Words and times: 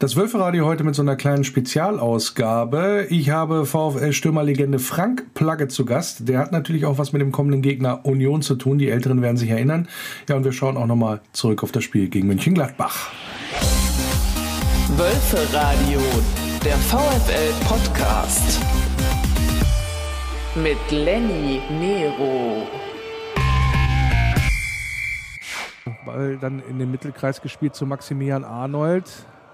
Das 0.00 0.16
Wölferadio 0.16 0.64
heute 0.64 0.82
mit 0.82 0.94
so 0.94 1.02
einer 1.02 1.14
kleinen 1.14 1.44
Spezialausgabe. 1.44 3.06
Ich 3.10 3.28
habe 3.28 3.66
VfL-Stürmerlegende 3.66 4.78
Frank 4.78 5.34
Plagge 5.34 5.68
zu 5.68 5.84
Gast. 5.84 6.26
Der 6.26 6.38
hat 6.38 6.52
natürlich 6.52 6.86
auch 6.86 6.96
was 6.96 7.12
mit 7.12 7.20
dem 7.20 7.32
kommenden 7.32 7.60
Gegner 7.60 8.06
Union 8.06 8.40
zu 8.40 8.54
tun. 8.54 8.78
Die 8.78 8.88
Älteren 8.88 9.20
werden 9.20 9.36
sich 9.36 9.50
erinnern. 9.50 9.88
Ja, 10.26 10.36
und 10.36 10.44
wir 10.44 10.52
schauen 10.52 10.78
auch 10.78 10.86
nochmal 10.86 11.20
zurück 11.34 11.62
auf 11.62 11.70
das 11.70 11.84
Spiel 11.84 12.08
gegen 12.08 12.28
Mönchengladbach. 12.28 13.10
Wölferadio, 14.96 16.00
der 16.64 16.76
VfL-Podcast. 16.76 18.58
Mit 20.54 20.78
Lenny 20.90 21.60
Nero. 21.78 22.66
Ball 26.06 26.38
dann 26.38 26.62
in 26.70 26.78
den 26.78 26.90
Mittelkreis 26.90 27.42
gespielt 27.42 27.74
zu 27.74 27.84
Maximilian 27.84 28.44
Arnold. 28.44 29.04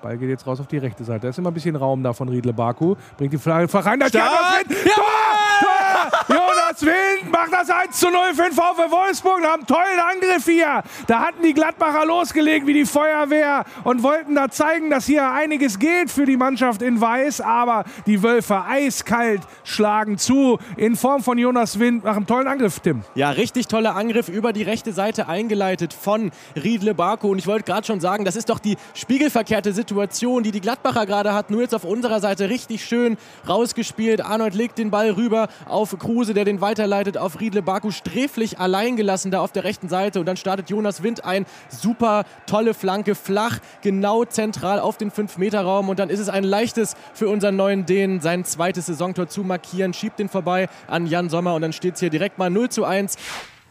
Ball 0.06 0.18
geht 0.18 0.28
jetzt 0.28 0.46
raus 0.46 0.60
auf 0.60 0.66
die 0.68 0.78
rechte 0.78 1.04
Seite. 1.04 1.22
Da 1.22 1.28
ist 1.30 1.38
immer 1.38 1.50
ein 1.50 1.54
bisschen 1.54 1.76
Raum 1.76 2.02
da 2.02 2.12
von 2.12 2.28
Riedle 2.28 2.52
Baku. 2.52 2.94
Bringt 3.16 3.32
die 3.32 3.38
Flagge 3.38 3.72
rein. 3.84 3.98
Da 3.98 4.08
Start! 4.08 4.66
Tor! 4.68 6.26
Tor! 6.28 6.45
Jonas 6.76 6.94
Wind 6.94 7.32
macht 7.32 7.52
das 7.52 7.70
1 7.70 7.98
zu 7.98 8.10
0 8.10 8.34
für 8.34 8.42
den 8.42 8.52
VfL 8.52 8.90
Wolfsburg. 8.90 9.42
Haben 9.44 9.60
einen 9.60 9.66
tollen 9.66 10.00
Angriff 10.00 10.44
hier. 10.44 10.82
Da 11.06 11.20
hatten 11.20 11.42
die 11.42 11.54
Gladbacher 11.54 12.04
losgelegt 12.04 12.66
wie 12.66 12.74
die 12.74 12.84
Feuerwehr 12.84 13.64
und 13.84 14.02
wollten 14.02 14.34
da 14.34 14.50
zeigen, 14.50 14.90
dass 14.90 15.06
hier 15.06 15.30
einiges 15.30 15.78
geht 15.78 16.10
für 16.10 16.26
die 16.26 16.36
Mannschaft 16.36 16.82
in 16.82 17.00
Weiß. 17.00 17.40
Aber 17.40 17.84
die 18.06 18.22
Wölfe 18.22 18.64
eiskalt 18.64 19.42
schlagen 19.64 20.18
zu 20.18 20.58
in 20.76 20.96
Form 20.96 21.22
von 21.22 21.38
Jonas 21.38 21.78
Wind 21.78 22.04
nach 22.04 22.16
einem 22.16 22.26
tollen 22.26 22.46
Angriff, 22.46 22.80
Tim. 22.80 23.02
Ja, 23.14 23.30
richtig 23.30 23.68
toller 23.68 23.96
Angriff 23.96 24.28
über 24.28 24.52
die 24.52 24.62
rechte 24.62 24.92
Seite 24.92 25.28
eingeleitet 25.28 25.92
von 25.94 26.30
Riedle 26.56 26.94
Baku. 26.94 27.30
Und 27.30 27.38
ich 27.38 27.46
wollte 27.46 27.64
gerade 27.64 27.86
schon 27.86 28.00
sagen, 28.00 28.24
das 28.24 28.36
ist 28.36 28.50
doch 28.50 28.58
die 28.58 28.76
spiegelverkehrte 28.94 29.72
Situation, 29.72 30.42
die 30.42 30.50
die 30.50 30.60
Gladbacher 30.60 31.06
gerade 31.06 31.32
hatten. 31.32 31.54
Nur 31.54 31.62
jetzt 31.62 31.74
auf 31.74 31.84
unserer 31.84 32.20
Seite 32.20 32.50
richtig 32.50 32.84
schön 32.84 33.16
rausgespielt. 33.48 34.20
Arnold 34.20 34.54
legt 34.54 34.78
den 34.78 34.90
Ball 34.90 35.10
rüber 35.10 35.48
auf 35.66 35.96
Kruse, 35.98 36.34
der 36.34 36.44
den 36.44 36.60
weiterleitet 36.66 37.16
auf 37.16 37.38
Riedle 37.38 37.62
Baku. 37.62 37.92
Sträflich 37.92 38.58
allein 38.58 38.96
gelassen 38.96 39.30
da 39.30 39.40
auf 39.40 39.52
der 39.52 39.62
rechten 39.62 39.88
Seite. 39.88 40.18
Und 40.18 40.26
dann 40.26 40.36
startet 40.36 40.68
Jonas 40.68 41.04
Wind 41.04 41.24
ein. 41.24 41.46
Super 41.68 42.24
tolle 42.46 42.74
Flanke, 42.74 43.14
flach, 43.14 43.60
genau 43.82 44.24
zentral 44.24 44.80
auf 44.80 44.96
den 44.96 45.12
5-Meter-Raum. 45.12 45.88
Und 45.88 46.00
dann 46.00 46.10
ist 46.10 46.18
es 46.18 46.28
ein 46.28 46.42
leichtes 46.42 46.96
für 47.14 47.28
unseren 47.28 47.54
neuen 47.54 47.86
Dänen, 47.86 48.20
sein 48.20 48.44
zweites 48.44 48.86
Saisontor 48.86 49.28
zu 49.28 49.44
markieren. 49.44 49.94
Schiebt 49.94 50.18
den 50.18 50.28
vorbei 50.28 50.68
an 50.88 51.06
Jan 51.06 51.28
Sommer. 51.28 51.54
Und 51.54 51.62
dann 51.62 51.72
steht 51.72 51.94
es 51.94 52.00
hier 52.00 52.10
direkt 52.10 52.36
mal 52.36 52.50
0 52.50 52.68
zu 52.68 52.84
1. 52.84 53.16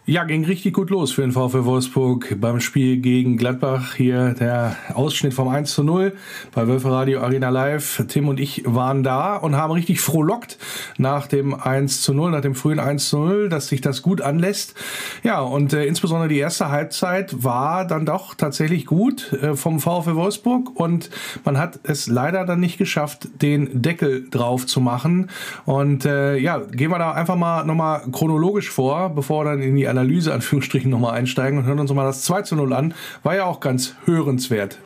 Ja, 0.08 0.24
ging 0.24 0.46
richtig 0.46 0.76
gut 0.76 0.92
los 0.92 1.14
für 1.14 1.22
den 1.22 1.32
VfL 1.32 1.66
Wolfsburg 1.66 2.40
beim 2.40 2.60
Spiel 2.60 2.98
gegen 2.98 3.38
Gladbach. 3.38 3.96
Hier 3.96 4.36
der 4.36 4.76
Ausschnitt 4.94 5.34
vom 5.34 5.48
1 5.48 5.74
zu 5.74 5.84
0 5.84 6.14
bei 6.54 6.68
Wölfe 6.68 6.92
Radio 6.92 7.22
Arena 7.22 7.50
Live. 7.50 8.06
Tim 8.08 8.28
und 8.28 8.40
ich 8.40 8.62
waren 8.68 9.02
da 9.02 9.36
und 9.36 9.56
haben 9.56 9.72
richtig 9.72 10.02
frohlockt 10.02 10.60
nach 11.00 11.26
dem 11.26 11.56
1 11.56 12.04
zu 12.04 12.14
0, 12.14 12.30
nach 12.30 12.42
dem 12.42 12.54
frühen 12.54 12.80
1 12.80 13.10
zu 13.10 13.18
0, 13.18 13.50
dass 13.50 13.68
sich 13.68 13.82
das 13.82 14.04
gut 14.04 14.22
anlässt. 14.22 14.76
Ja, 15.24 15.40
und 15.40 15.74
äh, 15.74 15.86
insbesondere 15.86 16.30
die 16.30 16.38
erste 16.38 16.70
Halbzeit 16.70 17.44
war 17.44 17.88
dann 17.88 18.06
doch 18.06 18.36
tatsächlich 18.36 18.86
gut 18.86 19.34
äh, 19.34 19.56
vom 19.56 19.80
VfL 19.80 20.14
Wolfsburg 20.14 20.80
und 20.80 21.10
man 21.46 21.58
hat 21.58 21.80
es 21.82 22.06
leider 22.06 22.46
dann 22.46 22.60
nicht 22.60 22.78
geschafft, 22.78 23.28
den 23.42 23.82
Deckel 23.82 24.30
drauf 24.30 24.68
zu 24.68 24.82
machen. 24.82 25.32
Und 25.66 26.06
äh, 26.06 26.38
ja, 26.38 26.60
gehen 26.60 26.92
wir 26.92 27.00
da 27.00 27.14
einfach 27.14 27.36
mal 27.36 27.66
nochmal 27.66 28.04
chronologisch 28.12 28.70
vor, 28.70 29.10
bevor 29.10 29.46
dann 29.46 29.64
in 29.64 29.76
die 29.76 29.95
Analyse, 29.98 30.34
Anführungsstrichen, 30.34 30.90
nochmal 30.92 31.14
einsteigen 31.18 31.60
und 31.60 31.66
hören 31.66 31.80
uns 31.80 31.94
mal 31.94 32.06
das 32.06 32.24
2 32.24 32.42
zu 32.44 32.56
0 32.56 32.74
an. 32.74 32.94
War 33.24 33.36
ja 33.36 33.46
auch 33.46 33.60
ganz 33.60 33.96
hörenswert. 34.06 34.80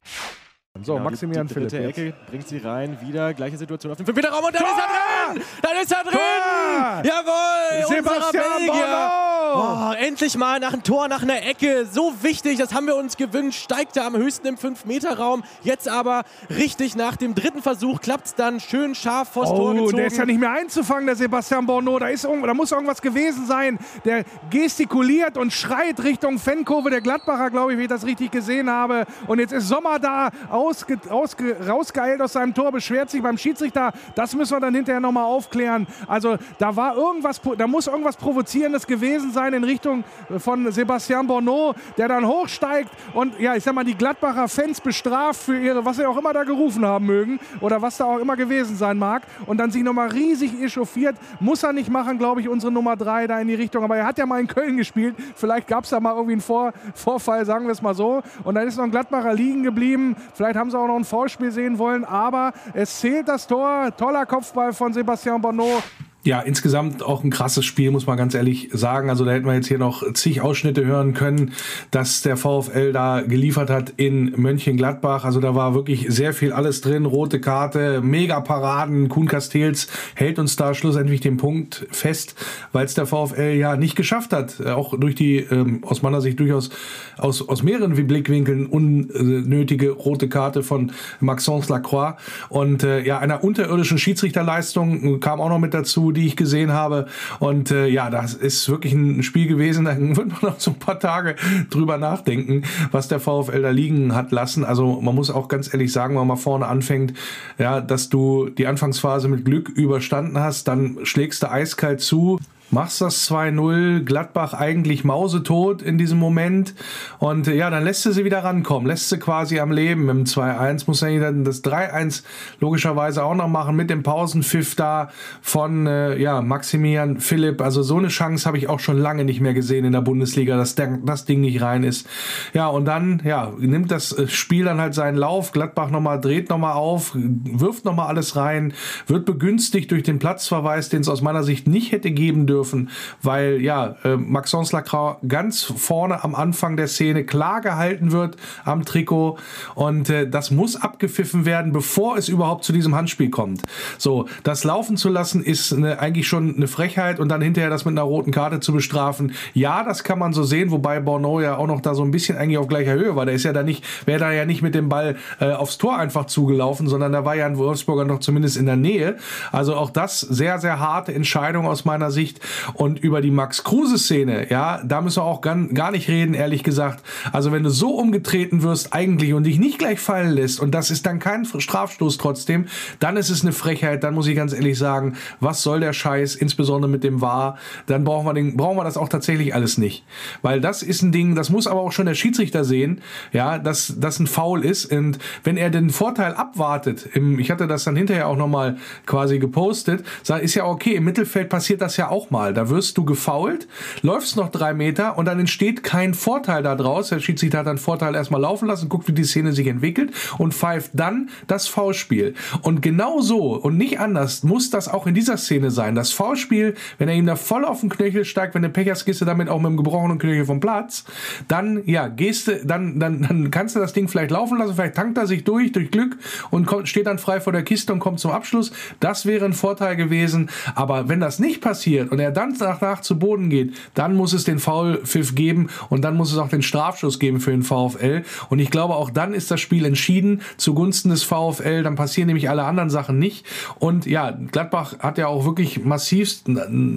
So, 0.82 0.94
genau, 0.94 1.10
Maximilian 1.10 1.48
die, 1.48 1.54
die 1.54 1.60
dritte 1.60 1.78
Philipp. 1.78 1.98
Ecke 1.98 2.14
bringt 2.30 2.48
sie 2.48 2.58
rein, 2.58 2.98
wieder 3.02 3.34
gleiche 3.34 3.58
Situation 3.58 3.92
auf 3.92 3.98
dem 3.98 4.06
5-Meter-Raum 4.06 4.46
und 4.46 4.56
dann 4.56 4.62
Tor! 4.62 4.72
ist 4.72 4.82
er 4.82 5.34
drin! 5.34 5.44
Dann 5.62 5.78
ist 5.82 5.92
er 5.92 6.04
drin! 6.04 6.14
Tor! 6.14 7.04
Jawohl! 7.04 7.96
Sebastian 7.96 8.44
Belgier! 8.58 9.29
Oh, 9.56 9.94
endlich 9.98 10.38
mal 10.38 10.60
nach 10.60 10.74
einem 10.74 10.84
Tor, 10.84 11.08
nach 11.08 11.24
einer 11.24 11.46
Ecke. 11.46 11.86
So 11.92 12.14
wichtig, 12.22 12.60
das 12.60 12.74
haben 12.74 12.86
wir 12.86 12.96
uns 12.96 13.18
gewünscht. 13.18 13.64
Steigt 13.64 13.98
er 13.98 14.06
am 14.06 14.16
höchsten 14.16 14.48
im 14.48 14.58
5-Meter-Raum. 14.58 15.44
Jetzt 15.64 15.88
aber 15.88 16.24
richtig 16.50 16.96
nach 16.96 17.16
dem 17.16 17.36
dritten 17.36 17.62
Versuch 17.62 18.02
klappt 18.02 18.28
es 18.28 18.36
dann 18.36 18.60
schön 18.60 18.96
scharf 18.96 19.30
vors 19.30 19.50
oh, 19.50 19.58
Tor 19.58 19.74
gezogen. 19.74 19.98
der 19.98 20.08
ist 20.08 20.18
ja 20.18 20.26
nicht 20.26 20.40
mehr 20.40 20.52
einzufangen, 20.52 21.08
der 21.08 21.16
Sebastian 21.16 21.66
Borneau. 21.66 22.00
Da, 22.00 22.10
ist, 22.10 22.26
da 22.26 22.54
muss 22.54 22.72
irgendwas 22.72 23.02
gewesen 23.02 23.48
sein. 23.48 23.80
Der 24.06 24.24
gestikuliert 24.50 25.38
und 25.38 25.52
schreit 25.52 26.04
Richtung 26.04 26.38
Fankurve 26.38 26.90
der 26.90 27.02
Gladbacher, 27.02 27.50
glaube 27.50 27.74
ich, 27.74 27.80
wie 27.80 27.84
ich 27.84 27.90
das 27.90 28.06
richtig 28.06 28.32
gesehen 28.32 28.70
habe. 28.70 29.06
Und 29.28 29.40
jetzt 29.40 29.54
ist 29.54 29.68
Sommer 29.68 30.00
da, 30.00 30.30
ausge, 30.50 31.00
ausge, 31.10 31.56
rausgeeilt 31.68 32.22
aus 32.22 32.34
seinem 32.34 32.54
Tor, 32.54 32.72
beschwert 32.72 33.10
sich 33.10 33.22
beim 33.22 33.38
Schiedsrichter. 33.38 33.94
Das 34.16 34.36
müssen 34.36 34.54
wir 34.54 34.60
dann 34.60 34.76
hinterher 34.76 35.00
nochmal 35.00 35.26
aufklären. 35.26 35.88
Also 36.08 36.38
da 36.60 36.76
war 36.76 36.96
irgendwas, 36.96 37.42
da 37.58 37.68
muss 37.68 37.88
irgendwas 37.88 38.16
Provozierendes 38.16 38.86
gewesen 38.86 39.32
sein 39.32 39.39
in 39.48 39.64
Richtung 39.64 40.04
von 40.38 40.72
Sebastian 40.72 41.28
Borneau, 41.28 41.74
der 41.98 42.08
dann 42.08 42.26
hochsteigt 42.26 42.90
und 43.14 43.40
ja, 43.40 43.56
ich 43.56 43.64
sag 43.64 43.74
mal, 43.74 43.84
die 43.84 43.96
Gladbacher 43.96 44.48
Fans 44.48 44.82
bestraft 44.82 45.42
für 45.44 45.58
ihre, 45.58 45.84
was 45.86 45.98
sie 45.98 46.06
auch 46.06 46.18
immer 46.18 46.34
da 46.34 46.44
gerufen 46.44 46.86
haben 46.86 47.06
mögen 47.06 47.40
oder 47.62 47.82
was 47.82 47.98
da 47.98 48.06
auch 48.06 48.20
immer 48.20 48.36
gewesen 48.36 48.76
sein 48.76 48.98
mag 48.98 49.24
und 49.46 49.58
dann 49.58 49.72
sich 49.72 49.84
nochmal 49.84 50.10
riesig 50.10 50.62
echauffiert. 50.62 51.16
Muss 51.40 51.64
er 51.64 51.74
nicht 51.74 51.90
machen, 51.90 52.18
glaube 52.18 52.42
ich, 52.42 52.50
unsere 52.50 52.72
Nummer 52.72 52.96
drei 52.96 53.28
da 53.28 53.40
in 53.40 53.48
die 53.48 53.56
Richtung. 53.56 53.84
Aber 53.84 53.98
er 53.98 54.06
hat 54.06 54.18
ja 54.18 54.26
mal 54.26 54.40
in 54.40 54.48
Köln 54.48 54.78
gespielt. 54.78 55.16
Vielleicht 55.36 55.68
gab 55.68 55.84
es 55.84 55.90
da 55.90 56.00
mal 56.00 56.14
irgendwie 56.14 56.34
einen 56.34 56.42
Vor 56.42 56.74
Vorfall, 56.94 57.46
sagen 57.46 57.66
wir 57.66 57.72
es 57.72 57.82
mal 57.82 57.96
so. 57.96 58.22
Und 58.44 58.56
dann 58.56 58.68
ist 58.68 58.78
noch 58.78 58.84
ein 58.84 58.92
Gladbacher 58.92 59.34
liegen 59.34 59.64
geblieben. 59.64 60.16
Vielleicht 60.34 60.56
haben 60.56 60.72
sie 60.72 60.78
auch 60.78 60.88
noch 60.88 60.96
ein 60.96 61.06
Vorspiel 61.06 61.52
sehen 61.52 61.78
wollen, 61.78 62.06
aber 62.06 62.54
es 62.74 63.00
zählt 63.00 63.28
das 63.28 63.48
Tor. 63.48 63.90
Toller 63.96 64.26
Kopfball 64.26 64.74
von 64.74 64.94
Sebastian 64.94 65.42
Bonneau 65.42 65.82
ja, 66.24 66.42
insgesamt 66.42 67.02
auch 67.02 67.24
ein 67.24 67.30
krasses 67.30 67.64
Spiel, 67.64 67.92
muss 67.92 68.06
man 68.06 68.18
ganz 68.18 68.34
ehrlich 68.34 68.70
sagen. 68.74 69.10
Also 69.10 69.24
da 69.24 69.32
hätten 69.32 69.46
wir 69.46 69.54
jetzt 69.54 69.68
hier 69.68 69.78
noch 69.78 70.04
zig 70.14 70.42
Ausschnitte 70.42 70.86
hören 70.86 71.14
können, 71.14 71.54
dass 71.92 72.22
der 72.22 72.36
VfL 72.36 72.92
da 72.92 73.22
geliefert 73.22 73.70
hat 73.70 73.94
in 73.96 74.34
Mönchengladbach. 74.36 75.24
Also 75.24 75.40
da 75.40 75.56
war 75.56 75.76
wirklich 75.76 76.08
sehr 76.10 76.34
viel 76.34 76.52
alles 76.52 76.82
drin. 76.82 77.06
Rote 77.06 77.40
Karte, 77.40 78.02
Mega-Paraden. 78.02 79.08
Kuhn 79.08 79.28
Castells 79.28 79.88
hält 80.14 80.40
uns 80.40 80.58
da 80.58 80.74
schlussendlich 80.74 81.22
den 81.22 81.38
Punkt 81.38 81.88
fest, 81.90 82.36
weil 82.74 82.86
es 82.86 82.96
der 82.96 83.06
VfL 83.06 83.56
ja 83.58 83.78
nicht 83.78 83.96
geschafft 83.96 84.34
hat. 84.34 84.66
Auch 84.66 85.00
durch 85.00 85.16
die, 85.16 85.38
ähm, 85.38 85.84
aus 85.84 86.02
meiner 86.02 86.20
Sicht 86.20 86.38
durchaus 86.40 86.70
aus, 87.18 87.48
aus 87.48 87.64
mehreren 87.64 87.96
Blickwinkeln 88.08 88.66
unnötige 88.66 89.92
rote 89.92 90.28
Karte 90.28 90.64
von 90.64 90.92
Maxence 91.22 91.70
Lacroix. 91.70 92.16
Und 92.50 92.84
äh, 92.84 93.06
ja, 93.06 93.20
einer 93.20 93.44
unterirdischen 93.44 93.98
Schiedsrichterleistung 93.98 95.22
kam 95.22 95.40
auch 95.40 95.50
noch 95.50 95.60
mit 95.60 95.74
dazu 95.74 96.09
die 96.12 96.28
ich 96.28 96.36
gesehen 96.36 96.74
habe. 96.74 97.08
Und 97.40 97.72
äh, 97.72 97.88
ja, 97.88 98.10
das 98.10 98.34
ist 98.34 98.70
wirklich 98.70 98.94
ein 98.94 99.24
Spiel 99.24 99.48
gewesen, 99.48 99.86
da 99.86 99.98
wird 99.98 100.18
man 100.18 100.38
noch 100.42 100.60
so 100.60 100.72
ein 100.72 100.80
paar 100.80 101.00
Tage 101.00 101.36
drüber 101.70 101.98
nachdenken, 101.98 102.64
was 102.92 103.08
der 103.08 103.20
VfL 103.20 103.62
da 103.62 103.70
liegen 103.70 104.16
hat 104.16 104.32
lassen. 104.32 104.64
Also 104.64 105.02
man 105.02 105.16
muss 105.16 105.30
auch 105.30 105.48
ganz 105.48 105.74
ehrlich 105.74 105.92
sagen, 105.92 106.18
wenn 106.20 106.28
man 106.28 106.38
vorne 106.38 106.68
anfängt, 106.68 107.14
ja, 107.58 107.82
dass 107.82 108.10
du 108.10 108.50
die 108.50 108.68
Anfangsphase 108.68 109.28
mit 109.28 109.46
Glück 109.46 109.70
überstanden 109.70 110.40
hast, 110.40 110.68
dann 110.68 111.00
schlägst 111.04 111.44
du 111.44 111.52
eiskalt 111.52 112.02
zu 112.02 112.40
machst 112.72 113.02
das 113.02 113.30
2-0, 113.30 114.04
Gladbach 114.04 114.54
eigentlich 114.54 115.04
mausetot 115.04 115.82
in 115.82 115.98
diesem 115.98 116.20
Moment. 116.20 116.76
Und 117.18 117.48
äh, 117.48 117.56
ja, 117.56 117.70
dann 117.70 117.84
lässt 117.84 118.06
du 118.06 118.12
sie 118.12 118.26
wieder 118.26 118.44
rankommen, 118.44 118.88
lässt 118.88 119.10
sie 119.10 119.18
quasi 119.18 119.60
am 119.60 119.72
Leben 119.72 120.10
im 120.10 120.26
2-1, 120.26 120.84
muss 120.88 121.02
er 121.02 121.20
dann 121.20 121.44
das 121.44 121.64
3-1 121.64 122.24
logischerweise 122.60 123.24
auch 123.24 123.36
noch 123.36 123.48
machen 123.48 123.76
mit 123.76 123.90
dem 123.90 124.04
Pausenpfiff 124.04 124.76
da 124.76 125.10
von 125.42 125.88
äh, 125.88 126.18
ja, 126.18 126.42
Maximilian 126.42 127.20
Philipp, 127.20 127.62
also 127.62 127.82
so 127.82 127.98
eine 127.98 128.10
Chance 128.10 128.46
habe 128.46 128.58
ich 128.58 128.70
auch 128.70 128.80
schon 128.80 128.98
lange 128.98 129.26
nicht 129.26 129.42
mehr 129.42 129.54
gesehen 129.54 129.86
in 129.86 129.94
der 129.94 130.02
Bundesliga, 130.02 130.58
dass 130.58 130.76
der, 130.76 131.00
das 131.04 131.26
Ding 131.26 131.42
nicht 131.42 131.62
rein 131.62 131.84
ist. 131.84 132.08
Ja, 132.54 132.68
und 132.68 132.86
dann 132.86 133.22
ja, 133.26 133.52
nimmt 133.58 133.92
das 133.92 134.12
äh, 134.12 134.28
Spiel 134.28 134.66
dann 134.66 134.80
halt 134.80 134.94
seinen 134.94 135.18
Lauf, 135.18 135.52
Gladbach 135.52 135.90
nochmal 135.90 136.22
dreht 136.22 136.50
nochmal 136.50 136.74
auf, 136.74 137.12
wirft 137.16 137.86
nochmal 137.86 138.08
alles 138.08 138.36
rein, 138.36 138.74
wird 139.08 139.26
begünstigt 139.26 139.92
durch 139.92 140.04
den 140.04 140.20
Platzverweis, 140.20 140.90
den 140.90 141.02
es 141.02 141.10
aus 141.10 141.22
meiner 141.22 141.44
Sicht 141.44 141.68
nicht 141.68 141.92
hätte 141.92 142.12
geben 142.12 142.46
dürfen 142.46 142.59
dürfen, 142.60 142.90
weil 143.22 143.62
ja, 143.62 143.96
äh, 144.04 144.18
Maxence 144.18 144.74
Lacroix 144.74 145.18
ganz 145.28 145.64
vorne 145.64 146.24
am 146.24 146.36
Anfang 146.36 146.76
der 146.76 146.88
Szene 146.88 147.24
klar 147.24 147.62
gehalten 147.62 148.12
wird 148.12 148.36
am 148.66 148.84
Trikot 148.84 149.38
und 149.76 150.10
äh, 150.10 150.30
das 150.30 150.52
muss 150.52 150.76
abgepfiffen 150.76 151.46
werden, 151.46 151.72
bevor 151.72 152.18
es 152.18 152.28
überhaupt 152.28 152.66
zu 152.66 152.74
diesem 152.74 152.96
Handspiel 152.96 153.30
kommt. 153.30 153.62
So, 153.98 154.28
das 154.44 154.64
laufen 154.64 154.98
zu 154.98 155.10
lassen 155.10 155.42
ist 155.42 155.72
eine, 155.72 156.00
eigentlich 156.00 156.28
schon 156.28 156.56
eine 156.56 156.68
Frechheit 156.68 157.20
und 157.20 157.30
dann 157.30 157.42
hinterher 157.42 157.70
das 157.70 157.86
mit 157.86 157.94
einer 157.94 158.02
roten 158.02 158.32
Karte 158.32 158.60
zu 158.60 158.74
bestrafen. 158.74 159.34
Ja, 159.54 159.84
das 159.84 160.04
kann 160.04 160.20
man 160.20 160.34
so 160.34 160.44
sehen, 160.44 160.72
wobei 160.72 161.00
Borneau 161.00 161.40
ja 161.40 161.56
auch 161.56 161.68
noch 161.68 161.82
da 161.82 161.96
so 161.96 162.04
ein 162.04 162.12
bisschen 162.12 162.38
eigentlich 162.38 162.58
auf 162.58 162.68
gleicher 162.68 162.94
Höhe 162.94 163.16
war. 163.16 163.26
Der 163.26 163.36
ist 163.36 163.44
ja 163.44 163.54
da 163.54 163.64
nicht, 163.64 163.86
wäre 164.06 164.20
da 164.20 164.32
ja 164.32 164.46
nicht 164.46 164.62
mit 164.62 164.76
dem 164.76 164.90
Ball 164.90 165.16
äh, 165.40 165.52
aufs 165.52 165.78
Tor 165.78 165.98
einfach 165.98 166.26
zugelaufen, 166.26 166.88
sondern 166.88 167.14
da 167.14 167.24
war 167.24 167.36
ja 167.36 167.46
ein 167.46 167.58
Wolfsburger 167.58 168.04
noch 168.04 168.20
zumindest 168.20 168.58
in 168.58 168.66
der 168.66 168.76
Nähe. 168.76 169.16
Also 169.52 169.76
auch 169.76 169.90
das 169.90 170.20
sehr, 170.20 170.60
sehr 170.60 170.80
harte 170.80 171.14
Entscheidung 171.14 171.68
aus 171.68 171.86
meiner 171.86 172.12
Sicht. 172.12 172.42
Und 172.74 173.00
über 173.00 173.22
die 173.22 173.32
Max 173.32 173.64
Kruse-Szene, 173.64 174.50
ja, 174.50 174.82
da 174.84 175.02
müssen 175.02 175.18
wir 175.18 175.26
auch 175.26 175.42
gar, 175.42 175.56
gar 175.68 175.92
nicht 175.92 176.08
reden, 176.10 176.34
ehrlich 176.34 176.64
gesagt. 176.64 177.04
Also 177.32 177.52
wenn 177.52 177.64
du 177.64 177.70
so 177.70 177.92
umgetreten 177.96 178.64
wirst 178.64 178.94
eigentlich 178.94 179.34
und 179.34 179.44
dich 179.44 179.60
nicht 179.60 179.80
gleich 179.80 180.00
fallen 180.00 180.32
lässt 180.32 180.60
und 180.60 180.72
das 180.72 180.92
ist 180.92 181.06
dann 181.06 181.20
kein 181.20 181.46
Strafstoß 181.46 182.18
trotzdem, 182.18 182.68
dann 183.00 183.18
ist 183.18 183.30
es 183.30 183.42
eine 183.42 183.52
Frechheit, 183.52 184.04
dann 184.04 184.14
muss 184.14 184.28
ich 184.28 184.36
ganz 184.36 184.54
ehrlich 184.54 184.78
sagen, 184.78 185.16
was 185.40 185.62
soll 185.62 185.80
der 185.80 185.94
Scheiß, 185.94 186.36
insbesondere 186.36 186.90
mit 186.90 187.04
dem 187.04 187.22
War, 187.22 187.58
dann 187.88 188.04
brauchen 188.04 188.26
wir, 188.26 188.34
den, 188.34 188.58
brauchen 188.58 188.78
wir 188.78 188.84
das 188.84 188.98
auch 188.98 189.10
tatsächlich 189.10 189.54
alles 189.54 189.78
nicht. 189.78 190.04
Weil 190.42 190.62
das 190.62 190.84
ist 190.84 191.02
ein 191.02 191.12
Ding, 191.12 191.36
das 191.36 191.50
muss 191.50 191.68
aber 191.68 191.82
auch 191.82 191.92
schon 191.92 192.06
der 192.06 192.16
Schiedsrichter 192.16 192.64
sehen, 192.64 193.02
ja, 193.34 193.58
dass 193.58 193.96
das 193.98 194.20
ein 194.20 194.28
Foul 194.28 194.64
ist 194.64 194.86
und 194.92 195.20
wenn 195.44 195.58
er 195.58 195.70
den 195.70 195.90
Vorteil 195.90 196.34
abwartet, 196.34 197.08
im, 197.14 197.40
ich 197.40 197.52
hatte 197.52 197.68
das 197.68 197.84
dann 197.84 197.96
hinterher 197.96 198.28
auch 198.28 198.38
nochmal 198.38 198.78
quasi 199.06 199.40
gepostet, 199.40 200.04
ist 200.42 200.56
ja 200.56 200.66
okay, 200.66 200.96
im 200.96 201.04
Mittelfeld 201.04 201.50
passiert 201.50 201.82
das 201.82 201.98
ja 201.98 202.10
auch 202.10 202.30
mal, 202.30 202.39
da 202.48 202.70
wirst 202.70 202.98
du 202.98 203.06
gefault, 203.06 203.68
läufst 204.02 204.36
noch 204.36 204.50
drei 204.50 204.74
Meter 204.74 205.18
und 205.18 205.26
dann 205.26 205.40
entsteht 205.40 205.84
kein 205.84 206.14
Vorteil 206.14 206.64
daraus, 206.64 207.10
der 207.10 207.20
Schiedsrichter 207.20 207.60
hat 207.60 207.68
dann 207.68 207.78
Vorteil 207.78 208.16
erstmal 208.16 208.42
laufen 208.42 208.68
lassen, 208.68 208.90
guckt, 208.90 209.08
wie 209.08 209.14
die 209.14 209.24
Szene 209.24 209.54
sich 209.54 209.68
entwickelt 209.68 210.12
und 210.38 210.54
pfeift 210.54 210.92
dann 210.94 211.30
das 211.48 211.68
Foulspiel. 211.68 212.34
Und 212.62 212.82
genau 212.82 213.22
so 213.22 213.56
und 213.56 213.78
nicht 213.78 214.00
anders 214.00 214.44
muss 214.44 214.70
das 214.70 214.88
auch 214.88 215.08
in 215.08 215.14
dieser 215.14 215.38
Szene 215.38 215.72
sein. 215.72 215.96
Das 215.96 216.12
Foulspiel, 216.12 216.76
wenn 216.98 217.10
er 217.10 217.16
ihm 217.16 217.26
da 217.26 217.36
voll 217.36 217.66
auf 217.66 217.82
den 217.82 217.90
Knöchel 217.90 218.26
steigt, 218.26 218.56
wenn 218.56 218.62
du 218.62 218.70
Pech 218.70 218.90
hast, 218.90 219.06
gehst 219.06 219.22
du 219.22 219.26
damit 219.26 219.50
auch 219.50 219.60
mit 219.60 219.68
dem 219.68 219.78
gebrochenen 219.78 220.18
Knöchel 220.18 220.46
vom 220.46 220.60
Platz, 220.60 221.04
dann, 221.48 221.84
ja, 221.86 222.08
gehst 222.08 222.48
du, 222.48 222.66
dann, 222.66 223.00
dann, 223.00 223.22
dann 223.22 223.52
kannst 223.52 223.76
du 223.76 223.80
das 223.80 223.94
Ding 223.94 224.08
vielleicht 224.08 224.32
laufen 224.32 224.58
lassen, 224.58 224.76
vielleicht 224.76 224.96
tankt 224.96 225.18
er 225.18 225.28
sich 225.28 225.44
durch, 225.44 225.72
durch 225.72 225.92
Glück 225.92 226.18
und 226.50 226.66
kommt, 226.66 226.88
steht 226.88 227.08
dann 227.08 227.20
frei 227.20 227.42
vor 227.42 227.54
der 227.54 227.64
Kiste 227.64 227.94
und 227.94 228.00
kommt 228.00 228.20
zum 228.20 228.32
Abschluss. 228.32 228.72
Das 229.00 229.26
wäre 229.26 229.46
ein 229.46 229.54
Vorteil 229.54 229.96
gewesen. 229.96 230.50
Aber 230.76 231.10
wenn 231.10 231.20
das 231.20 231.40
nicht 231.40 231.62
passiert 231.62 232.12
und 232.12 232.20
er 232.20 232.29
dann 232.32 232.56
danach 232.58 233.02
zu 233.02 233.20
Boden 233.20 233.50
geht, 233.50 233.74
dann 233.94 234.16
muss 234.16 234.34
es 234.34 234.44
den 234.44 234.60
Foulpfiff 234.60 235.36
geben 235.36 235.70
und 235.90 236.04
dann 236.04 236.16
muss 236.16 236.32
es 236.32 236.38
auch 236.38 236.50
den 236.50 236.62
Strafschuss 236.62 237.20
geben 237.20 237.40
für 237.40 237.52
den 237.52 237.64
VfL. 237.64 238.24
Und 238.50 238.60
ich 238.60 238.72
glaube, 238.72 238.96
auch 238.96 239.10
dann 239.10 239.34
ist 239.34 239.52
das 239.52 239.60
Spiel 239.60 239.86
entschieden 239.86 240.42
zugunsten 240.58 241.10
des 241.10 241.24
VfL. 241.24 241.84
Dann 241.84 241.96
passieren 241.96 242.28
nämlich 242.28 242.50
alle 242.50 242.64
anderen 242.64 242.90
Sachen 242.90 243.20
nicht. 243.20 243.46
Und 243.80 244.06
ja, 244.06 244.32
Gladbach 244.52 245.00
hat 245.00 245.18
ja 245.18 245.28
auch 245.28 245.46
wirklich 245.46 245.84
massivst 245.84 246.46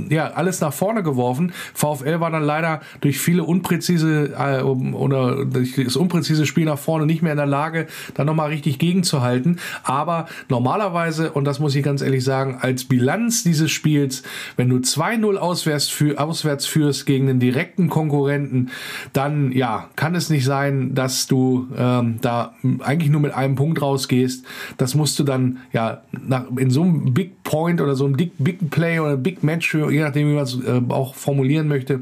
ja, 0.08 0.32
alles 0.32 0.60
nach 0.60 0.72
vorne 0.72 1.02
geworfen. 1.02 1.52
VfL 1.74 2.20
war 2.20 2.30
dann 2.30 2.44
leider 2.44 2.80
durch 3.00 3.18
viele 3.18 3.44
unpräzise 3.44 4.34
äh, 4.38 4.62
oder 4.62 5.44
durch 5.44 5.74
das 5.76 5.96
unpräzise 5.96 6.46
Spiel 6.46 6.64
nach 6.64 6.78
vorne 6.78 7.06
nicht 7.06 7.22
mehr 7.22 7.32
in 7.32 7.38
der 7.38 7.46
Lage, 7.46 7.86
da 8.14 8.24
nochmal 8.24 8.48
richtig 8.48 8.78
gegenzuhalten. 8.78 9.58
Aber 9.84 10.26
normalerweise, 10.48 11.32
und 11.32 11.44
das 11.44 11.58
muss 11.58 11.74
ich 11.74 11.82
ganz 11.82 12.02
ehrlich 12.02 12.24
sagen, 12.24 12.58
als 12.60 12.84
Bilanz 12.84 13.42
dieses 13.42 13.70
Spiels, 13.70 14.22
wenn 14.56 14.68
du 14.68 14.80
2-0 15.22 15.36
auswärts, 15.36 15.88
für, 15.88 16.18
auswärts 16.18 16.66
führst 16.66 17.06
gegen 17.06 17.28
einen 17.28 17.40
direkten 17.40 17.88
Konkurrenten, 17.88 18.70
dann 19.12 19.52
ja, 19.52 19.88
kann 19.96 20.14
es 20.14 20.30
nicht 20.30 20.44
sein, 20.44 20.94
dass 20.94 21.26
du 21.26 21.68
ähm, 21.76 22.18
da 22.20 22.54
eigentlich 22.80 23.10
nur 23.10 23.20
mit 23.20 23.32
einem 23.32 23.54
Punkt 23.54 23.80
rausgehst. 23.80 24.44
Das 24.76 24.94
musst 24.94 25.18
du 25.18 25.24
dann 25.24 25.58
ja 25.72 26.02
nach, 26.12 26.44
in 26.56 26.70
so 26.70 26.82
einem 26.82 27.14
Big 27.14 27.42
Point 27.44 27.80
oder 27.80 27.94
so 27.94 28.04
einem 28.04 28.16
Big, 28.16 28.32
Big 28.38 28.70
Play 28.70 28.98
oder 29.00 29.16
Big 29.16 29.42
Match, 29.42 29.74
je 29.74 30.00
nachdem, 30.00 30.28
wie 30.28 30.34
man 30.34 30.44
es 30.44 30.58
äh, 30.60 30.80
auch 30.88 31.14
formulieren 31.14 31.68
möchte, 31.68 32.00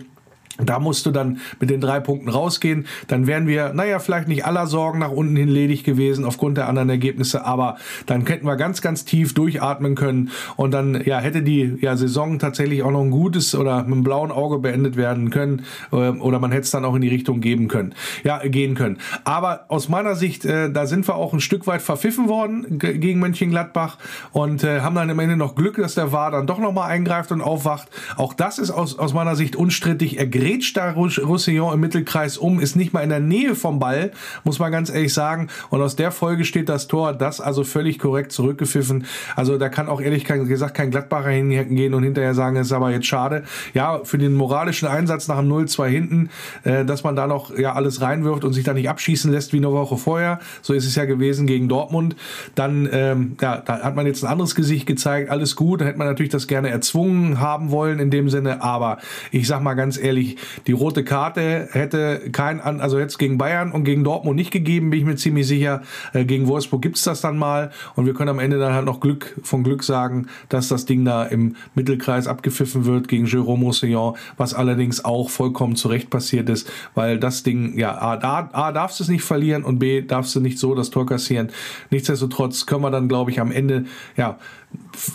da 0.65 0.79
musst 0.79 1.07
du 1.07 1.11
dann 1.11 1.39
mit 1.59 1.71
den 1.71 1.81
drei 1.81 2.01
Punkten 2.01 2.29
rausgehen. 2.29 2.87
Dann 3.09 3.27
wären 3.27 3.47
wir, 3.47 3.73
naja, 3.73 3.99
vielleicht 3.99 4.29
nicht 4.29 4.45
aller 4.45 4.67
Sorgen 4.67 4.99
nach 4.99 5.11
unten 5.11 5.37
hin 5.37 5.49
ledig 5.49 5.85
gewesen 5.85 6.25
aufgrund 6.25 6.57
der 6.57 6.69
anderen 6.69 6.91
Ergebnisse, 6.91 7.45
aber 7.45 7.77
dann 8.07 8.27
hätten 8.27 8.47
wir 8.47 8.57
ganz, 8.57 8.83
ganz 8.83 9.05
tief 9.05 9.35
durchatmen 9.35 9.95
können 9.95 10.31
und 10.57 10.73
dann, 10.73 11.01
ja, 11.05 11.19
hätte 11.19 11.43
die 11.43 11.79
ja, 11.81 11.97
Saison 11.97 12.39
tatsächlich 12.39 12.83
auch 12.83 12.91
noch 12.91 13.03
ein 13.03 13.11
gutes 13.11 13.55
oder 13.55 13.79
mit 13.85 13.93
einem 13.93 14.03
blauen 14.03 14.31
Auge 14.31 14.59
beendet 14.59 14.97
werden 14.97 15.31
können 15.31 15.65
äh, 15.93 15.97
oder 15.97 16.39
man 16.39 16.51
hätte 16.53 16.63
es 16.63 16.71
dann 16.71 16.85
auch 16.85 16.95
in 16.95 17.03
die 17.03 17.09
Richtung 17.09 17.41
geben 17.41 17.69
können, 17.69 17.95
ja, 18.25 18.39
gehen 18.39 18.75
können. 18.75 18.99
Aber 19.25 19.67
aus 19.69 19.89
meiner 19.89 20.15
Sicht, 20.15 20.45
äh, 20.45 20.71
da 20.71 20.87
sind 20.87 21.07
wir 21.09 21.15
auch 21.15 21.33
ein 21.33 21.41
Stück 21.41 21.67
weit 21.67 21.83
verpfiffen 21.83 22.29
worden 22.29 22.79
gegen 22.79 23.21
Mönchengladbach 23.21 23.99
und 24.33 24.65
äh, 24.65 24.81
haben 24.81 24.95
dann 24.95 25.11
am 25.11 25.19
Ende 25.19 25.37
noch 25.37 25.55
Glück, 25.55 25.77
dass 25.77 25.95
der 25.95 26.13
War 26.13 26.31
dann 26.31 26.47
doch 26.47 26.59
nochmal 26.59 26.91
eingreift 26.91 27.33
und 27.33 27.41
aufwacht. 27.41 27.89
Auch 28.17 28.35
das 28.35 28.59
ist 28.59 28.71
aus, 28.71 28.99
aus 28.99 29.15
meiner 29.15 29.37
Sicht 29.37 29.57
unstrittig 29.57 30.19
ergriffen 30.19 30.50
grätscht 30.51 30.77
da 30.77 30.93
Roussillon 30.93 31.75
im 31.75 31.81
Mittelkreis 31.81 32.37
um, 32.37 32.59
ist 32.59 32.75
nicht 32.75 32.93
mal 32.93 33.03
in 33.03 33.11
der 33.11 33.21
Nähe 33.21 33.55
vom 33.55 33.79
Ball, 33.79 34.11
muss 34.43 34.59
man 34.59 34.73
ganz 34.73 34.91
ehrlich 34.91 35.15
sagen. 35.15 35.49
Und 35.69 35.81
aus 35.81 35.95
der 35.95 36.11
Folge 36.11 36.45
steht 36.45 36.69
das 36.69 36.89
Tor, 36.89 37.13
das 37.13 37.41
also 37.41 37.63
völlig 37.63 37.99
korrekt 37.99 38.33
zurückgepfiffen. 38.33 39.07
Also 39.37 39.59
da 39.59 39.69
kann 39.69 39.89
auch 39.89 40.01
ehrlich 40.01 40.25
gesagt 40.25 40.75
kein 40.75 40.91
Gladbacher 40.91 41.31
hingehen 41.31 41.95
und 41.95 42.03
hinterher 42.03 42.35
sagen, 42.35 42.57
es 42.57 42.67
ist 42.67 42.73
aber 42.73 42.91
jetzt 42.91 43.07
schade. 43.07 43.45
Ja, 43.75 44.01
für 44.03 44.19
den 44.19 44.35
moralischen 44.35 44.89
Einsatz 44.89 45.29
nach 45.29 45.39
dem 45.39 45.49
0-2 45.49 45.87
hinten, 45.87 46.31
äh, 46.65 46.85
dass 46.85 47.05
man 47.05 47.15
da 47.15 47.27
noch 47.27 47.57
ja 47.57 47.75
alles 47.75 48.01
reinwirft 48.01 48.45
und 48.45 48.53
sich 48.53 48.65
da 48.65 48.75
nicht 48.75 48.89
abschießen 48.89 49.31
lässt 49.31 49.53
wie 49.53 49.59
eine 49.59 49.71
Woche 49.71 49.97
vorher. 49.97 50.41
So 50.63 50.75
ist 50.75 50.87
es 50.87 50.97
ja 50.97 51.05
gewesen 51.05 51.47
gegen 51.47 51.69
Dortmund. 51.69 52.17
Dann 52.57 52.89
ähm, 52.93 53.37
ja, 53.41 53.59
da 53.59 53.81
hat 53.81 53.95
man 53.95 54.07
jetzt 54.07 54.25
ein 54.25 54.31
anderes 54.31 54.57
Gesicht 54.57 54.87
gezeigt. 54.87 55.31
Alles 55.31 55.55
gut, 55.55 55.81
da 55.81 55.85
hätte 55.85 55.99
man 55.99 56.09
natürlich 56.09 56.33
das 56.33 56.49
gerne 56.49 56.71
erzwungen 56.71 57.39
haben 57.39 57.71
wollen 57.71 58.01
in 58.01 58.11
dem 58.11 58.29
Sinne. 58.29 58.63
Aber 58.63 58.99
ich 59.31 59.47
sag 59.47 59.63
mal 59.63 59.75
ganz 59.75 59.97
ehrlich, 59.97 60.30
die 60.67 60.73
rote 60.73 61.05
Karte 61.05 61.69
hätte 61.73 62.31
kein, 62.33 62.61
also 62.61 62.99
jetzt 62.99 63.19
gegen 63.19 63.39
Bayern 63.39 63.73
und 63.73 63.85
gegen 63.85 64.05
Dortmund 64.05 64.37
nicht 64.37 64.51
gegeben, 64.51 64.91
bin 64.91 65.01
ich 65.01 65.07
mir 65.07 65.17
ziemlich 65.17 65.47
sicher. 65.47 65.83
Äh, 66.13 66.25
gegen 66.25 66.47
Wolfsburg 66.47 66.83
gibt's 66.83 67.05
das 67.05 67.21
dann 67.21 67.39
mal 67.39 67.71
und 67.97 68.07
wir 68.07 68.15
können 68.15 68.31
am 68.31 68.39
Ende 68.39 68.59
dann 68.59 68.73
halt 68.73 68.87
noch 68.87 69.01
Glück 69.01 69.37
von 69.43 69.63
Glück 69.63 69.85
sagen, 69.85 70.27
dass 70.49 70.69
das 70.69 70.87
Ding 70.87 71.05
da 71.05 71.25
im 71.25 71.57
Mittelkreis 71.75 72.27
abgepfiffen 72.27 72.85
wird 72.85 73.09
gegen 73.09 73.27
Jérôme 73.27 73.65
Roussillon, 73.65 74.17
was 74.37 74.55
allerdings 74.55 75.05
auch 75.05 75.31
vollkommen 75.31 75.77
zurecht 75.77 76.11
passiert 76.11 76.49
ist, 76.49 76.71
weil 76.95 77.19
das 77.19 77.43
Ding, 77.43 77.79
ja, 77.79 77.97
A, 77.97 78.15
A, 78.15 78.49
A 78.53 78.73
darfst 78.73 79.01
du 79.01 79.05
es 79.05 79.11
nicht 79.11 79.23
verlieren 79.23 79.65
und 79.65 79.79
B 79.79 80.03
darfst 80.03 80.35
du 80.35 80.41
nicht 80.41 80.59
so 80.59 80.75
das 80.75 80.91
Tor 80.91 81.07
kassieren. 81.07 81.51
Nichtsdestotrotz 81.91 82.67
können 82.67 82.83
wir 82.83 82.91
dann, 82.91 83.09
glaube 83.09 83.31
ich, 83.31 83.41
am 83.41 83.53
Ende, 83.53 83.85
ja, 84.17 84.39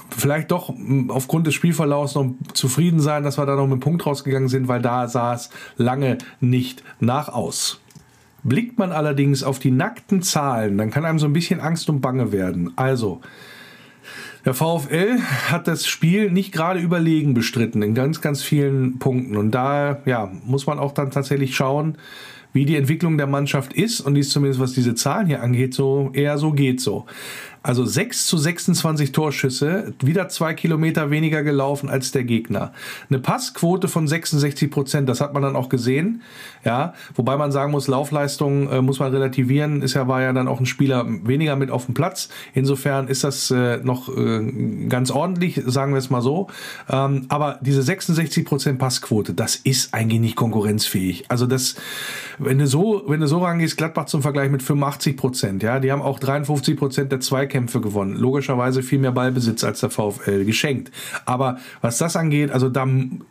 vielleicht 0.09 0.51
doch 0.51 0.73
aufgrund 1.09 1.47
des 1.47 1.53
Spielverlaufs 1.53 2.15
noch 2.15 2.33
zufrieden 2.53 2.99
sein, 2.99 3.23
dass 3.23 3.37
wir 3.37 3.45
da 3.45 3.55
noch 3.55 3.63
mit 3.63 3.73
einem 3.73 3.79
Punkt 3.81 4.05
rausgegangen 4.05 4.49
sind, 4.49 4.67
weil 4.67 4.81
da 4.81 5.07
sah 5.07 5.33
es 5.33 5.49
lange 5.77 6.17
nicht 6.39 6.83
nach 6.99 7.29
aus. 7.29 7.81
Blickt 8.43 8.77
man 8.77 8.91
allerdings 8.91 9.43
auf 9.43 9.59
die 9.59 9.71
nackten 9.71 10.21
Zahlen, 10.21 10.77
dann 10.77 10.91
kann 10.91 11.05
einem 11.05 11.19
so 11.19 11.25
ein 11.25 11.33
bisschen 11.33 11.59
Angst 11.59 11.89
und 11.89 12.01
Bange 12.01 12.31
werden. 12.31 12.73
Also, 12.75 13.21
der 14.45 14.53
VfL 14.53 15.19
hat 15.49 15.67
das 15.67 15.87
Spiel 15.87 16.29
nicht 16.29 16.51
gerade 16.51 16.79
überlegen 16.79 17.33
bestritten 17.33 17.81
in 17.81 17.95
ganz, 17.95 18.21
ganz 18.21 18.43
vielen 18.43 18.99
Punkten. 18.99 19.37
Und 19.37 19.51
da 19.51 20.03
ja, 20.05 20.31
muss 20.45 20.67
man 20.67 20.77
auch 20.77 20.91
dann 20.91 21.09
tatsächlich 21.09 21.55
schauen, 21.55 21.97
wie 22.53 22.65
die 22.65 22.75
Entwicklung 22.75 23.17
der 23.17 23.25
Mannschaft 23.25 23.73
ist. 23.73 24.01
Und 24.01 24.13
die 24.13 24.21
ist 24.21 24.29
zumindest, 24.29 24.61
was 24.61 24.73
diese 24.73 24.93
Zahlen 24.93 25.25
hier 25.25 25.41
angeht, 25.41 25.73
so 25.73 26.11
eher 26.13 26.37
so 26.37 26.51
geht 26.51 26.79
so. 26.79 27.07
Also 27.65 27.83
6 27.83 28.27
zu 28.27 28.37
26 28.37 29.11
Torschüsse, 29.11 29.95
wieder 29.99 30.29
zwei 30.29 30.53
Kilometer 30.53 31.09
weniger 31.09 31.41
gelaufen 31.41 31.89
als 31.89 32.11
der 32.11 32.23
Gegner. 32.23 32.73
Eine 33.09 33.17
Passquote 33.17 33.87
von 33.87 34.07
66 34.07 34.69
Prozent, 34.69 35.09
das 35.09 35.19
hat 35.19 35.33
man 35.33 35.41
dann 35.41 35.55
auch 35.55 35.67
gesehen. 35.67 36.21
Ja, 36.63 36.93
wobei 37.15 37.37
man 37.37 37.51
sagen 37.51 37.71
muss, 37.71 37.87
Laufleistung 37.87 38.69
äh, 38.69 38.81
muss 38.83 38.99
man 38.99 39.11
relativieren. 39.11 39.81
Ist 39.81 39.95
ja 39.95 40.07
war 40.07 40.21
ja 40.21 40.31
dann 40.31 40.47
auch 40.47 40.59
ein 40.59 40.67
Spieler 40.67 41.07
weniger 41.07 41.55
mit 41.55 41.71
auf 41.71 41.85
dem 41.85 41.95
Platz. 41.95 42.29
Insofern 42.53 43.07
ist 43.07 43.23
das 43.23 43.49
äh, 43.49 43.77
noch 43.77 44.15
äh, 44.15 44.87
ganz 44.87 45.09
ordentlich, 45.09 45.59
sagen 45.65 45.93
wir 45.93 45.99
es 45.99 46.11
mal 46.11 46.21
so. 46.21 46.47
Ähm, 46.87 47.25
aber 47.29 47.57
diese 47.61 47.81
66 47.81 48.45
Prozent 48.45 48.77
Passquote, 48.77 49.33
das 49.33 49.55
ist 49.55 49.91
eigentlich 49.91 50.21
nicht 50.21 50.35
konkurrenzfähig. 50.35 51.25
Also 51.29 51.47
das, 51.47 51.75
wenn 52.37 52.59
du 52.59 52.67
so, 52.67 53.03
wenn 53.07 53.21
du 53.21 53.27
so 53.27 53.39
rangehst, 53.39 53.75
Gladbach 53.75 54.05
zum 54.05 54.21
Vergleich 54.21 54.51
mit 54.51 54.61
85 54.61 55.17
Prozent, 55.17 55.63
ja, 55.63 55.79
die 55.79 55.91
haben 55.91 56.03
auch 56.03 56.19
53 56.19 56.77
Prozent 56.77 57.11
der 57.11 57.21
Zweikämpfe 57.21 57.54
Zweikämpfe 57.55 57.79
gewonnen. 57.79 58.15
Logischerweise 58.15 58.83
viel 58.83 58.99
mehr 58.99 59.11
Ballbesitz 59.11 59.63
als 59.63 59.79
der 59.79 59.89
VfL 59.89 60.43
geschenkt. 60.43 60.91
Aber 61.25 61.57
was 61.81 61.97
das 61.97 62.15
angeht, 62.15 62.51
also 62.51 62.69
da 62.69 62.85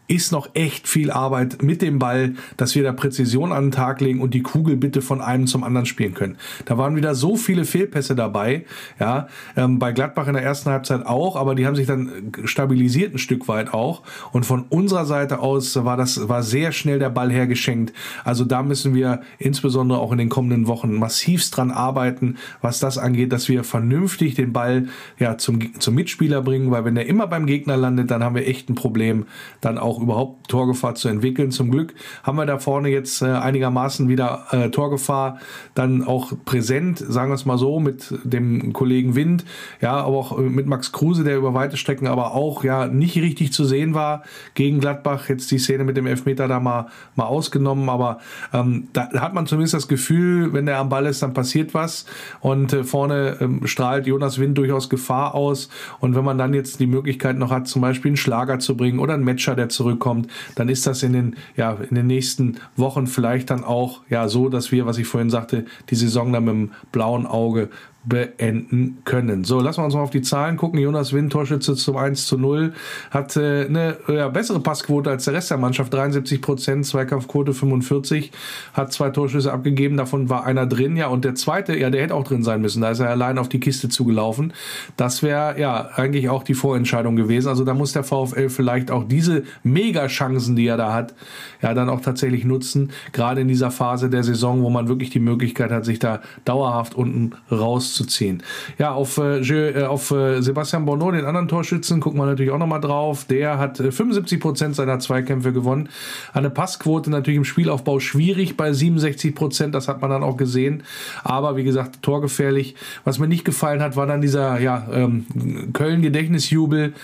ist 0.08 0.32
noch 0.32 0.48
echt 0.54 0.88
viel 0.88 1.10
Arbeit 1.10 1.62
mit 1.62 1.82
dem 1.82 1.98
Ball, 1.98 2.34
dass 2.56 2.74
wir 2.74 2.82
da 2.82 2.92
Präzision 2.92 3.52
an 3.52 3.66
den 3.66 3.70
Tag 3.70 4.00
legen 4.00 4.20
und 4.20 4.34
die 4.34 4.42
Kugel 4.42 4.76
bitte 4.76 5.02
von 5.02 5.20
einem 5.20 5.46
zum 5.46 5.62
anderen 5.62 5.86
spielen 5.86 6.14
können. 6.14 6.36
Da 6.64 6.78
waren 6.78 6.96
wieder 6.96 7.14
so 7.14 7.36
viele 7.36 7.64
Fehlpässe 7.64 8.14
dabei. 8.14 8.64
Ja, 8.98 9.28
ähm, 9.56 9.78
bei 9.78 9.92
Gladbach 9.92 10.26
in 10.26 10.34
der 10.34 10.42
ersten 10.42 10.70
Halbzeit 10.70 11.06
auch, 11.06 11.36
aber 11.36 11.54
die 11.54 11.66
haben 11.66 11.76
sich 11.76 11.86
dann 11.86 12.32
stabilisiert 12.44 13.14
ein 13.14 13.18
Stück 13.18 13.46
weit 13.48 13.72
auch. 13.74 14.02
Und 14.32 14.46
von 14.46 14.64
unserer 14.68 15.04
Seite 15.04 15.40
aus 15.40 15.76
war 15.84 15.96
das 15.96 16.28
war 16.28 16.42
sehr 16.42 16.72
schnell 16.72 16.98
der 16.98 17.10
Ball 17.10 17.30
hergeschenkt. 17.30 17.92
Also 18.24 18.44
da 18.44 18.62
müssen 18.62 18.94
wir 18.94 19.20
insbesondere 19.38 19.98
auch 19.98 20.12
in 20.12 20.18
den 20.18 20.28
kommenden 20.28 20.66
Wochen 20.66 20.94
massivst 20.94 21.56
dran 21.56 21.70
arbeiten, 21.70 22.36
was 22.60 22.78
das 22.78 22.98
angeht, 22.98 23.32
dass 23.32 23.48
wir 23.48 23.64
vernünftig 23.64 24.13
vernünftig 24.14 24.34
den 24.34 24.52
Ball 24.52 24.88
ja, 25.18 25.36
zum, 25.38 25.80
zum 25.80 25.94
Mitspieler 25.94 26.42
bringen, 26.42 26.70
weil 26.70 26.84
wenn 26.84 26.96
er 26.96 27.06
immer 27.06 27.26
beim 27.26 27.46
Gegner 27.46 27.76
landet, 27.76 28.10
dann 28.10 28.22
haben 28.22 28.34
wir 28.34 28.46
echt 28.46 28.68
ein 28.68 28.74
Problem, 28.74 29.26
dann 29.60 29.78
auch 29.78 30.00
überhaupt 30.00 30.48
Torgefahr 30.48 30.94
zu 30.94 31.08
entwickeln. 31.08 31.50
Zum 31.50 31.70
Glück 31.70 31.94
haben 32.22 32.36
wir 32.36 32.46
da 32.46 32.58
vorne 32.58 32.88
jetzt 32.88 33.22
äh, 33.22 33.26
einigermaßen 33.26 34.08
wieder 34.08 34.46
äh, 34.50 34.70
Torgefahr 34.70 35.38
dann 35.74 36.04
auch 36.04 36.32
präsent, 36.44 36.98
sagen 36.98 37.30
wir 37.30 37.34
es 37.34 37.44
mal 37.44 37.58
so, 37.58 37.80
mit 37.80 38.14
dem 38.24 38.72
Kollegen 38.72 39.14
Wind, 39.14 39.44
ja, 39.80 39.92
aber 39.92 40.16
auch 40.16 40.38
mit 40.38 40.66
Max 40.66 40.92
Kruse, 40.92 41.24
der 41.24 41.36
über 41.36 41.54
weite 41.54 41.76
Strecken 41.76 42.06
aber 42.06 42.34
auch 42.34 42.64
ja 42.64 42.86
nicht 42.86 43.16
richtig 43.16 43.52
zu 43.52 43.64
sehen 43.64 43.94
war 43.94 44.22
gegen 44.54 44.80
Gladbach. 44.80 45.28
Jetzt 45.28 45.50
die 45.50 45.58
Szene 45.58 45.84
mit 45.84 45.96
dem 45.96 46.06
Elfmeter 46.06 46.48
da 46.48 46.60
mal, 46.60 46.86
mal 47.16 47.24
ausgenommen, 47.24 47.88
aber 47.88 48.18
ähm, 48.52 48.88
da 48.92 49.08
hat 49.20 49.34
man 49.34 49.46
zumindest 49.46 49.74
das 49.74 49.88
Gefühl, 49.88 50.52
wenn 50.52 50.66
der 50.66 50.78
am 50.78 50.88
Ball 50.88 51.06
ist, 51.06 51.22
dann 51.22 51.34
passiert 51.34 51.74
was 51.74 52.06
und 52.40 52.72
äh, 52.72 52.84
vorne 52.84 53.38
ähm, 53.40 53.66
strahlt 53.66 54.03
Jonas 54.06 54.38
Wind 54.38 54.58
durchaus 54.58 54.88
Gefahr 54.88 55.34
aus. 55.34 55.68
Und 56.00 56.14
wenn 56.14 56.24
man 56.24 56.38
dann 56.38 56.54
jetzt 56.54 56.80
die 56.80 56.86
Möglichkeit 56.86 57.36
noch 57.36 57.50
hat, 57.50 57.68
zum 57.68 57.82
Beispiel 57.82 58.10
einen 58.10 58.16
Schlager 58.16 58.58
zu 58.58 58.76
bringen 58.76 58.98
oder 58.98 59.14
einen 59.14 59.24
Matcher, 59.24 59.54
der 59.54 59.68
zurückkommt, 59.68 60.30
dann 60.54 60.68
ist 60.68 60.86
das 60.86 61.02
in 61.02 61.12
den, 61.12 61.36
ja, 61.56 61.72
in 61.88 61.94
den 61.94 62.06
nächsten 62.06 62.56
Wochen 62.76 63.06
vielleicht 63.06 63.50
dann 63.50 63.64
auch 63.64 64.00
ja 64.10 64.28
so, 64.28 64.48
dass 64.48 64.72
wir, 64.72 64.86
was 64.86 64.98
ich 64.98 65.06
vorhin 65.06 65.30
sagte, 65.30 65.64
die 65.90 65.96
Saison 65.96 66.32
dann 66.32 66.44
mit 66.44 66.54
dem 66.54 66.70
blauen 66.92 67.26
Auge 67.26 67.70
beenden 68.04 68.98
können. 69.04 69.44
So, 69.44 69.60
lassen 69.60 69.80
wir 69.80 69.84
uns 69.86 69.94
mal 69.94 70.02
auf 70.02 70.10
die 70.10 70.22
Zahlen 70.22 70.56
gucken. 70.56 70.78
Jonas 70.78 71.12
Wind, 71.12 71.32
Torschütze 71.32 71.74
zum 71.74 71.96
1 71.96 72.26
zu 72.26 72.36
0, 72.36 72.74
hat 73.10 73.36
äh, 73.36 73.66
eine 73.66 73.96
ja, 74.08 74.28
bessere 74.28 74.60
Passquote 74.60 75.10
als 75.10 75.24
der 75.24 75.34
Rest 75.34 75.50
der 75.50 75.58
Mannschaft, 75.58 75.92
73 75.92 76.42
Prozent, 76.42 76.86
Zweikampfquote 76.86 77.54
45, 77.54 78.30
hat 78.74 78.92
zwei 78.92 79.10
Torschüsse 79.10 79.52
abgegeben, 79.52 79.96
davon 79.96 80.28
war 80.28 80.44
einer 80.44 80.66
drin, 80.66 80.96
ja, 80.96 81.06
und 81.06 81.24
der 81.24 81.34
zweite, 81.34 81.76
ja, 81.78 81.88
der 81.88 82.02
hätte 82.02 82.14
auch 82.14 82.24
drin 82.24 82.42
sein 82.42 82.60
müssen, 82.60 82.82
da 82.82 82.90
ist 82.90 83.00
er 83.00 83.08
allein 83.08 83.38
auf 83.38 83.48
die 83.48 83.60
Kiste 83.60 83.88
zugelaufen. 83.88 84.52
Das 84.96 85.22
wäre 85.22 85.58
ja 85.58 85.90
eigentlich 85.94 86.28
auch 86.28 86.42
die 86.42 86.54
Vorentscheidung 86.54 87.16
gewesen. 87.16 87.48
Also 87.48 87.64
da 87.64 87.74
muss 87.74 87.92
der 87.92 88.04
VfL 88.04 88.48
vielleicht 88.48 88.90
auch 88.90 89.04
diese 89.04 89.44
Mega-Chancen, 89.62 90.56
die 90.56 90.66
er 90.66 90.76
da 90.76 90.92
hat, 90.92 91.14
ja, 91.62 91.72
dann 91.72 91.88
auch 91.88 92.00
tatsächlich 92.00 92.44
nutzen, 92.44 92.90
gerade 93.12 93.40
in 93.40 93.48
dieser 93.48 93.70
Phase 93.70 94.10
der 94.10 94.24
Saison, 94.24 94.62
wo 94.62 94.68
man 94.68 94.88
wirklich 94.88 95.10
die 95.10 95.20
Möglichkeit 95.20 95.70
hat, 95.70 95.84
sich 95.84 95.98
da 95.98 96.20
dauerhaft 96.44 96.94
unten 96.94 97.32
raus 97.50 97.93
rauszuziehen. 97.94 98.42
Ja, 98.78 98.92
auf, 98.92 99.18
äh, 99.18 99.38
äh, 99.38 99.84
auf 99.84 100.10
äh, 100.10 100.40
Sebastian 100.40 100.84
Bonneau, 100.84 101.12
den 101.12 101.24
anderen 101.24 101.48
Torschützen, 101.48 102.00
gucken 102.00 102.20
wir 102.20 102.26
natürlich 102.26 102.52
auch 102.52 102.58
nochmal 102.58 102.80
drauf. 102.80 103.24
Der 103.24 103.58
hat 103.58 103.80
äh, 103.80 103.92
75 103.92 104.40
Prozent 104.40 104.76
seiner 104.76 104.98
Zweikämpfe 104.98 105.52
gewonnen. 105.52 105.88
Eine 106.32 106.50
Passquote 106.50 107.10
natürlich 107.10 107.38
im 107.38 107.44
Spielaufbau 107.44 108.00
schwierig 108.00 108.56
bei 108.56 108.72
67 108.72 109.34
Prozent, 109.34 109.74
das 109.74 109.88
hat 109.88 110.00
man 110.00 110.10
dann 110.10 110.22
auch 110.22 110.36
gesehen. 110.36 110.82
Aber 111.22 111.56
wie 111.56 111.64
gesagt, 111.64 112.02
torgefährlich. 112.02 112.74
Was 113.04 113.18
mir 113.18 113.28
nicht 113.28 113.44
gefallen 113.44 113.80
hat, 113.82 113.96
war 113.96 114.06
dann 114.06 114.20
dieser 114.20 114.60
ja, 114.60 114.86
ähm, 114.92 115.26
Köln-Gedächtnisjubel 115.72 116.94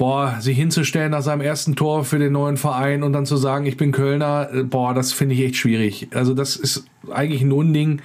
boah, 0.00 0.38
sich 0.40 0.56
hinzustellen 0.56 1.10
nach 1.10 1.20
seinem 1.20 1.42
ersten 1.42 1.76
Tor 1.76 2.06
für 2.06 2.18
den 2.18 2.32
neuen 2.32 2.56
Verein 2.56 3.02
und 3.02 3.12
dann 3.12 3.26
zu 3.26 3.36
sagen, 3.36 3.66
ich 3.66 3.76
bin 3.76 3.92
Kölner, 3.92 4.48
äh, 4.50 4.62
boah, 4.62 4.94
das 4.94 5.12
finde 5.12 5.34
ich 5.34 5.42
echt 5.42 5.56
schwierig. 5.56 6.08
Also 6.14 6.32
das 6.32 6.56
ist 6.56 6.86
eigentlich 7.10 7.42
ein 7.42 7.52
Unding. 7.52 8.00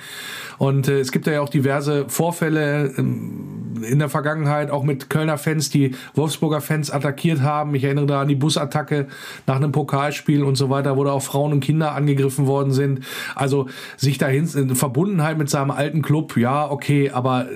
Und 0.57 0.87
äh, 0.87 0.99
es 0.99 1.11
gibt 1.11 1.27
ja 1.27 1.41
auch 1.41 1.49
diverse 1.49 2.05
Vorfälle 2.07 2.93
ähm, 2.97 3.65
in 3.83 3.99
der 3.99 4.09
Vergangenheit, 4.09 4.71
auch 4.71 4.83
mit 4.83 5.09
Kölner 5.09 5.37
Fans, 5.37 5.69
die 5.69 5.95
Wolfsburger 6.13 6.61
Fans 6.61 6.91
attackiert 6.91 7.41
haben. 7.41 7.75
Ich 7.75 7.83
erinnere 7.83 8.05
da 8.05 8.21
an 8.21 8.27
die 8.27 8.35
Busattacke 8.35 9.07
nach 9.47 9.57
einem 9.57 9.71
Pokalspiel 9.71 10.43
und 10.43 10.55
so 10.55 10.69
weiter, 10.69 10.97
wo 10.97 11.03
da 11.03 11.11
auch 11.11 11.21
Frauen 11.21 11.51
und 11.51 11.59
Kinder 11.59 11.93
angegriffen 11.93 12.47
worden 12.47 12.71
sind. 12.71 13.01
Also 13.35 13.67
sich 13.97 14.17
dahin, 14.17 14.47
in 14.55 14.75
Verbundenheit 14.75 15.37
mit 15.37 15.49
seinem 15.49 15.71
alten 15.71 16.01
Club, 16.01 16.37
ja, 16.37 16.69
okay, 16.69 17.11
aber 17.11 17.47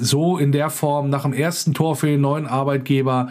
so 0.00 0.38
in 0.38 0.52
der 0.52 0.70
Form 0.70 1.10
nach 1.10 1.22
dem 1.22 1.32
ersten 1.32 1.74
Tor 1.74 1.96
für 1.96 2.06
den 2.06 2.20
neuen 2.20 2.46
Arbeitgeber, 2.46 3.28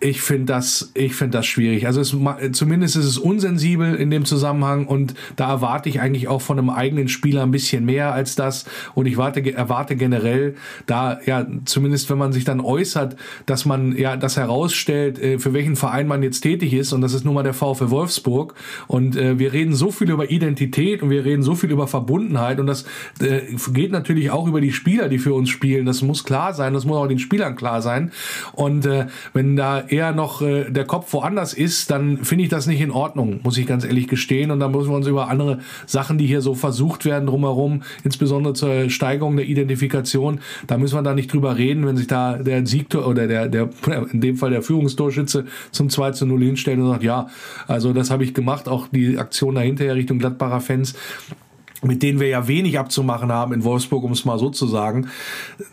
ich 0.00 0.22
finde 0.22 0.46
das, 0.46 0.90
ich 0.94 1.14
finde 1.14 1.38
das 1.38 1.46
schwierig. 1.46 1.86
Also 1.86 2.00
es, 2.00 2.16
zumindest 2.56 2.96
ist 2.96 3.04
es 3.04 3.18
unsensibel 3.18 3.94
in 3.94 4.10
dem 4.10 4.24
Zusammenhang 4.24 4.86
und 4.86 5.14
da 5.36 5.50
erwarte 5.50 5.88
ich 5.88 6.00
eigentlich 6.00 6.28
auch 6.28 6.40
von 6.40 6.58
einem 6.58 6.70
eigenen 6.70 7.08
Spieler 7.08 7.42
ein 7.42 7.50
bisschen 7.50 7.84
mehr 7.84 8.12
als 8.12 8.34
das. 8.34 8.64
Und 8.94 9.06
ich 9.06 9.16
warte, 9.16 9.52
erwarte 9.52 9.96
generell 9.96 10.56
da, 10.86 11.20
ja, 11.24 11.46
zumindest 11.64 12.10
wenn 12.10 12.18
man 12.18 12.32
sich 12.32 12.44
dann 12.44 12.60
äußert, 12.60 13.16
dass 13.46 13.64
man 13.64 13.96
ja 13.96 14.16
das 14.16 14.36
herausstellt, 14.36 15.18
äh, 15.18 15.38
für 15.38 15.52
welchen 15.52 15.76
Verein 15.76 16.06
man 16.06 16.22
jetzt 16.22 16.40
tätig 16.40 16.72
ist. 16.72 16.92
Und 16.92 17.00
das 17.00 17.14
ist 17.14 17.24
nun 17.24 17.34
mal 17.34 17.42
der 17.42 17.54
VfL 17.54 17.90
Wolfsburg. 17.90 18.54
Und 18.86 19.16
äh, 19.16 19.38
wir 19.38 19.52
reden 19.52 19.74
so 19.74 19.90
viel 19.90 20.10
über 20.10 20.30
Identität 20.30 21.02
und 21.02 21.10
wir 21.10 21.24
reden 21.24 21.42
so 21.42 21.54
viel 21.54 21.70
über 21.70 21.86
Verbundenheit. 21.86 22.60
Und 22.60 22.66
das 22.66 22.84
äh, 23.20 23.40
geht 23.72 23.92
natürlich 23.92 24.30
auch 24.30 24.46
über 24.46 24.60
die 24.60 24.72
Spieler, 24.72 25.08
die 25.08 25.18
für 25.18 25.34
uns 25.34 25.50
spielen. 25.50 25.86
Das 25.86 26.02
muss 26.02 26.24
klar 26.24 26.54
sein, 26.54 26.74
das 26.74 26.84
muss 26.84 26.96
auch 26.96 27.06
den 27.06 27.18
Spielern 27.18 27.56
klar 27.56 27.82
sein. 27.82 28.12
Und 28.52 28.86
äh, 28.86 29.06
wenn 29.32 29.56
da 29.56 29.82
eher 29.92 30.12
noch 30.12 30.42
äh, 30.42 30.70
der 30.70 30.84
Kopf 30.84 31.12
woanders 31.12 31.52
ist, 31.52 31.90
dann 31.90 32.24
finde 32.24 32.44
ich 32.44 32.50
das 32.50 32.66
nicht 32.66 32.80
in 32.80 32.90
Ordnung, 32.90 33.40
muss 33.42 33.58
ich 33.58 33.66
ganz 33.66 33.84
ehrlich 33.84 34.08
gestehen. 34.08 34.50
Und 34.50 34.60
dann 34.60 34.72
müssen 34.72 34.88
wir 34.88 34.96
uns 34.96 35.06
über 35.06 35.28
andere 35.28 35.58
Sachen, 35.86 36.18
die 36.18 36.26
hier 36.26 36.40
so 36.40 36.54
versucht 36.54 37.04
werden 37.04 37.26
drumherum, 37.26 37.82
insbesondere 38.02 38.54
zur 38.54 38.90
Steigerung 38.90 39.36
der 39.36 39.46
Identifikation, 39.46 40.40
da 40.66 40.78
müssen 40.78 40.96
wir 40.96 41.02
da 41.02 41.14
nicht 41.14 41.32
drüber 41.32 41.56
reden, 41.56 41.86
wenn 41.86 41.96
sich 41.96 42.06
da 42.06 42.38
der 42.38 42.66
Siegtor 42.66 43.06
oder 43.06 43.26
der, 43.26 43.48
der 43.48 43.68
in 44.12 44.20
dem 44.20 44.36
Fall 44.36 44.50
der 44.50 44.62
Führungstorschütze 44.62 45.44
zum 45.70 45.90
2 45.90 46.12
zu 46.12 46.26
0 46.26 46.42
hinstellt 46.42 46.78
und 46.78 46.88
sagt, 46.88 47.02
ja, 47.02 47.28
also 47.68 47.92
das 47.92 48.10
habe 48.10 48.24
ich 48.24 48.34
gemacht, 48.34 48.68
auch 48.68 48.88
die 48.88 49.18
Aktion 49.18 49.54
dahinter 49.54 49.94
Richtung 49.94 50.18
Gladbacher 50.18 50.60
Fans 50.60 50.94
mit 51.82 52.02
denen 52.02 52.20
wir 52.20 52.28
ja 52.28 52.46
wenig 52.48 52.78
abzumachen 52.78 53.32
haben 53.32 53.52
in 53.52 53.64
Wolfsburg, 53.64 54.04
um 54.04 54.12
es 54.12 54.24
mal 54.24 54.38
so 54.38 54.50
zu 54.50 54.66
sagen. 54.66 55.08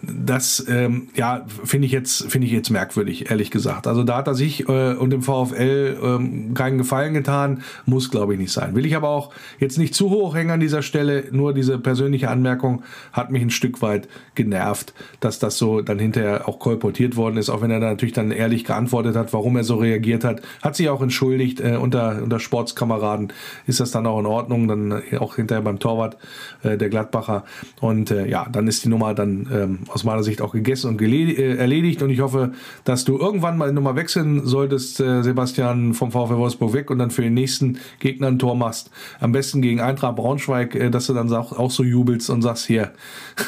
Das 0.02 0.66
ähm, 0.68 1.10
ja 1.16 1.46
finde 1.64 1.86
ich 1.86 1.92
jetzt 1.92 2.28
ich 2.36 2.52
jetzt 2.52 2.70
merkwürdig, 2.70 3.30
ehrlich 3.30 3.52
gesagt. 3.52 3.86
Also 3.86 4.04
da 4.04 4.18
hat 4.18 4.28
er 4.28 4.36
sich 4.36 4.68
äh, 4.68 4.94
und 4.94 5.12
dem 5.12 5.22
VfL 5.22 5.98
ähm, 6.02 6.54
keinen 6.54 6.78
Gefallen 6.78 7.14
getan, 7.14 7.64
muss 7.86 8.10
glaube 8.10 8.34
ich 8.34 8.40
nicht 8.40 8.52
sein. 8.52 8.76
Will 8.76 8.86
ich 8.86 8.96
aber 8.96 9.10
auch 9.10 9.32
jetzt 9.60 9.78
nicht 9.78 9.94
zu 9.94 10.10
hoch 10.10 10.36
hängen 10.36 10.52
an 10.52 10.60
dieser 10.60 10.82
Stelle. 10.82 11.26
Nur 11.32 11.54
diese 11.54 11.78
persönliche 11.78 12.30
Anmerkung 12.30 12.84
hat 13.14 13.32
mich 13.32 13.42
ein 13.42 13.50
Stück 13.50 13.82
weit 13.82 14.08
genervt, 14.36 14.94
dass 15.20 15.38
das 15.40 15.58
so 15.58 15.82
dann 15.82 16.00
hinterher 16.00 16.48
auch 16.48 16.60
kolportiert 16.60 17.16
worden 17.16 17.38
ist, 17.38 17.50
auch 17.50 17.62
wenn 17.62 17.72
er 17.72 17.80
da 17.80 17.90
natürlich 17.90 18.14
dann 18.14 18.32
ehrlich 18.32 18.66
geantwortet 18.66 19.16
hat, 19.16 19.34
warum 19.34 19.58
er 19.58 19.64
so 19.64 19.76
reagiert 19.76 20.24
hat, 20.24 20.42
hat 20.62 20.76
sich 20.76 20.90
auch 20.90 21.02
entschuldigt 21.02 21.60
äh, 21.60 21.78
unter 21.80 22.22
unter 22.24 22.40
Sportskameraden 22.40 23.32
ist 23.68 23.80
das 23.80 23.92
dann 23.92 24.08
auch 24.08 24.20
in 24.20 24.26
Ordnung, 24.26 24.68
dann 24.68 25.02
auch 25.20 25.36
hinterher 25.36 25.62
beim 25.62 25.80
Tor 25.80 25.99
Torwart 26.00 26.18
äh, 26.64 26.78
der 26.78 26.90
Gladbacher. 26.90 27.44
Und 27.82 28.12
äh, 28.12 28.28
ja, 28.28 28.48
dann 28.52 28.68
ist 28.68 28.84
die 28.86 28.90
Nummer 28.90 29.14
dann 29.14 29.48
ähm, 29.52 29.80
aus 29.88 30.04
meiner 30.04 30.24
Sicht 30.24 30.42
auch 30.42 30.54
gegessen 30.54 30.90
und 30.90 31.02
äh, 31.02 31.56
erledigt. 31.56 32.02
Und 32.02 32.10
ich 32.10 32.22
hoffe, 32.22 32.54
dass 32.84 33.06
du 33.06 33.18
irgendwann 33.18 33.58
mal 33.58 33.70
die 33.70 33.76
Nummer 33.76 33.96
wechseln 33.96 34.46
solltest, 34.46 35.00
äh, 35.00 35.22
Sebastian, 35.24 35.94
vom 35.94 36.12
VfL 36.12 36.38
Wolfsburg 36.38 36.74
weg 36.74 36.90
und 36.92 37.00
dann 37.00 37.12
für 37.12 37.22
den 37.22 37.34
nächsten 37.34 37.80
Gegner 38.00 38.28
ein 38.28 38.40
Tor 38.40 38.56
machst. 38.56 38.92
Am 39.20 39.32
besten 39.32 39.62
gegen 39.62 39.82
Eintracht 39.82 40.16
Braunschweig, 40.16 40.76
äh, 40.76 40.90
dass 40.90 41.08
du 41.08 41.14
dann 41.14 41.32
auch, 41.34 41.58
auch 41.58 41.72
so 41.72 41.84
jubelst 41.84 42.30
und 42.30 42.42
sagst, 42.42 42.66
hier, 42.66 42.92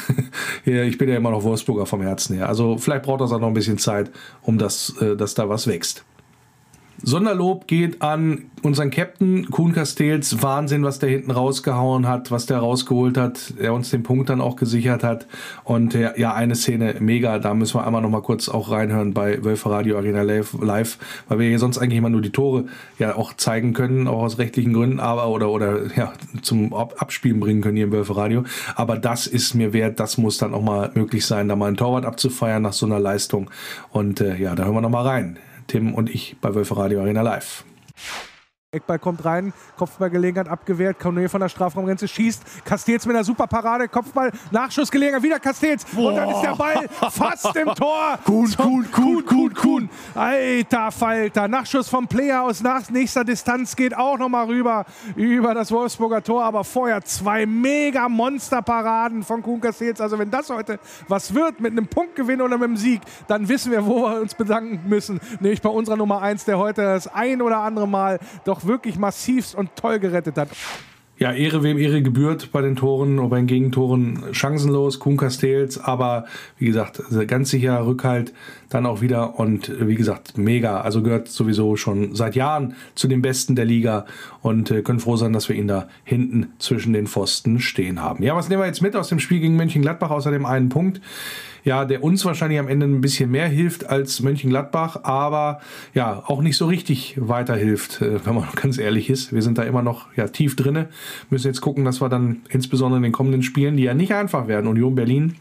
hier, 0.64 0.84
ich 0.84 0.98
bin 0.98 1.08
ja 1.08 1.16
immer 1.16 1.30
noch 1.30 1.42
Wolfsburger 1.42 1.86
vom 1.86 2.02
Herzen 2.02 2.36
her. 2.36 2.48
Also 2.48 2.78
vielleicht 2.78 3.04
braucht 3.04 3.20
das 3.20 3.32
auch 3.32 3.40
noch 3.40 3.48
ein 3.48 3.54
bisschen 3.54 3.78
Zeit, 3.78 4.10
um 4.42 4.58
das, 4.58 4.94
äh, 5.00 5.16
dass 5.16 5.34
da 5.34 5.48
was 5.48 5.66
wächst. 5.66 6.04
Sonderlob 7.04 7.66
geht 7.66 8.00
an 8.00 8.44
unseren 8.62 8.90
Captain 8.90 9.50
Kuhn 9.50 9.72
Castells. 9.72 10.40
Wahnsinn, 10.40 10.84
was 10.84 11.00
der 11.00 11.08
hinten 11.10 11.32
rausgehauen 11.32 12.06
hat, 12.06 12.30
was 12.30 12.46
der 12.46 12.58
rausgeholt 12.58 13.16
hat, 13.18 13.54
der 13.58 13.74
uns 13.74 13.90
den 13.90 14.04
Punkt 14.04 14.30
dann 14.30 14.40
auch 14.40 14.54
gesichert 14.54 15.02
hat. 15.02 15.26
Und 15.64 15.96
äh, 15.96 16.18
ja, 16.18 16.32
eine 16.34 16.54
Szene 16.54 16.94
mega, 17.00 17.40
da 17.40 17.54
müssen 17.54 17.78
wir 17.80 17.86
einmal 17.86 18.02
noch 18.02 18.10
mal 18.10 18.22
kurz 18.22 18.48
auch 18.48 18.70
reinhören 18.70 19.14
bei 19.14 19.42
Wölfer 19.44 19.70
Radio 19.70 19.96
Arena 19.96 20.22
Live, 20.22 20.98
weil 21.28 21.38
wir 21.40 21.48
hier 21.48 21.58
sonst 21.58 21.78
eigentlich 21.78 21.98
immer 21.98 22.10
nur 22.10 22.22
die 22.22 22.30
Tore 22.30 22.66
ja 22.98 23.16
auch 23.16 23.34
zeigen 23.34 23.72
können, 23.72 24.06
auch 24.06 24.22
aus 24.22 24.38
rechtlichen 24.38 24.72
Gründen, 24.72 25.00
aber 25.00 25.28
oder 25.28 25.50
oder 25.50 25.92
ja 25.96 26.12
zum 26.42 26.72
Abspielen 26.72 27.40
bringen 27.40 27.62
können 27.62 27.76
hier 27.76 27.86
im 27.86 27.92
Wölfer 27.92 28.16
Radio. 28.16 28.44
Aber 28.76 28.96
das 28.96 29.26
ist 29.26 29.54
mir 29.54 29.72
wert, 29.72 29.98
das 29.98 30.18
muss 30.18 30.38
dann 30.38 30.54
auch 30.54 30.62
mal 30.62 30.92
möglich 30.94 31.26
sein, 31.26 31.48
da 31.48 31.56
mal 31.56 31.66
ein 31.66 31.76
Torwart 31.76 32.06
abzufeiern 32.06 32.62
nach 32.62 32.72
so 32.72 32.86
einer 32.86 33.00
Leistung. 33.00 33.50
Und 33.90 34.20
äh, 34.20 34.36
ja, 34.36 34.54
da 34.54 34.64
hören 34.64 34.74
wir 34.74 34.80
noch 34.82 34.90
mal 34.90 35.06
rein. 35.06 35.38
Tim 35.72 35.94
und 35.94 36.10
ich 36.10 36.36
bei 36.42 36.54
Wölfe 36.54 36.76
Radio 36.76 37.00
Arena 37.00 37.22
Live. 37.22 37.64
Eckball 38.74 38.98
kommt 38.98 39.22
rein, 39.26 39.52
Kopfballgelegenheit 39.76 40.48
abgewehrt, 40.48 40.98
Cornel 40.98 41.28
von 41.28 41.42
der 41.42 41.50
Strafraumgrenze 41.50 42.08
schießt, 42.08 42.64
Castells 42.64 43.04
mit 43.04 43.14
einer 43.14 43.22
super 43.22 43.46
Parade, 43.46 43.86
Kopfball, 43.86 44.32
Nachschussgelegenheit, 44.50 45.22
wieder 45.22 45.38
Castells 45.40 45.84
und 45.94 46.16
dann 46.16 46.30
ist 46.30 46.40
der 46.40 46.54
Ball 46.54 46.88
fast 47.10 47.54
im 47.54 47.74
Tor. 47.74 48.18
Kuhn, 48.24 48.50
Kuhn, 48.56 48.90
Kuhn, 48.90 49.26
Kuhn, 49.26 49.52
Kuhn. 49.52 49.90
Alter 50.14 50.90
Falter, 50.90 51.48
Nachschuss 51.48 51.90
vom 51.90 52.08
Player 52.08 52.44
aus 52.44 52.62
nach 52.62 52.88
nächster 52.88 53.24
Distanz 53.24 53.76
geht 53.76 53.94
auch 53.94 54.16
nochmal 54.16 54.46
rüber 54.46 54.86
über 55.16 55.52
das 55.52 55.70
Wolfsburger 55.70 56.22
Tor, 56.22 56.42
aber 56.42 56.64
vorher 56.64 57.02
zwei 57.04 57.44
mega 57.44 58.08
Monsterparaden 58.08 59.22
von 59.22 59.42
Kuhn 59.42 59.60
Castells. 59.60 60.00
Also 60.00 60.18
wenn 60.18 60.30
das 60.30 60.48
heute 60.48 60.78
was 61.08 61.34
wird 61.34 61.60
mit 61.60 61.72
einem 61.72 61.88
Punktgewinn 61.88 62.40
oder 62.40 62.56
mit 62.56 62.68
einem 62.68 62.78
Sieg, 62.78 63.02
dann 63.28 63.50
wissen 63.50 63.70
wir, 63.70 63.84
wo 63.84 64.04
wir 64.08 64.18
uns 64.22 64.34
bedanken 64.34 64.80
müssen. 64.88 65.20
Nämlich 65.40 65.60
bei 65.60 65.68
unserer 65.68 65.98
Nummer 65.98 66.22
1, 66.22 66.46
der 66.46 66.56
heute 66.56 66.80
das 66.80 67.06
ein 67.06 67.42
oder 67.42 67.58
andere 67.58 67.86
Mal 67.86 68.18
doch 68.46 68.61
wirklich 68.66 68.98
massivst 68.98 69.54
und 69.54 69.74
toll 69.76 69.98
gerettet 69.98 70.36
hat. 70.36 70.48
ja, 71.22 71.30
Ehre 71.30 71.62
wem 71.62 71.78
Ehre 71.78 72.02
gebührt 72.02 72.50
bei 72.50 72.62
den 72.62 72.74
Toren 72.74 73.20
und 73.20 73.30
bei 73.30 73.36
den 73.36 73.46
Gegentoren 73.46 74.24
chancenlos, 74.32 74.98
Kuhn 74.98 75.16
Castells, 75.16 75.78
aber 75.78 76.24
wie 76.58 76.66
gesagt, 76.66 77.00
ganz 77.28 77.50
sicher 77.50 77.86
Rückhalt 77.86 78.32
dann 78.70 78.86
auch 78.86 79.02
wieder 79.02 79.38
und 79.38 79.70
wie 79.86 79.94
gesagt, 79.94 80.36
mega. 80.36 80.80
Also 80.80 81.00
gehört 81.00 81.28
sowieso 81.28 81.76
schon 81.76 82.16
seit 82.16 82.34
Jahren 82.34 82.74
zu 82.96 83.06
den 83.06 83.22
Besten 83.22 83.54
der 83.54 83.66
Liga 83.66 84.06
und 84.40 84.72
äh, 84.72 84.82
können 84.82 84.98
froh 84.98 85.16
sein, 85.16 85.32
dass 85.32 85.48
wir 85.48 85.54
ihn 85.54 85.68
da 85.68 85.86
hinten 86.02 86.54
zwischen 86.58 86.92
den 86.92 87.06
Pfosten 87.06 87.60
stehen 87.60 88.02
haben. 88.02 88.24
Ja, 88.24 88.34
was 88.34 88.48
nehmen 88.48 88.62
wir 88.62 88.66
jetzt 88.66 88.82
mit 88.82 88.96
aus 88.96 89.08
dem 89.08 89.20
Spiel 89.20 89.38
gegen 89.38 89.54
Mönchengladbach 89.54 90.10
außer 90.10 90.32
dem 90.32 90.44
einen 90.44 90.70
Punkt? 90.70 91.00
Ja, 91.64 91.84
der 91.84 92.02
uns 92.02 92.24
wahrscheinlich 92.24 92.58
am 92.58 92.68
Ende 92.68 92.86
ein 92.86 93.00
bisschen 93.00 93.30
mehr 93.30 93.48
hilft 93.48 93.86
als 93.86 94.20
Mönchengladbach, 94.20 95.04
aber 95.04 95.60
ja, 95.94 96.22
auch 96.26 96.42
nicht 96.42 96.56
so 96.56 96.66
richtig 96.66 97.16
weiterhilft, 97.18 98.00
äh, 98.00 98.24
wenn 98.24 98.34
man 98.34 98.48
ganz 98.54 98.78
ehrlich 98.78 99.10
ist. 99.10 99.32
Wir 99.32 99.42
sind 99.42 99.58
da 99.58 99.62
immer 99.62 99.82
noch 99.82 100.06
ja, 100.16 100.28
tief 100.28 100.56
drinne, 100.56 100.88
müssen 101.30 101.48
jetzt 101.48 101.60
gucken, 101.60 101.84
dass 101.84 102.00
wir 102.00 102.08
dann 102.08 102.42
insbesondere 102.48 102.98
in 102.98 103.04
den 103.04 103.12
kommenden 103.12 103.42
Spielen, 103.42 103.76
die 103.76 103.84
ja 103.84 103.94
nicht 103.94 104.14
einfach 104.14 104.48
werden, 104.48 104.66
Union 104.66 104.94
Berlin, 104.94 105.36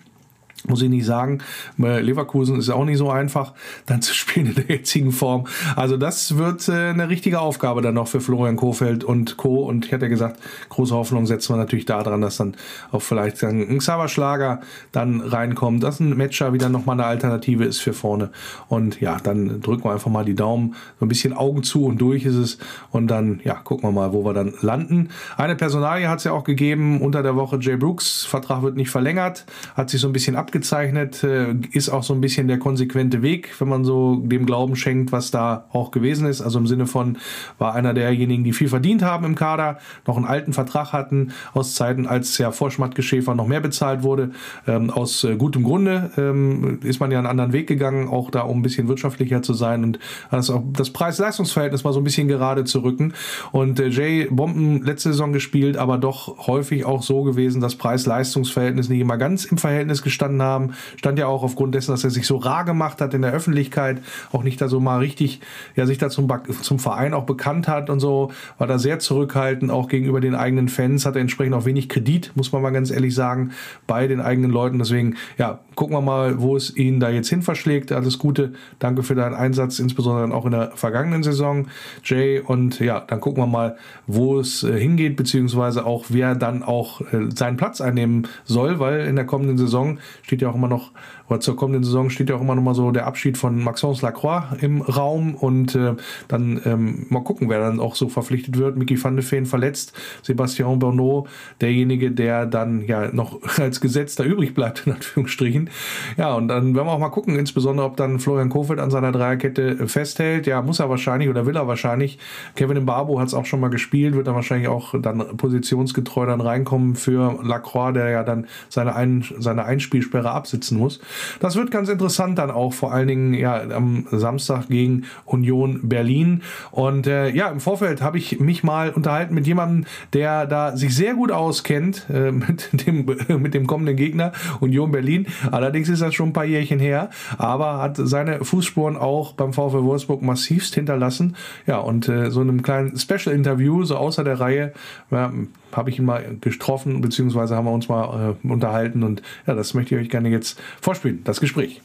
muss 0.67 0.81
ich 0.81 0.89
nicht 0.89 1.05
sagen. 1.05 1.39
Leverkusen 1.77 2.57
ist 2.59 2.69
auch 2.69 2.85
nicht 2.85 2.97
so 2.97 3.09
einfach, 3.09 3.53
dann 3.85 4.01
zu 4.01 4.13
spielen 4.13 4.47
in 4.47 4.55
der 4.55 4.65
jetzigen 4.65 5.11
Form. 5.11 5.47
Also 5.75 5.97
das 5.97 6.37
wird 6.37 6.67
äh, 6.67 6.89
eine 6.89 7.09
richtige 7.09 7.39
Aufgabe 7.39 7.81
dann 7.81 7.95
noch 7.95 8.07
für 8.07 8.21
Florian 8.21 8.55
Kofeld 8.55 9.03
und 9.03 9.37
Co. 9.37 9.63
Und 9.63 9.85
ich 9.85 9.93
hatte 9.93 10.09
gesagt, 10.09 10.39
große 10.69 10.95
Hoffnung 10.95 11.25
setzen 11.25 11.53
wir 11.53 11.57
natürlich 11.57 11.85
daran, 11.85 12.21
dass 12.21 12.37
dann 12.37 12.55
auch 12.91 13.01
vielleicht 13.01 13.43
ein 13.43 13.77
Xaver 13.77 14.07
Schlager 14.07 14.61
dann 14.91 15.21
reinkommt, 15.21 15.83
dass 15.83 15.99
ein 15.99 16.15
Matcher 16.15 16.53
wieder 16.53 16.69
nochmal 16.69 16.95
eine 16.95 17.05
Alternative 17.05 17.65
ist 17.65 17.79
für 17.79 17.93
vorne. 17.93 18.31
Und 18.67 19.01
ja, 19.01 19.17
dann 19.21 19.61
drücken 19.61 19.85
wir 19.85 19.93
einfach 19.93 20.11
mal 20.11 20.25
die 20.25 20.35
Daumen, 20.35 20.75
so 20.99 21.05
ein 21.05 21.09
bisschen 21.09 21.33
Augen 21.33 21.63
zu 21.63 21.85
und 21.85 21.99
durch 21.99 22.25
ist 22.25 22.35
es. 22.35 22.57
Und 22.91 23.07
dann, 23.07 23.41
ja, 23.43 23.55
gucken 23.55 23.89
wir 23.89 23.93
mal, 23.93 24.13
wo 24.13 24.25
wir 24.25 24.33
dann 24.33 24.53
landen. 24.61 25.09
Eine 25.37 25.55
Personalie 25.55 26.09
hat 26.09 26.19
es 26.19 26.25
ja 26.25 26.31
auch 26.31 26.43
gegeben 26.43 27.01
unter 27.01 27.23
der 27.23 27.35
Woche. 27.35 27.57
Jay 27.59 27.75
Brooks, 27.75 28.25
Vertrag 28.25 28.63
wird 28.63 28.75
nicht 28.75 28.89
verlängert, 28.89 29.45
hat 29.75 29.89
sich 29.89 30.01
so 30.01 30.07
ein 30.07 30.13
bisschen 30.13 30.35
ab 30.35 30.50
abgezeichnet, 30.51 31.24
äh, 31.24 31.55
ist 31.72 31.88
auch 31.88 32.03
so 32.03 32.13
ein 32.13 32.20
bisschen 32.20 32.50
der 32.50 32.60
konsequente 32.60 33.22
Weg, 33.22 33.55
wenn 33.60 33.70
man 33.70 33.86
so 33.86 34.17
dem 34.17 34.46
Glauben 34.46 34.75
schenkt, 34.75 35.13
was 35.13 35.31
da 35.31 35.65
auch 35.72 35.91
gewesen 35.91 36.27
ist. 36.27 36.41
Also 36.41 36.60
im 36.60 36.67
Sinne 36.67 36.88
von, 36.88 37.17
war 37.58 37.74
einer 37.74 37.93
derjenigen, 37.93 38.43
die 38.43 38.51
viel 38.51 38.67
verdient 38.67 39.01
haben 39.01 39.25
im 39.25 39.36
Kader, 39.36 39.77
noch 40.05 40.17
einen 40.17 40.25
alten 40.25 40.51
Vertrag 40.51 40.91
hatten, 40.91 41.31
aus 41.53 41.75
Zeiten, 41.75 42.05
als 42.05 42.38
ja 42.38 42.51
vor 42.51 42.70
Schmatke-Schäfer 42.70 43.34
noch 43.34 43.48
mehr 43.48 43.62
bezahlt 43.62 44.03
wurde. 44.03 44.31
Ähm, 44.67 44.89
aus 44.89 45.24
äh, 45.24 45.38
gutem 45.38 45.63
Grunde 45.63 46.12
ähm, 46.17 46.79
ist 46.84 47.00
man 47.00 47.12
ja 47.12 47.20
einen 47.20 47.27
anderen 47.27 47.53
Weg 47.53 47.67
gegangen, 47.67 48.10
auch 48.10 48.29
da 48.29 48.41
um 48.41 48.60
ein 48.60 48.62
bisschen 48.62 48.89
wirtschaftlicher 48.89 49.41
zu 49.41 49.53
sein 49.53 49.86
und 49.86 50.00
das, 50.31 50.51
das 50.74 50.89
Preis-Leistungs-Verhältnis 50.89 51.86
mal 51.86 51.93
so 51.93 52.01
ein 52.01 52.03
bisschen 52.03 52.27
gerade 52.27 52.65
zu 52.65 52.79
rücken. 52.79 53.13
Und 53.53 53.79
äh, 53.79 53.88
Jay 53.88 54.27
Bomben 54.29 54.84
letzte 54.84 55.12
Saison 55.12 55.31
gespielt, 55.31 55.77
aber 55.77 55.98
doch 55.98 56.48
häufig 56.48 56.84
auch 56.84 57.03
so 57.03 57.24
gewesen, 57.24 57.62
dass 57.62 57.75
Preis-Leistungs-Verhältnis 57.75 58.89
nicht 58.89 59.00
immer 59.00 59.17
ganz 59.17 59.46
im 59.46 59.58
Verhältnis 59.58 60.01
gestanden 60.01 60.40
haben. 60.41 60.74
Stand 60.98 61.19
ja 61.19 61.27
auch 61.27 61.43
aufgrund 61.43 61.75
dessen, 61.75 61.91
dass 61.91 62.03
er 62.03 62.10
sich 62.10 62.27
so 62.27 62.38
rar 62.38 62.65
gemacht 62.65 63.01
hat 63.01 63.13
in 63.13 63.21
der 63.21 63.31
Öffentlichkeit, 63.31 64.01
auch 64.31 64.43
nicht 64.43 64.60
da 64.60 64.67
so 64.67 64.79
mal 64.79 65.00
richtig, 65.00 65.39
ja, 65.75 65.86
sich 65.86 65.98
da 65.98 66.10
zum, 66.10 66.31
zum 66.62 66.79
Verein 66.79 67.13
auch 67.13 67.25
bekannt 67.25 67.67
hat 67.67 67.89
und 67.89 68.00
so, 68.00 68.31
war 68.57 68.67
da 68.67 68.79
sehr 68.79 69.00
zurückhaltend, 69.00 69.71
auch 69.71 69.88
gegenüber 69.88 70.19
den 70.19 70.36
eigenen 70.36 70.67
Fans, 70.67 71.05
hatte 71.05 71.19
entsprechend 71.19 71.53
auch 71.53 71.65
wenig 71.65 71.89
Kredit, 71.89 72.31
muss 72.36 72.51
man 72.51 72.62
mal 72.62 72.71
ganz 72.71 72.91
ehrlich 72.91 73.15
sagen, 73.15 73.51
bei 73.88 74.07
den 74.07 74.19
eigenen 74.19 74.51
Leuten. 74.51 74.79
Deswegen, 74.79 75.15
ja, 75.38 75.60
gucken 75.75 75.95
wir 75.95 76.01
mal, 76.01 76.41
wo 76.41 76.55
es 76.55 76.75
ihn 76.75 77.00
da 77.00 77.10
jetzt 77.10 77.29
hin 77.29 77.41
verschlägt. 77.41 77.91
Alles 77.91 78.19
Gute. 78.19 78.53
Danke 78.79 79.03
für 79.03 79.15
deinen 79.15 79.36
Einsatz, 79.36 79.79
insbesondere 79.79 80.36
auch 80.36 80.45
in 80.45 80.51
der 80.51 80.71
vergangenen 80.75 81.24
Saison, 81.24 81.67
Jay. 82.03 82.39
Und 82.39 82.79
ja, 82.79 83.00
dann 83.00 83.19
gucken 83.19 83.43
wir 83.43 83.48
mal, 83.48 83.77
wo 84.07 84.39
es 84.39 84.63
äh, 84.63 84.79
hingeht, 84.79 85.15
beziehungsweise 85.15 85.86
auch 85.86 86.05
wer 86.10 86.36
dann 86.36 86.63
auch 86.63 87.01
äh, 87.01 87.29
seinen 87.33 87.57
Platz 87.57 87.81
einnehmen 87.81 88.27
soll, 88.43 88.79
weil 88.79 89.01
in 89.01 89.15
der 89.15 89.25
kommenden 89.25 89.57
Saison 89.57 90.00
steht 90.31 90.43
ja 90.43 90.50
auch 90.50 90.55
immer 90.55 90.69
noch 90.69 90.93
oder 91.31 91.39
zur 91.39 91.55
kommenden 91.55 91.83
Saison 91.85 92.09
steht 92.09 92.29
ja 92.29 92.35
auch 92.35 92.41
immer 92.41 92.55
noch 92.55 92.61
mal 92.61 92.75
so 92.75 92.91
der 92.91 93.07
Abschied 93.07 93.38
von 93.38 93.63
Maxence 93.63 94.01
Lacroix 94.01 94.43
im 94.59 94.81
Raum 94.81 95.35
und 95.35 95.75
äh, 95.75 95.95
dann 96.27 96.59
ähm, 96.65 97.05
mal 97.09 97.23
gucken, 97.23 97.50
wer 97.50 97.59
dann 97.59 97.79
auch 97.79 97.95
so 97.95 98.09
verpflichtet 98.09 98.57
wird. 98.57 98.75
Mickey 98.75 99.01
van 99.01 99.15
de 99.15 99.23
Feen 99.23 99.45
verletzt, 99.45 99.93
Sebastian 100.23 100.79
Bernot, 100.79 101.29
derjenige, 101.61 102.11
der 102.11 102.45
dann 102.45 102.85
ja 102.85 103.13
noch 103.13 103.39
als 103.57 103.79
Gesetz 103.79 104.15
da 104.15 104.25
übrig 104.25 104.53
bleibt, 104.53 104.85
in 104.85 104.93
Anführungsstrichen. 104.93 105.69
Ja, 106.17 106.35
und 106.35 106.50
dann 106.50 106.75
werden 106.75 106.88
wir 106.88 106.91
auch 106.91 107.00
mal 107.00 107.09
gucken, 107.09 107.39
insbesondere 107.39 107.85
ob 107.85 107.95
dann 107.95 108.19
Florian 108.19 108.50
Kofeld 108.50 108.79
an 108.79 108.91
seiner 108.91 109.13
Dreierkette 109.13 109.88
festhält. 109.88 110.47
Ja, 110.47 110.61
muss 110.61 110.79
er 110.79 110.89
wahrscheinlich 110.89 111.29
oder 111.29 111.45
will 111.45 111.55
er 111.55 111.65
wahrscheinlich. 111.65 112.19
Kevin 112.55 112.83
Mbabo 112.83 113.21
hat 113.21 113.29
es 113.29 113.33
auch 113.33 113.45
schon 113.45 113.61
mal 113.61 113.69
gespielt, 113.69 114.15
wird 114.15 114.27
er 114.27 114.35
wahrscheinlich 114.35 114.67
auch 114.67 114.95
dann 115.01 115.38
positionsgetreu 115.38 116.25
dann 116.25 116.41
reinkommen 116.41 116.95
für 116.95 117.39
Lacroix, 117.41 117.93
der 117.93 118.09
ja 118.09 118.23
dann 118.23 118.47
seine, 118.67 118.95
Ein 118.95 119.23
seine 119.39 119.63
Einspielsperre 119.63 120.31
absitzen 120.31 120.77
muss. 120.77 121.00
Das 121.39 121.55
wird 121.55 121.71
ganz 121.71 121.89
interessant 121.89 122.37
dann 122.37 122.51
auch, 122.51 122.73
vor 122.73 122.93
allen 122.93 123.07
Dingen 123.07 123.33
ja 123.33 123.61
am 123.61 124.05
Samstag 124.11 124.67
gegen 124.69 125.03
Union 125.25 125.81
Berlin. 125.83 126.41
Und 126.72 127.07
äh, 127.07 127.29
ja, 127.29 127.50
im 127.50 127.59
Vorfeld 127.59 128.01
habe 128.01 128.17
ich 128.17 128.39
mich 128.39 128.63
mal 128.63 128.91
unterhalten 128.91 129.33
mit 129.33 129.48
jemandem, 129.48 129.85
der 130.13 130.46
da 130.46 130.75
sich 130.75 130.96
sehr 130.96 131.13
gut 131.13 131.31
auskennt 131.31 132.07
äh, 132.09 132.31
mit, 132.31 132.87
dem, 132.87 133.05
mit 133.41 133.53
dem 133.53 133.67
kommenden 133.67 133.96
Gegner 133.96 134.31
Union 134.59 134.91
Berlin. 134.91 135.27
Allerdings 135.51 135.89
ist 135.89 136.01
das 136.01 136.13
schon 136.13 136.29
ein 136.29 136.33
paar 136.33 136.46
Jährchen 136.46 136.79
her, 136.79 137.09
aber 137.37 137.79
hat 137.79 137.98
seine 137.98 138.43
Fußspuren 138.43 138.98
auch 138.98 139.33
beim 139.33 139.53
VfL 139.53 139.83
Wolfsburg 139.83 140.22
massivst 140.22 140.75
hinterlassen. 140.75 141.35
Ja, 141.67 141.79
und 141.79 142.07
äh, 142.09 142.31
so 142.31 142.41
einem 142.41 142.61
kleinen 142.61 142.98
Special-Interview, 142.98 143.83
so 143.83 143.98
außer 143.98 144.24
der 144.24 144.39
Reihe, 144.39 144.74
ja, 145.09 145.31
habe 145.72 145.89
ich 145.89 146.00
ihn 146.00 146.05
mal 146.05 146.37
getroffen, 146.41 147.01
beziehungsweise 147.01 147.55
haben 147.55 147.65
wir 147.65 147.72
uns 147.72 147.87
mal 147.89 148.35
äh, 148.43 148.48
unterhalten 148.48 149.03
und 149.03 149.22
ja, 149.48 149.55
das 149.55 149.74
möchte 149.74 149.96
ich 149.96 150.01
euch 150.01 150.09
gerne 150.09 150.29
jetzt 150.29 150.59
vorspielen, 151.01 151.24
das 151.24 151.40
Gespräch. 151.40 151.81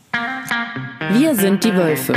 Wir 1.13 1.35
sind 1.35 1.65
die 1.65 1.75
Wölfe. 1.75 2.15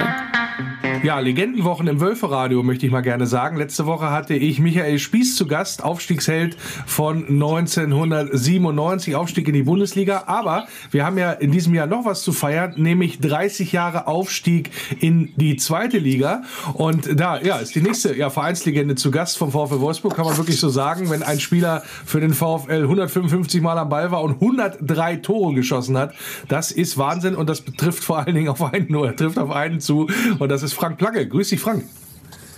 Ja, 1.01 1.17
Legendenwochen 1.19 1.87
im 1.87 2.01
Wölferadio 2.01 2.61
möchte 2.61 2.85
ich 2.85 2.91
mal 2.91 2.99
gerne 2.99 3.25
sagen. 3.25 3.55
Letzte 3.55 3.85
Woche 3.85 4.11
hatte 4.11 4.33
ich 4.35 4.59
Michael 4.59 4.99
Spieß 4.99 5.37
zu 5.37 5.47
Gast, 5.47 5.81
Aufstiegsheld 5.81 6.57
von 6.85 7.25
1997, 7.25 9.15
Aufstieg 9.15 9.47
in 9.47 9.53
die 9.53 9.63
Bundesliga. 9.63 10.23
Aber 10.25 10.67
wir 10.91 11.05
haben 11.05 11.17
ja 11.17 11.31
in 11.31 11.51
diesem 11.51 11.73
Jahr 11.73 11.87
noch 11.87 12.03
was 12.03 12.21
zu 12.21 12.33
feiern, 12.33 12.73
nämlich 12.75 13.21
30 13.21 13.71
Jahre 13.71 14.07
Aufstieg 14.07 14.71
in 14.99 15.31
die 15.37 15.55
zweite 15.55 15.99
Liga. 15.99 16.43
Und 16.73 17.17
da, 17.17 17.39
ja, 17.41 17.59
ist 17.59 17.75
die 17.75 17.81
nächste 17.81 18.13
ja, 18.17 18.29
Vereinslegende 18.29 18.95
zu 18.95 19.09
Gast 19.09 19.37
vom 19.37 19.53
VfL 19.53 19.79
Wolfsburg, 19.79 20.17
kann 20.17 20.25
man 20.25 20.35
wirklich 20.35 20.59
so 20.59 20.67
sagen, 20.67 21.09
wenn 21.09 21.23
ein 21.23 21.39
Spieler 21.39 21.81
für 22.05 22.19
den 22.19 22.33
VfL 22.33 22.83
155 22.83 23.61
Mal 23.61 23.77
am 23.77 23.87
Ball 23.87 24.11
war 24.11 24.21
und 24.21 24.33
103 24.33 25.15
Tore 25.17 25.53
geschossen 25.53 25.97
hat. 25.97 26.13
Das 26.49 26.71
ist 26.71 26.97
Wahnsinn 26.97 27.35
und 27.35 27.47
das 27.47 27.61
betrifft 27.61 28.03
vor 28.03 28.17
allen 28.19 28.35
Dingen 28.35 28.49
auf 28.49 28.61
einen 28.61 28.91
nur, 28.91 29.15
trifft 29.15 29.37
auf 29.37 29.51
einen 29.51 29.79
zu 29.79 30.07
und 30.39 30.49
das 30.49 30.61
ist 30.61 30.73
Frank 30.73 30.88
Plagge. 30.97 31.27
Grüß 31.27 31.49
dich, 31.49 31.59
Frank. 31.59 31.83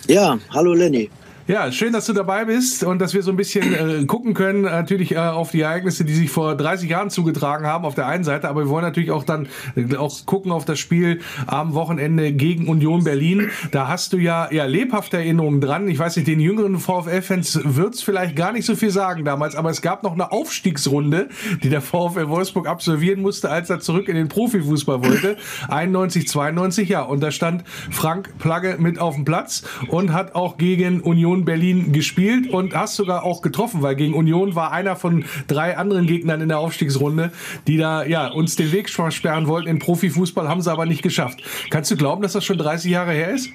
Ja, 0.07 0.39
hallo 0.49 0.73
Lenny. 0.73 1.09
Ja, 1.51 1.69
schön, 1.69 1.91
dass 1.91 2.05
du 2.05 2.13
dabei 2.13 2.45
bist 2.45 2.85
und 2.85 2.99
dass 2.99 3.13
wir 3.13 3.23
so 3.23 3.31
ein 3.31 3.35
bisschen 3.35 3.73
äh, 3.73 4.05
gucken 4.05 4.33
können, 4.33 4.61
natürlich 4.61 5.15
äh, 5.15 5.17
auf 5.17 5.51
die 5.51 5.59
Ereignisse, 5.59 6.05
die 6.05 6.13
sich 6.13 6.31
vor 6.31 6.55
30 6.55 6.89
Jahren 6.89 7.09
zugetragen 7.09 7.67
haben, 7.67 7.83
auf 7.83 7.93
der 7.93 8.07
einen 8.07 8.23
Seite, 8.23 8.47
aber 8.47 8.61
wir 8.61 8.69
wollen 8.69 8.85
natürlich 8.85 9.11
auch 9.11 9.25
dann 9.25 9.49
äh, 9.75 9.97
auch 9.97 10.25
gucken 10.25 10.53
auf 10.53 10.63
das 10.63 10.79
Spiel 10.79 11.19
am 11.47 11.73
Wochenende 11.73 12.31
gegen 12.31 12.69
Union 12.69 13.03
Berlin. 13.03 13.49
Da 13.71 13.89
hast 13.89 14.13
du 14.13 14.17
ja, 14.17 14.49
ja 14.49 14.63
lebhafte 14.63 15.17
Erinnerungen 15.17 15.59
dran. 15.59 15.89
Ich 15.89 15.99
weiß 15.99 16.15
nicht, 16.15 16.29
den 16.29 16.39
jüngeren 16.39 16.79
VfL-Fans 16.79 17.59
wird's 17.65 18.01
vielleicht 18.01 18.37
gar 18.37 18.53
nicht 18.53 18.65
so 18.65 18.77
viel 18.77 18.91
sagen 18.91 19.25
damals, 19.25 19.57
aber 19.57 19.71
es 19.71 19.81
gab 19.81 20.03
noch 20.03 20.13
eine 20.13 20.31
Aufstiegsrunde, 20.31 21.27
die 21.63 21.67
der 21.67 21.81
VfL 21.81 22.29
Wolfsburg 22.29 22.65
absolvieren 22.65 23.21
musste, 23.21 23.49
als 23.49 23.69
er 23.69 23.81
zurück 23.81 24.07
in 24.07 24.15
den 24.15 24.29
Profifußball 24.29 25.03
wollte. 25.03 25.35
91, 25.67 26.29
92, 26.29 26.87
ja, 26.87 27.01
und 27.01 27.21
da 27.21 27.29
stand 27.29 27.65
Frank 27.89 28.37
Plagge 28.39 28.77
mit 28.79 28.99
auf 28.99 29.15
dem 29.15 29.25
Platz 29.25 29.63
und 29.89 30.13
hat 30.13 30.33
auch 30.33 30.57
gegen 30.57 31.01
Union 31.01 31.40
Union 31.41 31.45
Berlin 31.45 31.91
gespielt 31.91 32.49
und 32.49 32.73
hast 32.73 32.95
sogar 32.95 33.23
auch 33.23 33.41
getroffen, 33.41 33.81
weil 33.81 33.95
gegen 33.95 34.13
Union 34.13 34.55
war 34.55 34.71
einer 34.71 34.95
von 34.95 35.25
drei 35.47 35.77
anderen 35.77 36.07
Gegnern 36.07 36.41
in 36.41 36.49
der 36.49 36.59
Aufstiegsrunde, 36.59 37.31
die 37.67 37.77
da 37.77 38.05
ja 38.05 38.27
uns 38.27 38.55
den 38.55 38.71
Weg 38.71 38.89
versperren 38.89 39.47
wollten 39.47 39.67
in 39.67 39.79
Profifußball, 39.79 40.47
haben 40.47 40.61
sie 40.61 40.71
aber 40.71 40.85
nicht 40.85 41.01
geschafft. 41.01 41.41
Kannst 41.69 41.91
du 41.91 41.95
glauben, 41.95 42.21
dass 42.21 42.33
das 42.33 42.45
schon 42.45 42.57
30 42.57 42.91
Jahre 42.91 43.11
her 43.11 43.31
ist? 43.31 43.49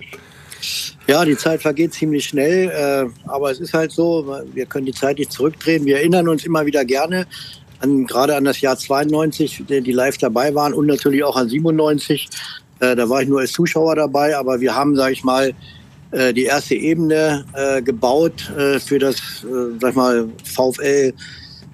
Ja, 1.06 1.24
die 1.24 1.36
Zeit 1.36 1.62
vergeht 1.62 1.92
ziemlich 1.92 2.24
schnell, 2.24 2.70
äh, 2.70 3.28
aber 3.28 3.50
es 3.50 3.60
ist 3.60 3.74
halt 3.74 3.92
so, 3.92 4.40
wir 4.52 4.66
können 4.66 4.86
die 4.86 4.92
Zeit 4.92 5.18
nicht 5.18 5.30
zurückdrehen. 5.30 5.84
Wir 5.84 5.98
erinnern 5.98 6.28
uns 6.28 6.44
immer 6.44 6.66
wieder 6.66 6.84
gerne 6.84 7.26
an, 7.80 8.06
gerade 8.06 8.34
an 8.34 8.44
das 8.44 8.60
Jahr 8.60 8.76
92, 8.76 9.64
die 9.68 9.92
live 9.92 10.18
dabei 10.18 10.54
waren 10.54 10.72
und 10.72 10.86
natürlich 10.86 11.22
auch 11.22 11.36
an 11.36 11.48
97. 11.48 12.28
Äh, 12.80 12.96
da 12.96 13.08
war 13.08 13.22
ich 13.22 13.28
nur 13.28 13.40
als 13.40 13.52
Zuschauer 13.52 13.94
dabei, 13.94 14.36
aber 14.36 14.60
wir 14.60 14.74
haben, 14.74 14.96
sage 14.96 15.12
ich 15.12 15.22
mal, 15.22 15.54
äh, 16.10 16.32
die 16.32 16.44
erste 16.44 16.74
Ebene 16.74 17.44
äh, 17.54 17.82
gebaut 17.82 18.50
äh, 18.56 18.78
für 18.78 18.98
das, 18.98 19.16
äh, 19.44 19.78
sag 19.80 19.96
mal, 19.96 20.28
VfL 20.44 21.12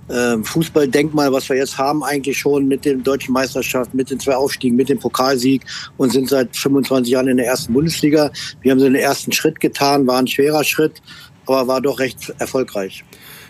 äh, 0.09 0.38
Fußballdenkmal, 0.42 1.33
was 1.33 1.49
wir 1.49 1.57
jetzt 1.57 1.79
haben, 1.79 2.03
eigentlich 2.03 2.38
schon 2.38 2.68
mit 2.68 2.85
den 2.85 3.03
deutschen 3.03 3.33
Meisterschaften, 3.33 3.97
mit 3.97 4.11
den 4.11 4.21
zwei 4.21 4.35
Aufstiegen, 4.35 4.77
mit 4.77 4.88
dem 4.88 4.99
Pokalsieg 4.99 5.62
und 5.97 6.11
sind 6.11 6.29
seit 6.29 6.57
25 6.57 7.12
Jahren 7.12 7.29
in 7.29 7.37
der 7.37 7.47
ersten 7.47 7.73
Bundesliga. 7.73 8.31
Wir 8.61 8.73
haben 8.73 8.81
so 8.81 8.87
einen 8.87 8.95
ersten 8.95 9.33
Schritt 9.33 9.61
getan, 9.61 10.07
war 10.07 10.18
ein 10.18 10.27
schwerer 10.27 10.64
Schritt, 10.64 11.01
aber 11.47 11.66
war 11.68 11.81
doch 11.81 11.99
recht 11.99 12.33
erfolgreich. 12.38 13.05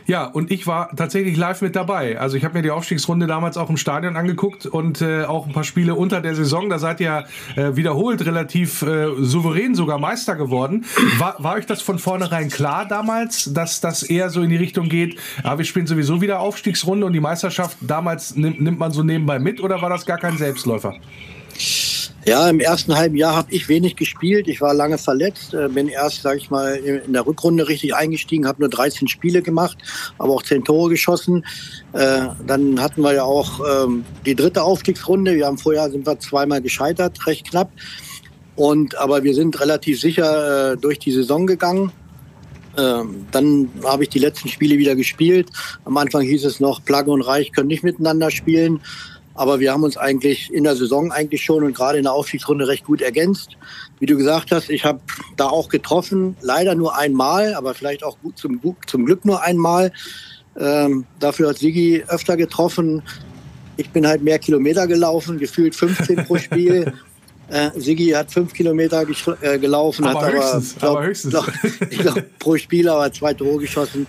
Ja, 0.06 0.24
und 0.24 0.50
ich 0.50 0.66
war 0.66 0.94
tatsächlich 0.96 1.36
live 1.36 1.62
mit 1.62 1.76
dabei. 1.76 2.18
Also 2.18 2.36
ich 2.36 2.44
habe 2.44 2.54
mir 2.54 2.62
die 2.62 2.70
Aufstiegsrunde 2.70 3.26
damals 3.26 3.56
auch 3.56 3.70
im 3.70 3.76
Stadion 3.76 4.16
angeguckt 4.16 4.66
und 4.66 5.00
äh, 5.00 5.24
auch 5.24 5.46
ein 5.46 5.52
paar 5.52 5.64
Spiele 5.64 5.94
unter 5.94 6.20
der 6.20 6.34
Saison. 6.34 6.68
Da 6.68 6.78
seid 6.78 7.00
ihr 7.00 7.24
äh, 7.56 7.76
wiederholt 7.76 8.24
relativ 8.24 8.82
äh, 8.82 9.08
souverän 9.18 9.74
sogar 9.74 9.98
Meister 9.98 10.36
geworden. 10.36 10.84
War, 11.18 11.36
war 11.38 11.54
euch 11.54 11.66
das 11.66 11.82
von 11.82 11.98
vornherein 11.98 12.48
klar 12.48 12.86
damals, 12.86 13.52
dass 13.52 13.80
das 13.80 14.02
eher 14.02 14.30
so 14.30 14.42
in 14.42 14.50
die 14.50 14.56
Richtung 14.56 14.88
geht, 14.88 15.18
ja, 15.44 15.58
wir 15.58 15.64
spielen 15.64 15.86
sowieso 15.86 16.20
wieder 16.20 16.40
Aufstiegsrunde 16.40 17.06
und 17.06 17.12
die 17.12 17.20
Meisterschaft 17.20 17.76
damals 17.80 18.36
nimmt, 18.36 18.60
nimmt 18.60 18.78
man 18.78 18.92
so 18.92 19.02
nebenbei 19.02 19.38
mit 19.38 19.60
oder 19.60 19.80
war 19.82 19.90
das 19.90 20.06
gar 20.06 20.18
kein 20.18 20.36
Selbstläufer? 20.36 20.94
Ja, 22.24 22.48
im 22.48 22.61
ersten 22.61 22.96
halben 22.96 23.16
Jahr 23.16 23.35
habe 23.35 23.52
ich 23.52 23.68
wenig 23.68 23.96
gespielt. 23.96 24.46
Ich 24.46 24.61
war 24.61 24.74
lange 24.74 24.96
verletzt, 24.96 25.54
äh, 25.54 25.68
bin 25.68 25.88
erst, 25.88 26.22
sage 26.22 26.38
ich 26.38 26.50
mal, 26.50 26.76
in 26.76 27.12
der 27.12 27.26
Rückrunde 27.26 27.66
richtig 27.66 27.96
eingestiegen, 27.96 28.46
habe 28.46 28.61
nur 28.61 28.70
13 28.70 29.08
Spiele 29.08 29.42
gemacht, 29.42 29.78
aber 30.18 30.35
auch 30.35 30.42
10 30.44 30.64
Tore 30.64 30.90
geschossen. 30.90 31.44
Äh, 31.92 32.28
dann 32.46 32.80
hatten 32.80 33.02
wir 33.02 33.12
ja 33.12 33.24
auch 33.24 33.61
ähm, 33.68 34.04
die 34.24 34.37
dritte 34.37 34.62
Aufstiegsrunde. 34.62 35.35
Wir 35.35 35.46
haben 35.46 35.58
vorher 35.58 35.90
sind 35.90 36.06
wir 36.06 36.20
zweimal 36.20 36.62
gescheitert, 36.62 37.26
recht 37.26 37.50
knapp. 37.50 37.72
Und 38.54 38.96
aber 38.98 39.24
wir 39.24 39.35
sind 39.35 39.61
relativ 39.61 40.00
sicher 40.00 40.72
äh, 40.72 40.76
durch 40.76 41.00
die 41.00 41.11
Saison 41.11 41.48
gegangen. 41.48 41.90
Ähm, 42.78 43.26
dann 43.32 43.68
habe 43.85 44.04
ich 44.04 44.11
die 44.11 44.18
letzten 44.20 44.48
Spiele 44.48 44.78
wieder 44.78 44.94
gespielt. 44.94 45.50
Am 45.85 45.96
Anfang 45.96 46.22
hieß 46.22 46.44
es 46.44 46.61
noch, 46.61 46.85
Plage 46.85 47.11
und 47.11 47.22
Reich 47.22 47.52
können 47.52 47.68
nicht 47.68 47.82
miteinander 47.82 48.30
spielen. 48.30 48.80
Aber 49.35 49.61
wir 49.61 49.73
haben 49.73 49.83
uns 49.83 49.97
eigentlich 49.97 50.53
in 50.53 50.64
der 50.64 50.77
Saison 50.77 51.11
eigentlich 51.11 51.42
schon 51.42 51.64
und 51.64 51.75
gerade 51.75 51.99
in 51.99 52.05
der 52.05 52.12
Aufstiegsrunde 52.12 52.68
recht 52.68 52.85
gut 52.85 53.01
ergänzt. 53.01 53.57
Wie 53.99 54.07
du 54.07 54.16
gesagt 54.16 54.53
hast, 54.53 54.68
ich 54.71 54.85
habe 54.85 55.01
da 55.37 55.49
auch 55.49 55.68
getroffen, 55.68 56.37
leider 56.40 56.75
nur 56.75 56.97
einmal, 56.97 57.55
aber 57.55 57.75
vielleicht 57.75 58.05
auch 58.05 58.18
gut 58.21 58.38
zum, 58.38 58.61
zum 58.87 59.07
Glück 59.07 59.25
nur 59.25 59.42
einmal. 59.42 59.92
Ähm, 60.59 61.07
dafür 61.18 61.51
hat 61.51 61.59
Sigi 61.59 62.05
öfter 62.09 62.37
getroffen. 62.37 63.03
Ich 63.77 63.90
bin 63.90 64.07
halt 64.07 64.23
mehr 64.23 64.38
Kilometer 64.38 64.87
gelaufen, 64.87 65.38
gefühlt 65.38 65.75
15 65.75 66.25
pro 66.25 66.37
Spiel. 66.38 66.92
Äh, 67.49 67.71
Sigi 67.79 68.09
hat 68.11 68.33
fünf 68.33 68.55
Kilometer 68.55 69.05
äh, 69.42 69.59
gelaufen, 69.59 70.07
aber 70.07 70.23
hat 70.23 70.33
höchstens, 70.33 70.73
aber, 70.77 70.81
glaub, 70.81 70.97
aber 70.97 71.07
höchstens. 71.07 71.33
Glaub, 71.33 71.53
ich 71.90 71.99
glaube, 71.99 72.25
pro 72.38 72.57
Spiel 72.57 72.88
aber 72.88 73.12
zwei 73.12 73.35
Tore 73.35 73.59
geschossen 73.59 74.07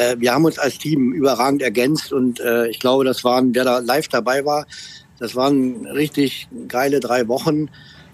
äh, 0.00 0.16
wir 0.18 0.32
haben 0.32 0.44
uns 0.44 0.58
als 0.58 0.78
Team 0.78 1.12
überragend 1.12 1.62
ergänzt 1.62 2.12
und 2.12 2.40
äh, 2.40 2.68
ich 2.68 2.78
glaube, 2.78 3.04
das 3.04 3.22
waren, 3.24 3.54
wer 3.54 3.64
da 3.64 3.78
live 3.78 4.08
dabei 4.08 4.44
war, 4.44 4.66
das 5.18 5.36
waren 5.36 5.86
richtig 5.86 6.48
geile 6.66 6.98
drei 7.00 7.28
Wochen. 7.28 7.68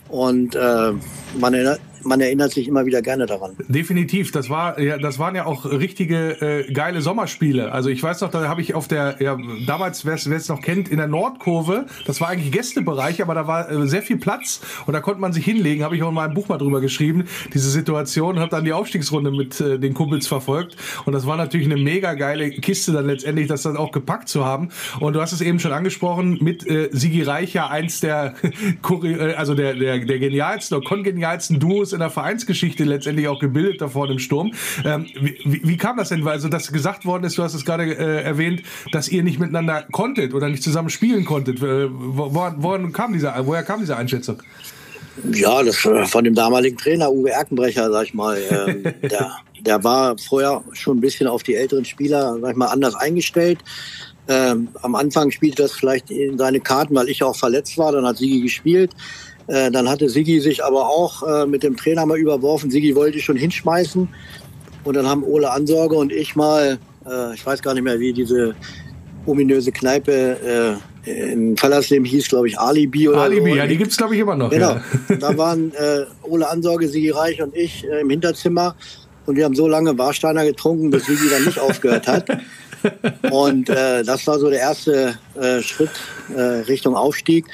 Und 0.08 0.54
äh, 0.54 0.92
man 1.38 1.54
erinnert, 1.54 1.80
man 2.06 2.20
erinnert 2.20 2.52
sich 2.52 2.68
immer 2.68 2.86
wieder 2.86 3.02
gerne 3.02 3.26
daran. 3.26 3.56
Definitiv, 3.68 4.32
das 4.32 4.48
war 4.48 4.78
ja, 4.80 4.98
das 4.98 5.18
waren 5.18 5.34
ja 5.34 5.46
auch 5.46 5.64
richtige 5.64 6.40
äh, 6.40 6.72
geile 6.72 7.02
Sommerspiele. 7.02 7.72
Also 7.72 7.90
ich 7.90 8.02
weiß 8.02 8.20
noch, 8.20 8.30
da 8.30 8.48
habe 8.48 8.60
ich 8.60 8.74
auf 8.74 8.88
der 8.88 9.16
ja, 9.20 9.36
damals, 9.66 10.04
wer 10.04 10.14
es 10.14 10.48
noch 10.48 10.60
kennt, 10.60 10.88
in 10.88 10.98
der 10.98 11.06
Nordkurve, 11.06 11.86
das 12.06 12.20
war 12.20 12.28
eigentlich 12.28 12.52
Gästebereich, 12.52 13.22
aber 13.22 13.34
da 13.34 13.46
war 13.46 13.70
äh, 13.70 13.86
sehr 13.86 14.02
viel 14.02 14.18
Platz 14.18 14.60
und 14.86 14.92
da 14.92 15.00
konnte 15.00 15.20
man 15.20 15.32
sich 15.32 15.44
hinlegen. 15.44 15.84
Habe 15.84 15.96
ich 15.96 16.02
auch 16.02 16.08
in 16.08 16.14
meinem 16.14 16.34
Buch 16.34 16.48
mal 16.48 16.58
drüber 16.58 16.80
geschrieben, 16.80 17.24
diese 17.52 17.70
Situation. 17.70 18.38
Habe 18.38 18.50
dann 18.50 18.64
die 18.64 18.72
Aufstiegsrunde 18.72 19.30
mit 19.30 19.60
äh, 19.60 19.78
den 19.78 19.94
Kumpels 19.94 20.26
verfolgt 20.26 20.76
und 21.04 21.12
das 21.12 21.26
war 21.26 21.36
natürlich 21.36 21.66
eine 21.66 21.80
mega 21.80 22.14
geile 22.14 22.50
Kiste 22.50 22.92
dann 22.92 23.06
letztendlich, 23.06 23.48
das 23.48 23.62
dann 23.62 23.76
auch 23.76 23.92
gepackt 23.92 24.28
zu 24.28 24.44
haben. 24.44 24.70
Und 25.00 25.14
du 25.14 25.20
hast 25.20 25.32
es 25.32 25.40
eben 25.40 25.58
schon 25.58 25.72
angesprochen 25.72 26.38
mit 26.40 26.66
äh, 26.66 26.88
Sigi 26.92 27.22
Reich 27.22 27.52
ja 27.54 27.68
eins 27.68 28.00
der 28.00 28.34
äh, 29.02 29.34
also 29.34 29.54
der 29.54 29.74
der 29.74 29.98
der 30.04 30.18
genialsten 30.18 30.76
oder 30.76 30.86
kongenialsten 30.86 31.60
Duos 31.60 31.92
in 31.96 32.00
der 32.00 32.10
Vereinsgeschichte 32.10 32.84
letztendlich 32.84 33.28
auch 33.28 33.40
gebildet 33.40 33.80
da 33.80 33.88
vorne 33.88 34.12
im 34.12 34.18
Sturm. 34.18 34.52
Ähm, 34.84 35.06
wie, 35.20 35.60
wie, 35.64 35.76
kam 35.76 35.96
das 35.96 36.10
denn? 36.10 36.24
Weil 36.24 36.32
also 36.32 36.48
das 36.48 36.72
gesagt 36.72 37.04
worden 37.04 37.24
ist, 37.24 37.36
du 37.38 37.42
hast 37.42 37.54
es 37.54 37.64
gerade 37.64 37.84
äh, 37.84 38.22
erwähnt, 38.22 38.62
dass 38.92 39.08
ihr 39.08 39.22
nicht 39.22 39.38
miteinander 39.38 39.84
konntet 39.90 40.34
oder 40.34 40.48
nicht 40.48 40.62
zusammen 40.62 40.90
spielen 40.90 41.24
konntet. 41.24 41.62
Äh, 41.62 41.88
wo, 41.90 42.32
woher, 42.32 42.90
kam 42.90 43.12
diese, 43.12 43.32
woher 43.40 43.62
kam 43.62 43.80
diese 43.80 43.96
Einschätzung? 43.96 44.42
Ja, 45.32 45.62
das 45.62 45.84
äh, 45.84 46.04
von 46.04 46.24
dem 46.24 46.34
damaligen 46.34 46.76
Trainer 46.76 47.10
Uwe 47.10 47.30
Erkenbrecher, 47.30 47.90
sag 47.90 48.04
ich 48.04 48.14
mal. 48.14 48.38
Ähm, 48.50 48.82
der, 49.02 49.36
der 49.60 49.84
war 49.84 50.16
vorher 50.18 50.62
schon 50.72 50.98
ein 50.98 51.00
bisschen 51.00 51.26
auf 51.26 51.42
die 51.42 51.54
älteren 51.54 51.84
Spieler, 51.84 52.38
sag 52.40 52.50
ich 52.50 52.56
mal, 52.56 52.66
anders 52.66 52.94
eingestellt. 52.94 53.58
Ähm, 54.28 54.68
am 54.82 54.94
Anfang 54.94 55.30
spielte 55.30 55.62
das 55.62 55.72
vielleicht 55.72 56.10
in 56.10 56.36
seine 56.36 56.60
Karten, 56.60 56.94
weil 56.94 57.08
ich 57.08 57.22
auch 57.22 57.36
verletzt 57.36 57.78
war. 57.78 57.92
Dann 57.92 58.06
hat 58.06 58.18
Sigi 58.18 58.40
gespielt. 58.40 58.90
Äh, 59.48 59.70
dann 59.70 59.88
hatte 59.88 60.08
Sigi 60.08 60.40
sich 60.40 60.64
aber 60.64 60.88
auch 60.88 61.22
äh, 61.22 61.46
mit 61.46 61.62
dem 61.62 61.76
Trainer 61.76 62.04
mal 62.06 62.18
überworfen. 62.18 62.70
Sigi 62.70 62.94
wollte 62.94 63.20
schon 63.20 63.36
hinschmeißen. 63.36 64.08
Und 64.84 64.94
dann 64.94 65.06
haben 65.06 65.22
Ole 65.24 65.50
Ansorge 65.50 65.96
und 65.96 66.12
ich 66.12 66.36
mal, 66.36 66.78
äh, 67.06 67.34
ich 67.34 67.44
weiß 67.44 67.62
gar 67.62 67.74
nicht 67.74 67.82
mehr, 67.82 67.98
wie 67.98 68.12
diese 68.12 68.54
ominöse 69.24 69.72
Kneipe 69.72 70.80
äh, 71.04 71.30
in 71.30 71.56
Fallersleben 71.56 72.04
hieß, 72.04 72.28
glaube 72.28 72.48
ich, 72.48 72.58
Alibi 72.58 73.08
oder 73.08 73.22
Alibi, 73.22 73.50
so. 73.50 73.56
ja, 73.56 73.66
die 73.66 73.76
gibt's 73.76 73.96
glaube 73.96 74.14
ich, 74.14 74.20
immer 74.20 74.36
noch. 74.36 74.50
Genau. 74.50 74.72
Ja. 74.74 74.82
Da 75.20 75.36
waren 75.36 75.72
äh, 75.74 76.04
Ole 76.22 76.48
Ansorge, 76.48 76.88
Sigi 76.88 77.10
Reich 77.10 77.40
und 77.42 77.54
ich 77.56 77.84
äh, 77.84 78.00
im 78.00 78.10
Hinterzimmer. 78.10 78.74
Und 79.26 79.36
wir 79.36 79.44
haben 79.44 79.56
so 79.56 79.66
lange 79.66 79.98
Warsteiner 79.98 80.44
getrunken, 80.44 80.90
bis 80.90 81.06
Sigi 81.06 81.28
dann 81.28 81.44
nicht 81.44 81.58
aufgehört 81.58 82.06
hat. 82.06 82.28
Und 83.32 83.68
das 83.68 84.24
war 84.28 84.38
so 84.38 84.48
der 84.48 84.60
erste 84.60 85.18
Schritt 85.60 85.90
Richtung 86.68 86.94
Aufstieg. 86.94 87.46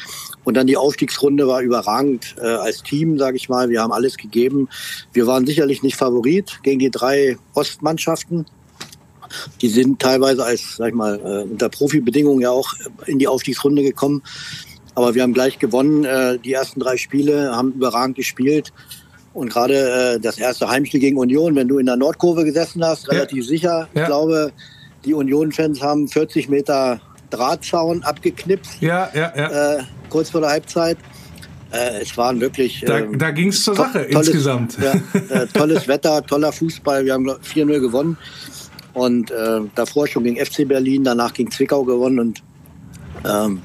Und 0.45 0.57
dann 0.57 0.67
die 0.67 0.77
Aufstiegsrunde 0.77 1.47
war 1.47 1.61
überragend 1.61 2.35
äh, 2.41 2.47
als 2.47 2.83
Team, 2.83 3.19
sage 3.19 3.37
ich 3.37 3.49
mal. 3.49 3.69
Wir 3.69 3.81
haben 3.81 3.93
alles 3.93 4.17
gegeben. 4.17 4.69
Wir 5.13 5.27
waren 5.27 5.47
sicherlich 5.47 5.83
nicht 5.83 5.97
Favorit 5.97 6.61
gegen 6.63 6.81
die 6.81 6.91
drei 6.91 7.37
Ostmannschaften. 7.55 8.47
Die 9.61 9.69
sind 9.69 10.01
teilweise 10.01 10.45
als, 10.45 10.77
sag 10.77 10.89
ich 10.89 10.95
mal, 10.95 11.19
äh, 11.21 11.51
unter 11.51 11.69
Profibedingungen 11.69 12.41
ja 12.41 12.51
auch 12.51 12.75
in 13.07 13.19
die 13.19 13.29
Aufstiegsrunde 13.29 13.83
gekommen. 13.83 14.23
Aber 14.95 15.15
wir 15.15 15.23
haben 15.23 15.33
gleich 15.33 15.59
gewonnen. 15.59 16.05
Äh, 16.05 16.39
die 16.39 16.53
ersten 16.53 16.81
drei 16.81 16.97
Spiele 16.97 17.55
haben 17.55 17.73
überragend 17.73 18.17
gespielt. 18.17 18.73
Und 19.33 19.49
gerade 19.51 20.15
äh, 20.17 20.21
das 20.21 20.39
erste 20.39 20.69
Heimspiel 20.69 21.01
gegen 21.01 21.17
Union, 21.17 21.55
wenn 21.57 21.69
du 21.69 21.79
in 21.79 21.87
der 21.87 21.97
Nordkurve 21.97 22.45
gesessen 22.45 22.85
hast, 22.85 23.11
relativ 23.11 23.45
ja. 23.45 23.49
sicher. 23.49 23.89
Ich 23.95 24.05
glaube, 24.05 24.53
die 25.05 25.15
Union-Fans 25.15 25.81
haben 25.81 26.09
40 26.09 26.49
Meter 26.49 27.01
Drahtzaun 27.31 28.03
abgeknipst. 28.03 28.83
Ja, 28.83 29.11
ja, 29.15 29.33
ja. 29.35 29.77
Äh, 29.79 29.83
kurz 30.13 30.31
vor 30.31 30.43
der 30.43 30.51
Halbzeit. 30.51 30.99
Äh, 31.73 32.03
es 32.03 32.17
waren 32.19 32.41
wirklich. 32.41 32.85
Da, 32.87 32.99
ähm, 32.99 33.19
da 33.19 33.31
ging 33.31 33.49
es 33.49 33.65
zur 33.65 33.75
Sache 33.75 34.07
tolles, 34.11 34.29
insgesamt. 34.29 34.77
Ja, 34.79 34.93
äh, 35.31 35.47
tolles 35.55 35.89
Wetter, 35.89 36.25
toller 36.25 36.53
Fußball. 36.53 37.05
Wir 37.05 37.15
haben 37.15 37.29
4-0 37.29 37.81
gewonnen. 37.81 38.19
Und 38.93 39.31
äh, 39.31 39.61
davor 39.75 40.07
schon 40.07 40.25
gegen 40.25 40.37
FC 40.37 40.69
Berlin, 40.69 41.03
danach 41.03 41.33
gegen 41.33 41.51
Zwickau 41.51 41.83
gewonnen. 41.83 42.19
Und 42.21 42.43
ähm, 43.27 43.63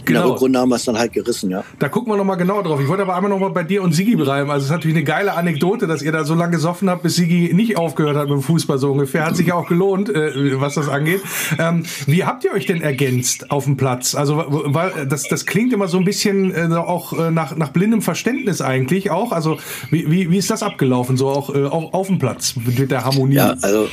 in 0.00 0.06
genau. 0.06 0.22
der 0.22 0.30
Rückrunde 0.32 0.58
haben 0.58 0.68
wir 0.68 0.76
es 0.76 0.84
dann 0.84 0.98
halt 0.98 1.12
gerissen, 1.12 1.50
ja. 1.50 1.64
Da 1.78 1.88
gucken 1.88 2.12
wir 2.12 2.16
nochmal 2.16 2.36
genau 2.36 2.62
drauf. 2.62 2.80
Ich 2.80 2.88
wollte 2.88 3.02
aber 3.02 3.14
einmal 3.14 3.30
nochmal 3.30 3.50
bei 3.50 3.64
dir 3.64 3.82
und 3.82 3.92
Sigi 3.92 4.16
bleiben. 4.16 4.50
Also 4.50 4.64
es 4.64 4.70
ist 4.70 4.72
natürlich 4.72 4.96
eine 4.96 5.04
geile 5.04 5.34
Anekdote, 5.34 5.86
dass 5.86 6.02
ihr 6.02 6.12
da 6.12 6.24
so 6.24 6.34
lange 6.34 6.52
gesoffen 6.52 6.90
habt, 6.90 7.02
bis 7.02 7.16
Sigi 7.16 7.52
nicht 7.54 7.76
aufgehört 7.76 8.16
hat 8.16 8.28
mit 8.28 8.38
dem 8.38 8.42
Fußball 8.42 8.78
so 8.78 8.92
ungefähr. 8.92 9.24
Hat 9.24 9.36
sich 9.36 9.48
ja 9.48 9.54
auch 9.54 9.68
gelohnt, 9.68 10.08
äh, 10.08 10.60
was 10.60 10.74
das 10.74 10.88
angeht. 10.88 11.22
Ähm, 11.58 11.84
wie 12.06 12.24
habt 12.24 12.44
ihr 12.44 12.52
euch 12.52 12.66
denn 12.66 12.82
ergänzt 12.82 13.50
auf 13.50 13.64
dem 13.64 13.76
Platz? 13.76 14.14
Also 14.14 14.44
weil 14.48 15.06
das, 15.06 15.24
das 15.28 15.46
klingt 15.46 15.72
immer 15.72 15.88
so 15.88 15.98
ein 15.98 16.04
bisschen 16.04 16.54
äh, 16.54 16.74
auch 16.74 17.18
äh, 17.18 17.30
nach, 17.30 17.56
nach 17.56 17.70
blindem 17.70 18.02
Verständnis 18.02 18.60
eigentlich 18.60 19.10
auch. 19.10 19.32
Also 19.32 19.58
wie, 19.90 20.10
wie, 20.10 20.30
wie 20.30 20.38
ist 20.38 20.50
das 20.50 20.62
abgelaufen, 20.62 21.16
so 21.16 21.28
auch 21.28 21.54
äh, 21.54 21.64
auf, 21.64 21.94
auf 21.94 22.06
dem 22.06 22.18
Platz 22.18 22.54
mit 22.56 22.90
der 22.90 23.04
Harmonie? 23.04 23.34
Ja, 23.34 23.54
also 23.62 23.88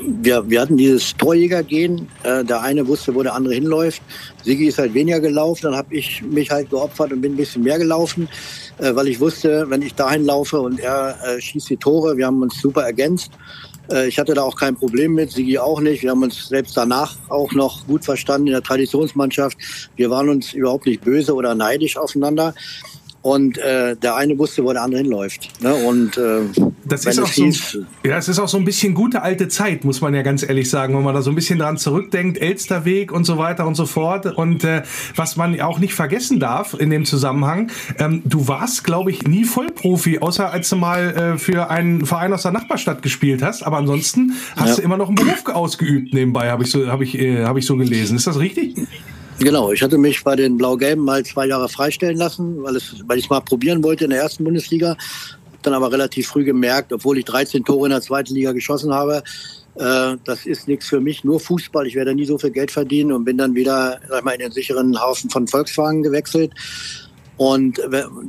wir, 0.00 0.48
wir 0.48 0.60
hatten 0.60 0.76
dieses 0.76 1.16
Torjäger-Gehen. 1.16 2.08
Äh, 2.22 2.44
der 2.44 2.60
eine 2.62 2.86
wusste, 2.86 3.14
wo 3.14 3.22
der 3.22 3.34
andere 3.34 3.54
hinläuft. 3.54 4.02
Sigi 4.44 4.66
ist 4.66 4.78
halt 4.78 4.94
weniger 4.94 5.20
gelaufen, 5.20 5.62
dann 5.64 5.76
habe 5.76 5.94
ich 5.94 6.22
mich 6.22 6.50
halt 6.50 6.70
geopfert 6.70 7.12
und 7.12 7.20
bin 7.20 7.32
ein 7.32 7.36
bisschen 7.36 7.62
mehr 7.62 7.78
gelaufen, 7.78 8.28
äh, 8.78 8.94
weil 8.94 9.08
ich 9.08 9.20
wusste, 9.20 9.68
wenn 9.68 9.82
ich 9.82 9.94
dahin 9.94 10.24
laufe 10.24 10.60
und 10.60 10.78
er 10.78 11.16
äh, 11.24 11.40
schießt 11.40 11.70
die 11.70 11.76
Tore, 11.76 12.16
wir 12.16 12.26
haben 12.26 12.42
uns 12.42 12.60
super 12.60 12.82
ergänzt. 12.82 13.30
Ich 14.08 14.18
hatte 14.18 14.34
da 14.34 14.42
auch 14.42 14.56
kein 14.56 14.74
Problem 14.74 15.14
mit, 15.14 15.30
Sigi 15.30 15.58
auch 15.58 15.80
nicht. 15.80 16.02
Wir 16.02 16.10
haben 16.10 16.24
uns 16.24 16.48
selbst 16.48 16.76
danach 16.76 17.14
auch 17.28 17.52
noch 17.52 17.86
gut 17.86 18.04
verstanden 18.04 18.48
in 18.48 18.52
der 18.52 18.62
Traditionsmannschaft. 18.64 19.56
Wir 19.94 20.10
waren 20.10 20.28
uns 20.28 20.52
überhaupt 20.54 20.86
nicht 20.86 21.04
böse 21.04 21.32
oder 21.32 21.54
neidisch 21.54 21.96
aufeinander. 21.96 22.52
Und 23.26 23.58
äh, 23.58 23.96
der 23.96 24.14
eine 24.14 24.38
wusste, 24.38 24.62
wo 24.62 24.72
der 24.72 24.82
andere 24.82 25.00
hinläuft. 25.00 25.48
Ne? 25.60 25.74
Und 25.74 26.16
äh, 26.16 26.42
das 26.84 27.06
ist 27.06 27.18
auch 27.18 27.26
hieß, 27.28 27.70
so, 27.72 27.78
ja, 28.04 28.18
es 28.18 28.28
ist 28.28 28.38
auch 28.38 28.46
so 28.46 28.56
ein 28.56 28.64
bisschen 28.64 28.94
gute 28.94 29.22
alte 29.22 29.48
Zeit, 29.48 29.84
muss 29.84 30.00
man 30.00 30.14
ja 30.14 30.22
ganz 30.22 30.44
ehrlich 30.44 30.70
sagen, 30.70 30.96
wenn 30.96 31.02
man 31.02 31.12
da 31.12 31.22
so 31.22 31.30
ein 31.30 31.34
bisschen 31.34 31.58
dran 31.58 31.76
zurückdenkt, 31.76 32.38
Elsterweg 32.40 33.10
und 33.10 33.24
so 33.24 33.36
weiter 33.36 33.66
und 33.66 33.74
so 33.74 33.84
fort. 33.84 34.26
Und 34.26 34.62
äh, 34.62 34.84
was 35.16 35.34
man 35.34 35.60
auch 35.60 35.80
nicht 35.80 35.94
vergessen 35.94 36.38
darf 36.38 36.74
in 36.78 36.88
dem 36.90 37.04
Zusammenhang, 37.04 37.72
ähm, 37.98 38.22
du 38.24 38.46
warst, 38.46 38.84
glaube 38.84 39.10
ich, 39.10 39.24
nie 39.26 39.42
Vollprofi, 39.42 40.20
außer 40.20 40.52
als 40.52 40.68
du 40.68 40.76
mal 40.76 41.34
äh, 41.34 41.36
für 41.36 41.68
einen 41.68 42.06
Verein 42.06 42.32
aus 42.32 42.42
der 42.42 42.52
Nachbarstadt 42.52 43.02
gespielt 43.02 43.42
hast. 43.42 43.64
Aber 43.64 43.78
ansonsten 43.78 44.34
hast 44.54 44.68
ja. 44.68 44.76
du 44.76 44.82
immer 44.82 44.98
noch 44.98 45.08
einen 45.08 45.16
Beruf 45.16 45.44
ausgeübt 45.46 46.14
nebenbei, 46.14 46.52
habe 46.52 46.62
ich 46.62 46.70
so, 46.70 46.86
habe 46.86 47.02
ich, 47.02 47.18
äh, 47.18 47.42
habe 47.42 47.58
ich 47.58 47.66
so 47.66 47.76
gelesen. 47.76 48.16
Ist 48.16 48.28
das 48.28 48.38
richtig? 48.38 48.76
Genau, 49.38 49.70
ich 49.70 49.82
hatte 49.82 49.98
mich 49.98 50.24
bei 50.24 50.34
den 50.34 50.56
Blau-Gelben 50.56 51.04
mal 51.04 51.24
zwei 51.24 51.46
Jahre 51.46 51.68
freistellen 51.68 52.16
lassen, 52.16 52.62
weil, 52.62 52.76
es, 52.76 52.96
weil 53.06 53.18
ich 53.18 53.24
es 53.24 53.30
mal 53.30 53.40
probieren 53.40 53.82
wollte 53.84 54.04
in 54.04 54.10
der 54.10 54.20
ersten 54.20 54.44
Bundesliga. 54.44 54.96
Hab 55.52 55.62
dann 55.62 55.74
aber 55.74 55.92
relativ 55.92 56.28
früh 56.28 56.44
gemerkt, 56.44 56.92
obwohl 56.92 57.18
ich 57.18 57.26
13 57.26 57.64
Tore 57.64 57.86
in 57.86 57.90
der 57.90 58.00
zweiten 58.00 58.34
Liga 58.34 58.52
geschossen 58.52 58.92
habe, 58.92 59.22
Äh, 59.78 60.16
das 60.24 60.46
ist 60.46 60.68
nichts 60.68 60.86
für 60.86 61.00
mich, 61.00 61.22
nur 61.22 61.38
Fußball. 61.38 61.86
Ich 61.86 61.94
werde 61.94 62.14
nie 62.14 62.24
so 62.24 62.38
viel 62.38 62.50
Geld 62.50 62.70
verdienen 62.70 63.12
und 63.12 63.24
bin 63.24 63.36
dann 63.36 63.54
wieder 63.54 64.00
sag 64.08 64.24
mal, 64.24 64.32
in 64.32 64.40
den 64.40 64.52
sicheren 64.52 64.98
Haufen 65.00 65.28
von 65.28 65.46
Volkswagen 65.46 66.02
gewechselt. 66.02 66.52
Und 67.36 67.78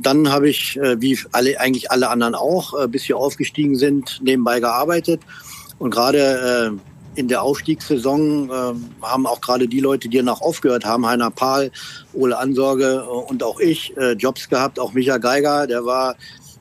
dann 0.02 0.30
habe 0.30 0.50
ich, 0.50 0.76
äh, 0.76 1.00
wie 1.00 1.18
alle, 1.32 1.58
eigentlich 1.58 1.90
alle 1.90 2.10
anderen 2.10 2.34
auch, 2.34 2.78
äh, 2.78 2.86
bis 2.86 3.08
wir 3.08 3.16
aufgestiegen 3.16 3.76
sind, 3.76 4.20
nebenbei 4.22 4.60
gearbeitet. 4.60 5.22
Und 5.78 5.90
gerade 5.90 6.18
äh, 6.76 6.97
in 7.14 7.28
der 7.28 7.42
Aufstiegssaison 7.42 8.50
haben 9.02 9.26
auch 9.26 9.40
gerade 9.40 9.66
die 9.66 9.80
Leute, 9.80 10.08
die 10.08 10.18
danach 10.18 10.40
aufgehört 10.40 10.84
haben, 10.84 11.06
Heiner 11.06 11.30
Pahl, 11.30 11.70
Ole 12.12 12.38
Ansorge 12.38 13.04
und 13.04 13.42
auch 13.42 13.58
ich, 13.58 13.94
Jobs 14.18 14.48
gehabt. 14.48 14.78
Auch 14.78 14.92
Micha 14.92 15.18
Geiger, 15.18 15.66
der 15.66 15.84
war 15.84 16.14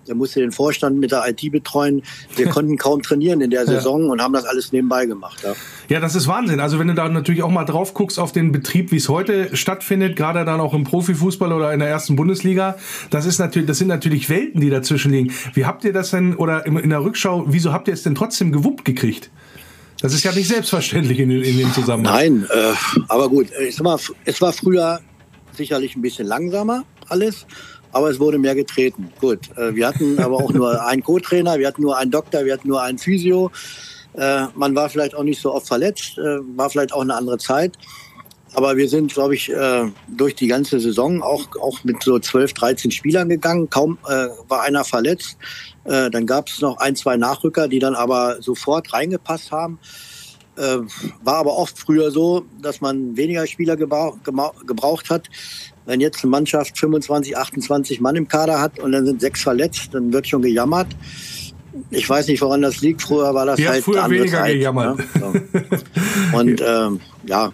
der 0.07 0.15
musste 0.15 0.39
den 0.39 0.51
Vorstand 0.51 0.99
mit 0.99 1.11
der 1.11 1.27
IT 1.27 1.51
betreuen. 1.51 2.01
Wir 2.35 2.47
konnten 2.49 2.77
kaum 2.77 3.01
trainieren 3.01 3.41
in 3.41 3.49
der 3.49 3.65
Saison 3.65 4.05
ja. 4.05 4.11
und 4.11 4.21
haben 4.21 4.33
das 4.33 4.45
alles 4.45 4.71
nebenbei 4.71 5.05
gemacht. 5.05 5.43
Ja. 5.43 5.53
ja, 5.89 5.99
das 5.99 6.15
ist 6.15 6.27
Wahnsinn. 6.27 6.59
Also 6.59 6.79
wenn 6.79 6.87
du 6.87 6.93
da 6.93 7.07
natürlich 7.09 7.43
auch 7.43 7.51
mal 7.51 7.65
drauf 7.65 7.93
guckst 7.93 8.19
auf 8.19 8.31
den 8.31 8.51
Betrieb, 8.51 8.91
wie 8.91 8.97
es 8.97 9.09
heute 9.09 9.55
stattfindet, 9.55 10.15
gerade 10.15 10.45
dann 10.45 10.59
auch 10.59 10.73
im 10.73 10.83
Profifußball 10.83 11.51
oder 11.51 11.73
in 11.73 11.79
der 11.79 11.89
ersten 11.89 12.15
Bundesliga, 12.15 12.77
das 13.09 13.25
ist 13.25 13.39
natürlich, 13.39 13.67
das 13.67 13.77
sind 13.77 13.87
natürlich 13.87 14.29
Welten, 14.29 14.61
die 14.61 14.69
dazwischen 14.69 15.11
liegen. 15.11 15.33
Wie 15.53 15.65
habt 15.65 15.83
ihr 15.83 15.93
das 15.93 16.11
denn 16.11 16.35
oder 16.35 16.65
in 16.65 16.89
der 16.89 17.03
Rückschau, 17.03 17.45
wieso 17.47 17.73
habt 17.73 17.87
ihr 17.87 17.93
es 17.93 18.03
denn 18.03 18.15
trotzdem 18.15 18.51
gewuppt 18.51 18.85
gekriegt? 18.85 19.29
Das 20.01 20.13
ist 20.13 20.23
ja 20.23 20.31
nicht 20.31 20.47
selbstverständlich 20.47 21.19
in, 21.19 21.31
in 21.31 21.57
dem 21.57 21.73
Zusammenhang. 21.73 22.15
Nein, 22.15 22.47
äh, 22.49 22.73
aber 23.07 23.29
gut, 23.29 23.47
sag 23.71 23.83
mal, 23.83 23.99
es 24.25 24.41
war 24.41 24.53
früher 24.53 24.99
sicherlich 25.55 25.95
ein 25.95 26.01
bisschen 26.01 26.27
langsamer 26.27 26.83
alles 27.09 27.45
aber 27.91 28.09
es 28.09 28.19
wurde 28.19 28.37
mehr 28.37 28.55
getreten. 28.55 29.11
Gut, 29.19 29.49
äh, 29.57 29.73
wir 29.75 29.87
hatten 29.87 30.19
aber 30.19 30.37
auch 30.37 30.51
nur 30.51 30.85
einen 30.85 31.03
Co-Trainer, 31.03 31.57
wir 31.57 31.67
hatten 31.67 31.81
nur 31.81 31.97
einen 31.97 32.11
Doktor, 32.11 32.45
wir 32.45 32.53
hatten 32.53 32.67
nur 32.67 32.81
einen 32.81 32.97
Physio. 32.97 33.51
Äh, 34.13 34.45
man 34.55 34.75
war 34.75 34.89
vielleicht 34.89 35.15
auch 35.15 35.23
nicht 35.23 35.41
so 35.41 35.53
oft 35.53 35.67
verletzt, 35.67 36.17
äh, 36.17 36.37
war 36.55 36.69
vielleicht 36.69 36.93
auch 36.93 37.01
eine 37.01 37.15
andere 37.15 37.37
Zeit. 37.37 37.73
Aber 38.53 38.77
wir 38.77 38.87
sind, 38.87 39.13
glaube 39.13 39.35
ich, 39.35 39.51
durch 40.07 40.33
die 40.33 40.47
ganze 40.47 40.79
Saison 40.79 41.21
auch, 41.21 41.45
auch 41.61 41.83
mit 41.83 42.01
so 42.01 42.17
12, 42.17 42.53
13 42.53 42.91
Spielern 42.91 43.29
gegangen. 43.29 43.69
Kaum 43.69 43.99
war 44.01 44.61
einer 44.63 44.83
verletzt. 44.83 45.37
Dann 45.87 46.25
gab 46.25 46.49
es 46.49 46.61
noch 46.61 46.77
ein, 46.77 46.95
zwei 46.95 47.17
Nachrücker, 47.17 47.67
die 47.67 47.79
dann 47.79 47.95
aber 47.95 48.41
sofort 48.41 48.93
reingepasst 48.93 49.51
haben. 49.51 49.79
war 50.55 51.35
aber 51.35 51.55
oft 51.57 51.77
früher 51.77 52.11
so, 52.11 52.45
dass 52.61 52.81
man 52.81 53.15
weniger 53.15 53.47
Spieler 53.47 53.77
gebraucht 53.77 55.09
hat. 55.09 55.29
Wenn 55.85 56.01
jetzt 56.01 56.23
eine 56.23 56.31
Mannschaft 56.31 56.77
25, 56.77 57.37
28 57.37 58.01
Mann 58.01 58.15
im 58.17 58.27
Kader 58.27 58.59
hat 58.59 58.79
und 58.79 58.91
dann 58.91 59.05
sind 59.05 59.21
sechs 59.21 59.41
verletzt, 59.41 59.93
dann 59.93 60.11
wird 60.11 60.27
schon 60.27 60.41
gejammert. 60.41 60.87
Ich 61.91 62.09
weiß 62.09 62.27
nicht, 62.27 62.41
woran 62.41 62.61
das 62.61 62.81
liegt. 62.81 63.01
Früher 63.01 63.33
war 63.33 63.45
das 63.45 63.59
ja, 63.59 63.69
halt 63.69 63.83
früher 63.83 64.09
weniger 64.09 64.39
Zeit, 64.39 64.53
gejammert. 64.53 64.97
Ne? 64.97 65.05
So. 65.19 66.37
Und 66.37 66.61
ähm, 66.65 66.99
ja, 67.25 67.51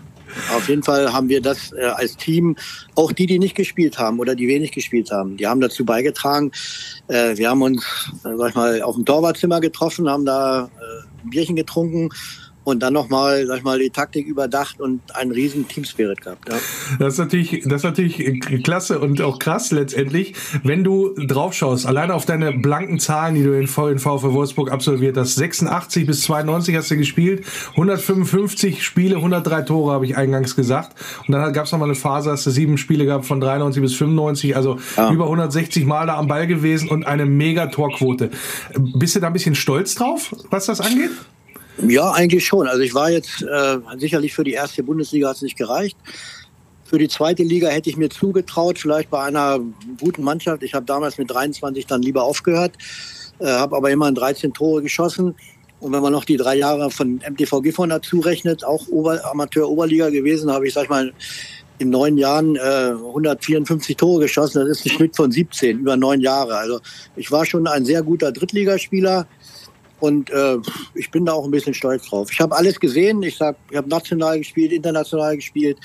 auf 0.56 0.70
jeden 0.70 0.84
Fall 0.84 1.12
haben 1.14 1.30
wir 1.30 1.42
das 1.42 1.72
äh, 1.74 1.84
als 1.84 2.18
Team, 2.18 2.56
auch 2.96 3.12
die, 3.12 3.26
die 3.26 3.40
nicht 3.40 3.56
gespielt 3.56 3.98
haben 3.98 4.20
oder 4.20 4.36
die 4.36 4.48
wenig 4.48 4.72
gespielt 4.72 5.12
haben, 5.12 5.38
die 5.38 5.48
haben 5.48 5.62
dazu 5.62 5.86
beigetragen. 5.86 6.52
Äh, 7.08 7.38
wir 7.38 7.50
haben 7.50 7.62
uns, 7.62 7.84
äh, 8.24 8.36
sag 8.38 8.50
ich 8.50 8.56
mal, 8.56 8.82
auf 8.82 8.96
dem 8.96 9.06
Torwartzimmer 9.06 9.62
getroffen, 9.62 10.10
haben 10.10 10.26
da 10.26 10.66
äh, 10.66 11.26
ein 11.26 11.30
Bierchen 11.30 11.56
getrunken 11.56 12.10
und 12.64 12.82
dann 12.82 12.94
nochmal, 12.94 13.46
sag 13.46 13.58
ich 13.58 13.64
mal, 13.64 13.80
die 13.80 13.90
Taktik 13.90 14.28
überdacht 14.28 14.80
und 14.80 15.02
einen 15.16 15.32
riesen 15.32 15.68
Teamspirit 15.68 16.22
gehabt. 16.22 16.50
Ja. 16.50 16.56
Das 17.00 17.14
ist 17.14 17.20
natürlich, 17.20 17.64
das 17.66 17.78
ist 17.78 17.84
natürlich 17.84 18.64
klasse 18.64 19.00
und 19.00 19.22
auch 19.22 19.40
krass 19.40 19.72
letztendlich, 19.72 20.34
wenn 20.64 20.84
du 20.84 21.14
drauf 21.16 21.54
schaust, 21.54 21.86
alleine 21.86 22.14
auf 22.14 22.26
deine 22.26 22.54
blanken 22.54 23.00
Zahlen, 23.00 23.36
die 23.36 23.44
du 23.44 23.58
in 23.60 23.68
VfL 23.68 24.34
Wolfsburg 24.34 24.72
absolviert 24.72 25.18
hast. 25.18 25.36
86 25.36 26.06
bis 26.06 26.22
92 26.22 26.76
hast 26.76 26.92
du 26.92 26.98
gespielt, 26.98 27.46
155 27.72 28.84
Spiele, 28.84 29.18
103 29.18 29.62
Tore, 29.64 29.94
habe 29.94 30.06
ich 30.06 30.16
eingangs 30.16 30.56
gesagt. 30.56 30.96
Und 31.28 31.34
dann 31.34 31.54
gab 31.54 31.66
es 31.66 31.72
nochmal 31.72 31.90
eine 31.90 31.96
Phase, 31.96 32.32
hast 32.32 32.46
du 32.46 32.52
sieben 32.52 32.78
Spiele 32.78 33.06
gehabt 33.06 33.26
von 33.26 33.40
93 33.40 33.82
bis 33.82 33.96
95, 33.96 34.56
also 34.56 34.78
ja. 34.98 35.12
über 35.12 35.26
160 35.26 35.86
Mal 35.86 36.08
da 36.08 36.18
am 36.18 36.28
Ball 36.28 36.48
gewesen 36.48 36.90
und 36.90 37.06
eine 37.06 37.26
mega 37.26 37.68
Torquote. 37.68 38.30
Bist 38.78 39.16
du 39.16 39.20
da 39.20 39.28
ein 39.28 39.34
bisschen 39.34 39.56
stolz 39.56 39.96
drauf, 39.96 40.34
was 40.50 40.66
das 40.68 40.80
angeht? 40.80 41.12
Ja, 41.78 42.12
eigentlich 42.12 42.46
schon. 42.46 42.68
Also 42.68 42.82
ich 42.82 42.94
war 42.94 43.10
jetzt 43.10 43.42
äh, 43.42 43.78
sicherlich 43.98 44.34
für 44.34 44.44
die 44.44 44.54
erste 44.54 44.84
Bundesliga 44.84 45.30
hat 45.30 45.38
es 45.38 45.42
nicht 45.42 45.58
gereicht. 45.58 45.98
Für 46.86 46.98
die 47.00 47.08
zweite 47.08 47.44
Liga 47.44 47.70
hätte 47.70 47.90
ich 47.90 47.98
mir 47.98 48.10
zugetraut, 48.10 48.78
vielleicht 48.78 49.10
bei 49.10 49.24
einer 49.24 49.60
guten 50.00 50.24
Mannschaft. 50.24 50.62
Ich 50.62 50.76
habe 50.76 50.86
damals 50.86 51.18
mit 51.18 51.32
23 51.32 51.88
dann 51.88 52.04
lieber 52.04 52.24
aufgehört, 52.24 52.74
äh, 53.40 53.48
habe 53.48 53.76
aber 53.76 53.90
immerhin 53.90 54.16
13 54.16 54.54
Tore 54.54 54.82
geschossen. 54.82 55.36
Und 55.80 55.92
wenn 55.92 56.02
man 56.02 56.14
noch 56.14 56.24
die 56.24 56.38
drei 56.38 56.56
Jahre 56.56 56.92
von 56.92 57.20
MTV 57.28 57.62
Gifhorn 57.62 57.90
dazu 57.90 58.20
rechnet, 58.20 58.64
auch 58.64 58.88
Ober 58.88 59.20
Amateur-Oberliga 59.26 60.10
gewesen, 60.12 60.52
habe 60.52 60.68
ich, 60.68 60.74
sag 60.74 60.84
ich 60.84 60.90
mal, 60.90 61.12
in 61.80 61.90
neun 61.90 62.18
Jahren 62.18 62.56
äh, 62.56 62.92
154 62.92 63.98
Tore 63.98 64.22
geschossen. 64.22 64.66
Das 64.66 64.80
ist 64.80 64.86
ein 64.86 64.92
Schnitt 64.92 65.16
von 65.16 65.32
17 65.32 65.80
über 65.80 65.98
neun 65.98 66.22
Jahre. 66.22 66.58
Also 66.58 66.80
ich 67.16 67.32
war 67.32 67.46
schon 67.46 67.68
ein 67.68 67.86
sehr 67.86 68.04
guter 68.04 68.32
Drittligaspieler. 68.32 69.28
Und 70.04 70.32
äh, 70.32 70.58
ich 70.96 71.12
bin 71.12 71.26
da 71.26 71.32
auch 71.32 71.46
ein 71.46 71.52
bisschen 71.52 71.74
stolz 71.74 72.10
drauf. 72.10 72.30
Ich 72.30 72.42
habe 72.42 72.54
alles 72.58 72.78
gesehen. 72.78 73.24
Ich 73.24 73.36
ich 73.36 73.78
habe 73.78 73.88
national 73.88 74.38
gespielt, 74.38 74.74
international 74.74 75.38
gespielt. 75.38 75.78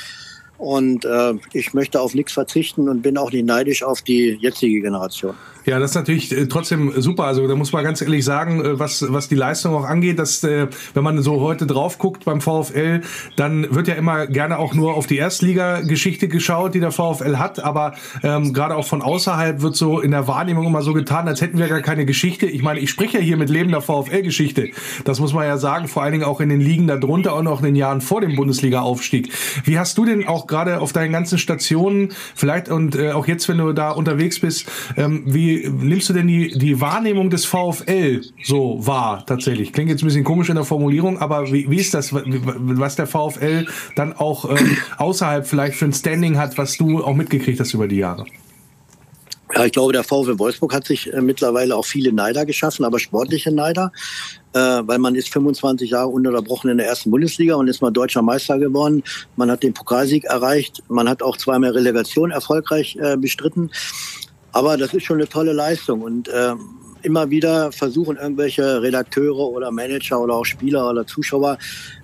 Und 0.59 1.05
äh, 1.05 1.35
ich 1.53 1.73
möchte 1.73 2.01
auf 2.01 2.15
nichts 2.15 2.33
verzichten 2.33 2.89
und 2.89 3.03
bin 3.03 3.17
auch 3.17 3.33
nicht 3.33 3.47
neidisch 3.47 3.83
auf 3.83 4.03
die 4.03 4.37
jetzige 4.41 4.81
Generation. 4.81 5.35
Ja, 5.69 5.79
das 5.79 5.91
ist 5.91 5.97
natürlich 5.97 6.33
äh, 6.33 6.47
trotzdem 6.47 6.95
super. 6.97 7.25
Also 7.25 7.47
da 7.47 7.55
muss 7.55 7.73
man 7.73 7.85
ganz 7.85 8.01
ehrlich 8.01 8.25
sagen, 8.25 8.65
äh, 8.65 8.79
was, 8.79 9.05
was 9.13 9.29
die 9.29 9.35
Leistung 9.35 9.75
auch 9.75 9.85
angeht, 9.85 10.19
dass 10.19 10.43
äh, 10.43 10.69
wenn 10.95 11.05
man 11.05 11.21
so 11.21 11.43
heute 11.43 11.67
drauf 11.67 11.99
guckt 11.99 12.25
beim 12.25 12.41
VfL, 12.41 13.03
dann 13.37 13.75
wird 13.75 13.87
ja 13.87 13.95
immer 13.95 14.27
gerne 14.27 14.59
auch 14.59 14.73
nur 14.73 14.95
auf 14.95 15.07
die 15.07 15.19
Erstliga-Geschichte 15.19 16.29
geschaut, 16.29 16.75
die 16.75 16.81
der 16.81 16.91
VfL 16.91 17.37
hat. 17.37 17.63
Aber 17.63 17.95
ähm, 18.23 18.55
gerade 18.55 18.77
auch 18.77 18.87
von 18.87 19.03
außerhalb 19.03 19.61
wird 19.61 19.77
so 19.77 20.01
in 20.01 20.11
der 20.11 20.27
Wahrnehmung 20.27 20.65
immer 20.67 20.81
so 20.81 20.95
getan, 20.95 21.29
als 21.29 21.43
hätten 21.43 21.59
wir 21.59 21.69
gar 21.69 21.83
keine 21.83 22.07
Geschichte. 22.07 22.47
Ich 22.47 22.63
meine, 22.63 22.81
ich 22.81 22.89
spreche 22.89 23.19
ja 23.19 23.23
hier 23.23 23.37
mit 23.37 23.51
lebender 23.51 23.83
VfL-Geschichte. 23.83 24.71
Das 25.05 25.21
muss 25.21 25.35
man 25.35 25.45
ja 25.45 25.59
sagen, 25.59 25.87
vor 25.87 26.03
allen 26.03 26.13
Dingen 26.13 26.25
auch 26.25 26.41
in 26.41 26.49
den 26.49 26.63
Ligen 26.63 26.87
darunter 26.87 27.37
und 27.37 27.47
auch 27.47 27.59
in 27.59 27.67
den 27.67 27.77
Jahren 27.77 28.01
vor 28.01 28.23
dem 28.23 28.37
Bundesliga-Aufstieg. 28.37 29.31
Wie 29.65 29.79
hast 29.79 29.99
du 29.99 30.07
denn 30.07 30.27
auch 30.27 30.47
gerade 30.49 30.81
auf 30.81 30.93
deinen 30.93 31.13
ganzen 31.13 31.39
Stationen, 31.39 32.13
vielleicht 32.35 32.69
und 32.69 32.97
äh, 32.97 33.13
auch 33.13 33.27
jetzt, 33.27 33.49
wenn 33.49 33.59
du 33.59 33.73
da 33.73 33.91
unterwegs 33.91 34.41
bist, 34.41 34.67
ähm, 34.97 35.23
wie 35.27 35.69
nimmst 35.69 36.09
du 36.09 36.13
denn 36.13 36.27
die, 36.27 36.57
die 36.57 36.81
Wahrnehmung 36.81 37.31
des 37.31 37.45
VfL 37.45 38.23
so 38.43 38.87
wahr 38.87 39.25
tatsächlich? 39.27 39.73
Klingt 39.73 39.91
jetzt 39.91 40.03
ein 40.03 40.07
bisschen 40.07 40.25
komisch 40.25 40.49
in 40.49 40.57
der 40.57 40.65
Formulierung, 40.65 41.19
aber 41.19 41.53
wie, 41.53 41.71
wie 41.71 41.77
ist 41.77 41.95
das, 41.95 42.13
was 42.13 42.97
der 42.97 43.07
VfL 43.07 43.67
dann 43.95 44.13
auch 44.15 44.49
ähm, 44.51 44.77
außerhalb 44.97 45.47
vielleicht 45.47 45.77
für 45.77 45.85
ein 45.85 45.93
Standing 45.93 46.39
hat, 46.39 46.59
was 46.59 46.77
du 46.77 47.05
auch 47.05 47.15
mitgekriegt 47.15 47.61
hast 47.61 47.75
über 47.75 47.89
die 47.89 47.97
Jahre? 47.97 48.25
Ja, 49.55 49.65
ich 49.65 49.73
glaube, 49.73 49.93
der 49.93 50.05
VfL 50.05 50.39
Wolfsburg 50.39 50.75
hat 50.75 50.87
sich 50.87 51.13
äh, 51.13 51.23
mittlerweile 51.23 51.75
auch 51.75 51.87
viele 51.87 52.13
Neider 52.13 52.45
geschaffen, 52.45 52.85
aber 52.85 52.99
sportliche 52.99 53.51
Neider, 53.51 53.93
weil 54.53 54.99
man 54.99 55.15
ist 55.15 55.33
25 55.33 55.91
Jahre 55.91 56.09
ununterbrochen 56.09 56.71
in 56.71 56.79
der 56.79 56.87
ersten 56.87 57.11
Bundesliga 57.11 57.55
und 57.55 57.69
ist 57.69 57.83
mal 57.83 57.91
deutscher 57.91 58.23
Meister 58.23 58.59
geworden. 58.59 59.03
Man 59.37 59.51
hat 59.51 59.63
den 59.63 59.75
Pokalsieg 59.75 60.25
erreicht, 60.25 60.83
man 60.89 61.09
hat 61.09 61.23
auch 61.23 61.37
zweimal 61.37 61.71
Relegation 61.71 62.31
erfolgreich 62.31 62.97
äh, 63.01 63.17
bestritten. 63.17 63.71
Aber 64.53 64.77
das 64.77 64.95
ist 64.95 65.05
schon 65.05 65.19
eine 65.19 65.29
tolle 65.29 65.53
Leistung 65.53 66.03
und 66.03 66.29
äh, 66.29 66.55
immer 67.03 67.31
wieder 67.31 67.73
versuchen 67.73 68.17
irgendwelche 68.17 68.83
Redakteure 68.83 69.49
oder 69.49 69.71
Manager 69.71 70.21
oder 70.21 70.35
auch 70.35 70.45
Spieler 70.45 70.89
oder 70.91 71.07
Zuschauer, 71.07 71.59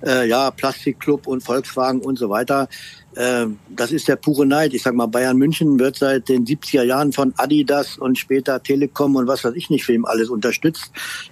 äh, 0.05 0.29
ja, 0.29 0.51
Plastikclub 0.51 1.27
und 1.27 1.43
Volkswagen 1.43 2.01
und 2.01 2.19
so 2.19 2.31
weiter. 2.31 2.69
Äh, 3.17 3.47
das 3.69 3.93
ist 3.93 4.09
der 4.09 4.17
pure 4.17 4.47
Neid. 4.47 4.75
Ich 4.75 4.83
sag 4.83 4.95
mal, 4.95 5.07
Bayern 5.07 5.37
München 5.37 5.79
wird 5.79 5.97
seit 5.97 6.29
den 6.29 6.45
70er 6.45 6.83
Jahren 6.83 7.13
von 7.13 7.33
Adidas 7.37 7.97
und 7.97 8.19
später 8.19 8.63
Telekom 8.63 9.17
und 9.17 9.27
was 9.27 9.45
weiß 9.45 9.55
ich 9.55 9.71
nicht 9.71 9.85
für 9.85 9.93
ihm 9.93 10.05
alles 10.05 10.29
unterstützt. 10.29 10.91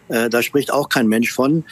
Äh, 0.08 0.30
da 0.30 0.42
spricht 0.42 0.72
auch 0.72 0.88
kein 0.88 1.08
Mensch 1.08 1.32
von. 1.32 1.64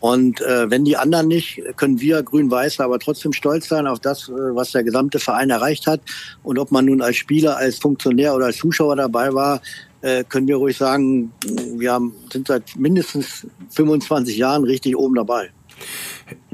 Und 0.00 0.40
äh, 0.40 0.68
wenn 0.68 0.84
die 0.84 0.96
anderen 0.96 1.28
nicht, 1.28 1.62
können 1.76 2.00
wir 2.00 2.24
Grün-Weiß 2.24 2.80
aber 2.80 2.98
trotzdem 2.98 3.32
stolz 3.32 3.68
sein 3.68 3.86
auf 3.86 4.00
das, 4.00 4.28
äh, 4.28 4.32
was 4.32 4.72
der 4.72 4.82
gesamte 4.82 5.20
Verein 5.20 5.50
erreicht 5.50 5.86
hat. 5.86 6.00
Und 6.42 6.58
ob 6.58 6.72
man 6.72 6.86
nun 6.86 7.00
als 7.00 7.16
Spieler, 7.16 7.56
als 7.56 7.78
Funktionär 7.78 8.34
oder 8.34 8.46
als 8.46 8.56
Zuschauer 8.56 8.96
dabei 8.96 9.32
war, 9.32 9.60
können 10.28 10.48
wir 10.48 10.56
ruhig 10.56 10.76
sagen, 10.76 11.30
wir 11.76 12.00
sind 12.32 12.48
seit 12.48 12.74
mindestens 12.74 13.46
25 13.70 14.36
Jahren 14.36 14.64
richtig 14.64 14.96
oben 14.96 15.14
dabei. 15.14 15.52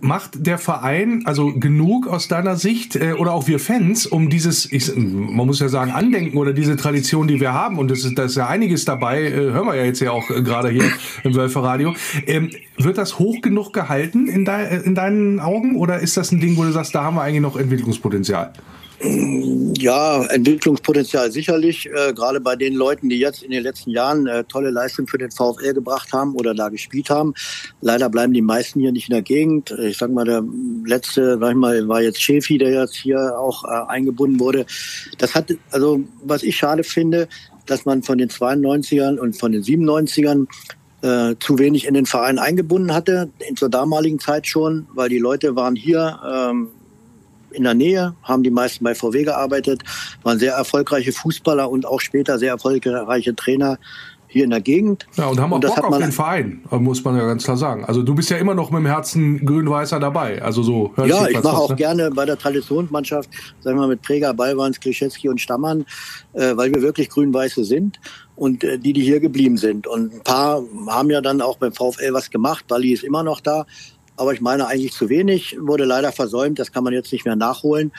Macht 0.00 0.46
der 0.46 0.58
Verein 0.58 1.22
also 1.24 1.52
genug 1.52 2.06
aus 2.06 2.28
deiner 2.28 2.56
Sicht 2.56 2.96
äh, 2.96 3.12
oder 3.12 3.32
auch 3.32 3.46
wir 3.46 3.58
Fans, 3.58 4.06
um 4.06 4.30
dieses, 4.30 4.70
ich, 4.70 4.94
man 4.96 5.46
muss 5.46 5.60
ja 5.60 5.68
sagen, 5.68 5.90
Andenken 5.90 6.38
oder 6.38 6.52
diese 6.52 6.76
Tradition, 6.76 7.28
die 7.28 7.40
wir 7.40 7.52
haben, 7.52 7.78
und 7.78 7.90
das 7.90 8.04
ist, 8.04 8.18
da 8.18 8.24
ist 8.24 8.36
ja 8.36 8.46
einiges 8.46 8.84
dabei, 8.84 9.22
äh, 9.22 9.32
hören 9.32 9.66
wir 9.66 9.74
ja 9.74 9.84
jetzt 9.84 10.00
ja 10.00 10.12
auch 10.12 10.30
äh, 10.30 10.42
gerade 10.42 10.70
hier 10.70 10.90
im 11.24 11.34
Wölferradio, 11.34 11.94
ähm, 12.26 12.50
wird 12.76 12.98
das 12.98 13.18
hoch 13.18 13.40
genug 13.40 13.72
gehalten 13.72 14.28
in, 14.28 14.44
de, 14.44 14.84
in 14.84 14.94
deinen 14.94 15.40
Augen 15.40 15.76
oder 15.76 15.98
ist 15.98 16.16
das 16.16 16.32
ein 16.32 16.40
Ding, 16.40 16.56
wo 16.56 16.64
du 16.64 16.72
sagst, 16.72 16.94
da 16.94 17.04
haben 17.04 17.16
wir 17.16 17.22
eigentlich 17.22 17.42
noch 17.42 17.56
Entwicklungspotenzial? 17.56 18.52
Ja, 19.00 20.24
Entwicklungspotenzial 20.24 21.30
sicherlich. 21.30 21.86
Äh, 21.86 22.12
gerade 22.12 22.40
bei 22.40 22.56
den 22.56 22.74
Leuten, 22.74 23.08
die 23.08 23.18
jetzt 23.18 23.44
in 23.44 23.52
den 23.52 23.62
letzten 23.62 23.90
Jahren 23.90 24.26
äh, 24.26 24.42
tolle 24.42 24.70
Leistung 24.70 25.06
für 25.06 25.18
den 25.18 25.30
VfL 25.30 25.72
gebracht 25.72 26.12
haben 26.12 26.34
oder 26.34 26.52
da 26.52 26.68
gespielt 26.68 27.08
haben. 27.08 27.34
Leider 27.80 28.08
bleiben 28.08 28.32
die 28.32 28.42
meisten 28.42 28.80
hier 28.80 28.90
nicht 28.90 29.08
in 29.08 29.12
der 29.12 29.22
Gegend. 29.22 29.70
Ich 29.88 29.98
sag 29.98 30.10
mal, 30.10 30.24
der 30.24 30.44
letzte, 30.84 31.38
sag 31.38 31.50
ich 31.50 31.56
mal, 31.56 31.88
war 31.88 32.02
jetzt 32.02 32.22
Schäfi, 32.22 32.58
der 32.58 32.70
jetzt 32.70 32.96
hier 32.96 33.38
auch 33.38 33.64
äh, 33.64 33.88
eingebunden 33.88 34.38
wurde. 34.40 34.66
Das 35.18 35.34
hat, 35.34 35.54
also 35.70 36.00
was 36.22 36.42
ich 36.42 36.56
schade 36.56 36.84
finde, 36.84 37.28
dass 37.66 37.84
man 37.84 38.02
von 38.02 38.18
den 38.18 38.30
92ern 38.30 39.18
und 39.18 39.36
von 39.36 39.52
den 39.52 39.62
97ern 39.62 40.46
äh, 41.02 41.36
zu 41.38 41.58
wenig 41.58 41.86
in 41.86 41.94
den 41.94 42.06
Verein 42.06 42.38
eingebunden 42.38 42.92
hatte, 42.92 43.30
zur 43.56 43.68
damaligen 43.68 44.18
Zeit 44.18 44.46
schon, 44.46 44.86
weil 44.94 45.08
die 45.08 45.18
Leute 45.18 45.54
waren 45.54 45.76
hier 45.76 46.18
ähm, 46.28 46.68
in 47.50 47.64
der 47.64 47.74
Nähe, 47.74 48.14
haben 48.22 48.42
die 48.42 48.50
meisten 48.50 48.84
bei 48.84 48.94
VW 48.94 49.24
gearbeitet, 49.24 49.82
waren 50.22 50.38
sehr 50.38 50.54
erfolgreiche 50.54 51.12
Fußballer 51.12 51.70
und 51.70 51.86
auch 51.86 52.00
später 52.00 52.38
sehr 52.38 52.50
erfolgreiche 52.50 53.34
Trainer 53.34 53.78
hier 54.28 54.44
in 54.44 54.50
der 54.50 54.60
Gegend. 54.60 55.06
Ja, 55.16 55.26
und 55.26 55.40
haben 55.40 55.52
auch 55.52 55.56
und 55.56 55.66
Bock 55.66 55.84
auf 55.84 55.98
den 55.98 56.12
Verein, 56.12 56.62
muss 56.70 57.02
man 57.02 57.16
ja 57.16 57.26
ganz 57.26 57.44
klar 57.44 57.56
sagen. 57.56 57.84
Also 57.84 58.02
du 58.02 58.14
bist 58.14 58.30
ja 58.30 58.36
immer 58.36 58.54
noch 58.54 58.70
mit 58.70 58.80
dem 58.80 58.86
Herzen 58.86 59.44
grün-weißer 59.44 59.98
dabei. 59.98 60.40
Also 60.42 60.62
so 60.62 60.92
Ja, 60.98 61.26
ich 61.26 61.42
mache 61.42 61.56
auch 61.56 61.70
ne? 61.70 61.76
gerne 61.76 62.10
bei 62.10 62.24
der 62.24 62.38
Traditionsmannschaft, 62.38 63.30
sagen 63.60 63.76
wir 63.76 63.82
mal 63.82 63.88
mit 63.88 64.02
Träger, 64.02 64.34
Ballwans, 64.34 64.78
Klischewski 64.78 65.28
und 65.28 65.40
Stammern, 65.40 65.86
äh, 66.34 66.56
weil 66.56 66.72
wir 66.72 66.82
wirklich 66.82 67.08
grün-weiße 67.08 67.64
sind 67.64 67.98
und 68.36 68.62
äh, 68.64 68.78
die, 68.78 68.92
die 68.92 69.02
hier 69.02 69.20
geblieben 69.20 69.56
sind. 69.56 69.86
Und 69.86 70.14
ein 70.14 70.22
paar 70.22 70.62
haben 70.88 71.10
ja 71.10 71.20
dann 71.20 71.40
auch 71.40 71.56
beim 71.56 71.72
VfL 71.72 72.12
was 72.12 72.30
gemacht. 72.30 72.66
Bali 72.68 72.92
ist 72.92 73.04
immer 73.04 73.22
noch 73.22 73.40
da. 73.40 73.66
Aber 74.16 74.32
ich 74.32 74.40
meine 74.40 74.66
eigentlich 74.66 74.92
zu 74.92 75.08
wenig, 75.08 75.56
wurde 75.60 75.84
leider 75.84 76.12
versäumt. 76.12 76.58
Das 76.58 76.72
kann 76.72 76.84
man 76.84 76.92
jetzt 76.92 77.12
nicht 77.12 77.24
mehr 77.24 77.36
nachholen. 77.36 77.92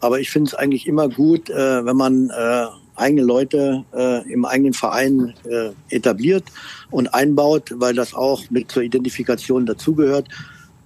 Aber 0.00 0.20
ich 0.20 0.30
finde 0.30 0.48
es 0.48 0.54
eigentlich 0.54 0.86
immer 0.86 1.08
gut, 1.08 1.50
äh, 1.50 1.84
wenn 1.84 1.96
man 1.96 2.30
äh, 2.30 2.66
eigene 2.96 3.22
Leute 3.22 3.84
äh, 3.94 4.30
im 4.32 4.44
eigenen 4.44 4.72
Verein 4.72 5.34
äh, 5.44 5.70
etabliert 5.94 6.44
und 6.90 7.12
einbaut, 7.14 7.72
weil 7.74 7.94
das 7.94 8.14
auch 8.14 8.42
mit 8.50 8.70
zur 8.70 8.82
Identifikation 8.82 9.66
dazugehört 9.66 10.28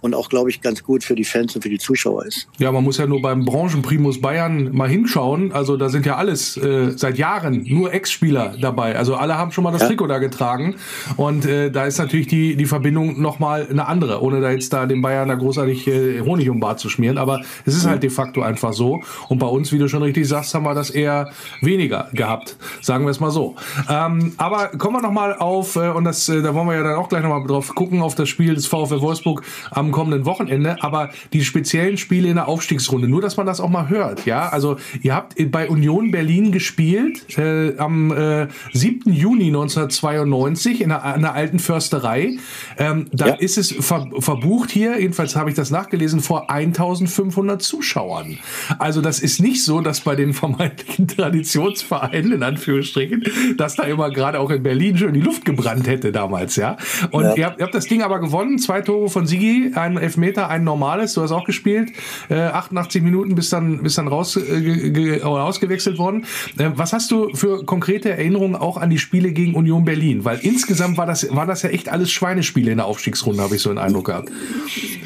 und 0.00 0.14
auch, 0.14 0.28
glaube 0.28 0.50
ich, 0.50 0.60
ganz 0.60 0.82
gut 0.82 1.04
für 1.04 1.14
die 1.14 1.24
Fans 1.24 1.54
und 1.54 1.62
für 1.62 1.68
die 1.68 1.78
Zuschauer 1.78 2.26
ist. 2.26 2.48
Ja, 2.58 2.72
man 2.72 2.84
muss 2.84 2.98
ja 2.98 3.06
nur 3.06 3.20
beim 3.20 3.44
Branchenprimus 3.44 4.20
Bayern 4.20 4.74
mal 4.74 4.88
hinschauen. 4.88 5.52
Also 5.52 5.76
da 5.76 5.88
sind 5.88 6.06
ja 6.06 6.16
alles 6.16 6.56
äh, 6.56 6.92
seit 6.96 7.18
Jahren 7.18 7.64
nur 7.68 7.92
Ex-Spieler 7.92 8.56
dabei. 8.60 8.96
Also 8.96 9.16
alle 9.16 9.36
haben 9.36 9.52
schon 9.52 9.64
mal 9.64 9.72
das 9.72 9.82
ja. 9.82 9.88
Trikot 9.88 10.06
da 10.06 10.18
getragen. 10.18 10.76
Und 11.16 11.44
äh, 11.44 11.70
da 11.70 11.84
ist 11.84 11.98
natürlich 11.98 12.26
die, 12.26 12.56
die 12.56 12.66
Verbindung 12.66 13.20
nochmal 13.20 13.66
eine 13.70 13.86
andere, 13.86 14.22
ohne 14.22 14.40
da 14.40 14.50
jetzt 14.50 14.72
da 14.72 14.86
den 14.86 15.02
Bayern 15.02 15.28
da 15.28 15.34
großartig 15.34 15.86
äh, 15.86 16.20
Honig 16.20 16.48
um 16.48 16.60
Bart 16.60 16.80
zu 16.80 16.88
schmieren. 16.88 17.18
Aber 17.18 17.40
es 17.64 17.76
ist 17.76 17.86
halt 17.86 18.02
de 18.02 18.10
facto 18.10 18.42
einfach 18.42 18.72
so. 18.72 19.02
Und 19.28 19.38
bei 19.38 19.46
uns, 19.46 19.72
wie 19.72 19.78
du 19.78 19.88
schon 19.88 20.02
richtig 20.02 20.26
sagst, 20.28 20.54
haben 20.54 20.64
wir 20.64 20.74
das 20.74 20.90
eher 20.90 21.30
weniger 21.60 22.08
gehabt. 22.12 22.56
Sagen 22.80 23.04
wir 23.04 23.10
es 23.10 23.20
mal 23.20 23.30
so. 23.30 23.56
Ähm, 23.88 24.32
aber 24.36 24.68
kommen 24.78 24.96
wir 24.96 25.02
nochmal 25.02 25.36
auf, 25.36 25.76
äh, 25.76 25.90
und 25.90 26.04
das, 26.04 26.28
äh, 26.28 26.42
da 26.42 26.54
wollen 26.54 26.68
wir 26.68 26.74
ja 26.74 26.82
dann 26.82 26.94
auch 26.96 27.08
gleich 27.08 27.22
nochmal 27.22 27.46
drauf 27.46 27.74
gucken, 27.74 28.02
auf 28.02 28.14
das 28.14 28.28
Spiel 28.28 28.54
des 28.54 28.66
VfL 28.66 29.00
Wolfsburg 29.00 29.42
am 29.70 29.89
kommenden 29.92 30.24
Wochenende, 30.24 30.82
aber 30.82 31.10
die 31.32 31.44
speziellen 31.44 31.96
Spiele 31.96 32.28
in 32.28 32.36
der 32.36 32.48
Aufstiegsrunde, 32.48 33.08
nur 33.08 33.20
dass 33.20 33.36
man 33.36 33.46
das 33.46 33.60
auch 33.60 33.68
mal 33.68 33.88
hört, 33.88 34.26
ja, 34.26 34.48
also 34.48 34.76
ihr 35.02 35.14
habt 35.14 35.34
bei 35.50 35.68
Union 35.68 36.10
Berlin 36.10 36.52
gespielt 36.52 37.38
äh, 37.38 37.76
am 37.78 38.12
äh, 38.12 38.48
7. 38.72 39.12
Juni 39.12 39.46
1992 39.46 40.80
in 40.80 40.90
der, 40.90 41.14
in 41.16 41.22
der 41.22 41.34
alten 41.34 41.58
Försterei. 41.58 42.36
Ähm, 42.78 43.06
da 43.12 43.28
ja. 43.28 43.34
ist 43.34 43.58
es 43.58 43.72
ver 43.72 44.08
verbucht 44.18 44.70
hier, 44.70 45.00
jedenfalls 45.00 45.36
habe 45.36 45.50
ich 45.50 45.56
das 45.56 45.70
nachgelesen, 45.70 46.20
vor 46.20 46.50
1500 46.50 47.62
Zuschauern. 47.62 48.38
Also 48.78 49.00
das 49.00 49.20
ist 49.20 49.40
nicht 49.40 49.64
so, 49.64 49.80
dass 49.80 50.00
bei 50.00 50.16
den 50.16 50.32
vermeintlichen 50.32 51.08
Traditionsvereinen, 51.08 52.32
in 52.32 52.42
Anführungsstrichen, 52.42 53.24
dass 53.56 53.76
da 53.76 53.84
immer 53.84 54.10
gerade 54.10 54.40
auch 54.40 54.50
in 54.50 54.62
Berlin 54.62 54.96
schon 54.96 55.12
die 55.12 55.20
Luft 55.20 55.44
gebrannt 55.44 55.86
hätte 55.86 56.12
damals, 56.12 56.56
ja. 56.56 56.76
Und 57.10 57.24
ja. 57.24 57.34
Ihr, 57.34 57.46
habt, 57.46 57.58
ihr 57.58 57.64
habt 57.64 57.74
das 57.74 57.86
Ding 57.86 58.02
aber 58.02 58.20
gewonnen, 58.20 58.58
zwei 58.58 58.80
Tore 58.80 59.08
von 59.08 59.26
Sigi, 59.26 59.72
ein 59.80 59.96
Elfmeter, 59.96 60.48
ein 60.48 60.64
normales, 60.64 61.14
du 61.14 61.22
hast 61.22 61.32
auch 61.32 61.44
gespielt, 61.44 61.90
äh, 62.28 62.34
88 62.34 63.02
Minuten 63.02 63.34
bis 63.34 63.50
dann, 63.50 63.82
bis 63.82 63.94
dann 63.94 64.08
raus, 64.08 64.36
äh, 64.36 65.20
ausgewechselt 65.22 65.98
worden. 65.98 66.26
Äh, 66.58 66.70
was 66.74 66.92
hast 66.92 67.10
du 67.10 67.34
für 67.34 67.64
konkrete 67.64 68.10
Erinnerungen 68.10 68.56
auch 68.56 68.76
an 68.76 68.90
die 68.90 68.98
Spiele 68.98 69.32
gegen 69.32 69.54
Union 69.54 69.84
Berlin? 69.84 70.24
Weil 70.24 70.38
insgesamt 70.42 70.96
war 70.96 71.06
das, 71.06 71.34
war 71.34 71.46
das 71.46 71.62
ja 71.62 71.70
echt 71.70 71.88
alles 71.88 72.10
Schweinespiele 72.10 72.70
in 72.70 72.78
der 72.78 72.86
Aufstiegsrunde, 72.86 73.42
habe 73.42 73.56
ich 73.56 73.62
so 73.62 73.70
einen 73.70 73.78
Eindruck 73.78 74.06
gehabt. 74.06 74.30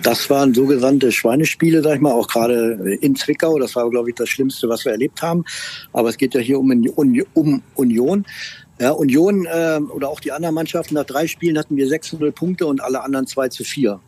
Das 0.02 0.28
waren 0.30 0.52
sogenannte 0.54 1.12
Schweinespiele, 1.12 1.82
sag 1.82 1.96
ich 1.96 2.00
mal, 2.00 2.12
auch 2.12 2.28
gerade 2.28 2.98
in 3.00 3.16
Zwickau. 3.16 3.58
Das 3.58 3.74
war, 3.76 3.88
glaube 3.90 4.10
ich, 4.10 4.16
das 4.16 4.28
Schlimmste, 4.28 4.68
was 4.68 4.84
wir 4.84 4.92
erlebt 4.92 5.22
haben. 5.22 5.44
Aber 5.92 6.08
es 6.08 6.18
geht 6.18 6.34
ja 6.34 6.40
hier 6.40 6.58
um, 6.58 6.70
um 7.34 7.62
Union. 7.74 8.24
Ja, 8.80 8.90
Union 8.90 9.46
äh, 9.46 9.78
oder 9.78 10.08
auch 10.08 10.20
die 10.20 10.32
anderen 10.32 10.54
Mannschaften, 10.54 10.94
nach 10.94 11.04
drei 11.04 11.28
Spielen 11.28 11.56
hatten 11.56 11.76
wir 11.76 11.86
600 11.86 12.34
Punkte 12.34 12.66
und 12.66 12.82
alle 12.82 13.02
anderen 13.02 13.26
2 13.26 13.48
zu 13.48 13.62
4. 13.62 14.00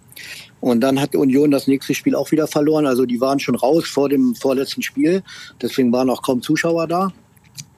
Und 0.61 0.81
dann 0.81 1.01
hat 1.01 1.14
Union 1.14 1.51
das 1.51 1.66
nächste 1.66 1.95
Spiel 1.95 2.14
auch 2.14 2.31
wieder 2.33 2.47
verloren. 2.47 2.87
Also 2.87 3.05
die 3.05 3.21
waren 3.21 3.38
schon 3.38 3.55
raus 3.55 3.87
vor 3.87 4.09
dem 4.09 4.35
vorletzten 4.35 4.83
Spiel. 4.83 5.23
Deswegen 5.61 5.92
waren 5.92 6.11
auch 6.11 6.23
kaum 6.23 6.42
Zuschauer 6.42 6.87
da. 6.87 7.12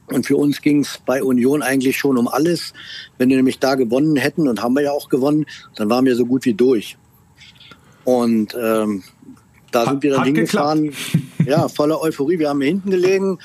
Und 0.07 0.27
für 0.27 0.37
uns 0.37 0.63
ging 0.63 0.81
es 0.81 0.99
bei 1.05 1.23
Union 1.23 1.63
eigentlich 1.63 1.99
schon 1.99 2.17
um 2.17 2.29
alles. 2.29 2.73
Wenn 3.19 3.29
wir 3.29 3.37
nämlich 3.37 3.59
da 3.59 3.75
gewonnen 3.75 4.17
hätten, 4.17 4.49
und 4.49 4.63
haben 4.63 4.75
wir 4.75 4.83
ja 4.83 4.93
auch 4.93 5.09
gewonnen, 5.09 5.45
dann 5.77 5.91
waren 5.91 6.05
wir 6.07 6.17
so 6.17 6.25
gut 6.25 6.45
wie 6.45 6.55
durch. 6.55 6.97
Und 8.05 8.57
ähm, 8.59 9.03
da 9.71 9.81
hat, 9.81 9.89
sind 9.89 10.03
wir 10.03 10.13
dann 10.13 10.25
hingefahren. 10.25 10.95
Ja, 11.45 11.69
voller 11.69 12.01
Euphorie. 12.01 12.39
Wir 12.39 12.49
haben 12.49 12.63
hinten 12.63 12.91
gelegen. 12.91 13.39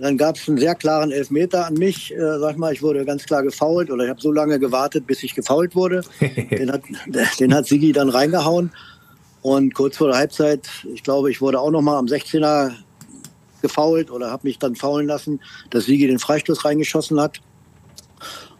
Dann 0.00 0.16
gab 0.16 0.36
es 0.36 0.48
einen 0.48 0.58
sehr 0.58 0.74
klaren 0.74 1.12
Elfmeter 1.12 1.66
an 1.66 1.74
mich. 1.74 2.12
Äh, 2.12 2.38
sag 2.40 2.58
mal, 2.58 2.72
ich 2.72 2.82
wurde 2.82 3.04
ganz 3.04 3.24
klar 3.24 3.42
gefault 3.42 3.90
oder 3.90 4.04
ich 4.04 4.10
habe 4.10 4.20
so 4.20 4.32
lange 4.32 4.58
gewartet, 4.58 5.06
bis 5.06 5.22
ich 5.22 5.34
gefault 5.34 5.76
wurde. 5.76 6.02
den, 6.20 6.72
hat, 6.72 6.82
den 7.38 7.54
hat 7.54 7.66
Sigi 7.66 7.92
dann 7.92 8.08
reingehauen. 8.08 8.72
Und 9.42 9.74
kurz 9.74 9.98
vor 9.98 10.08
der 10.08 10.16
Halbzeit, 10.16 10.68
ich 10.92 11.02
glaube, 11.02 11.30
ich 11.30 11.40
wurde 11.40 11.60
auch 11.60 11.70
noch 11.70 11.82
mal 11.82 11.98
am 11.98 12.06
16er 12.06 12.72
gefault 13.62 14.10
oder 14.10 14.30
habe 14.30 14.46
mich 14.48 14.58
dann 14.58 14.74
faulen 14.74 15.06
lassen, 15.06 15.40
dass 15.70 15.84
Sigi 15.84 16.06
den 16.06 16.18
Freistoß 16.18 16.64
reingeschossen 16.64 17.20
hat. 17.20 17.40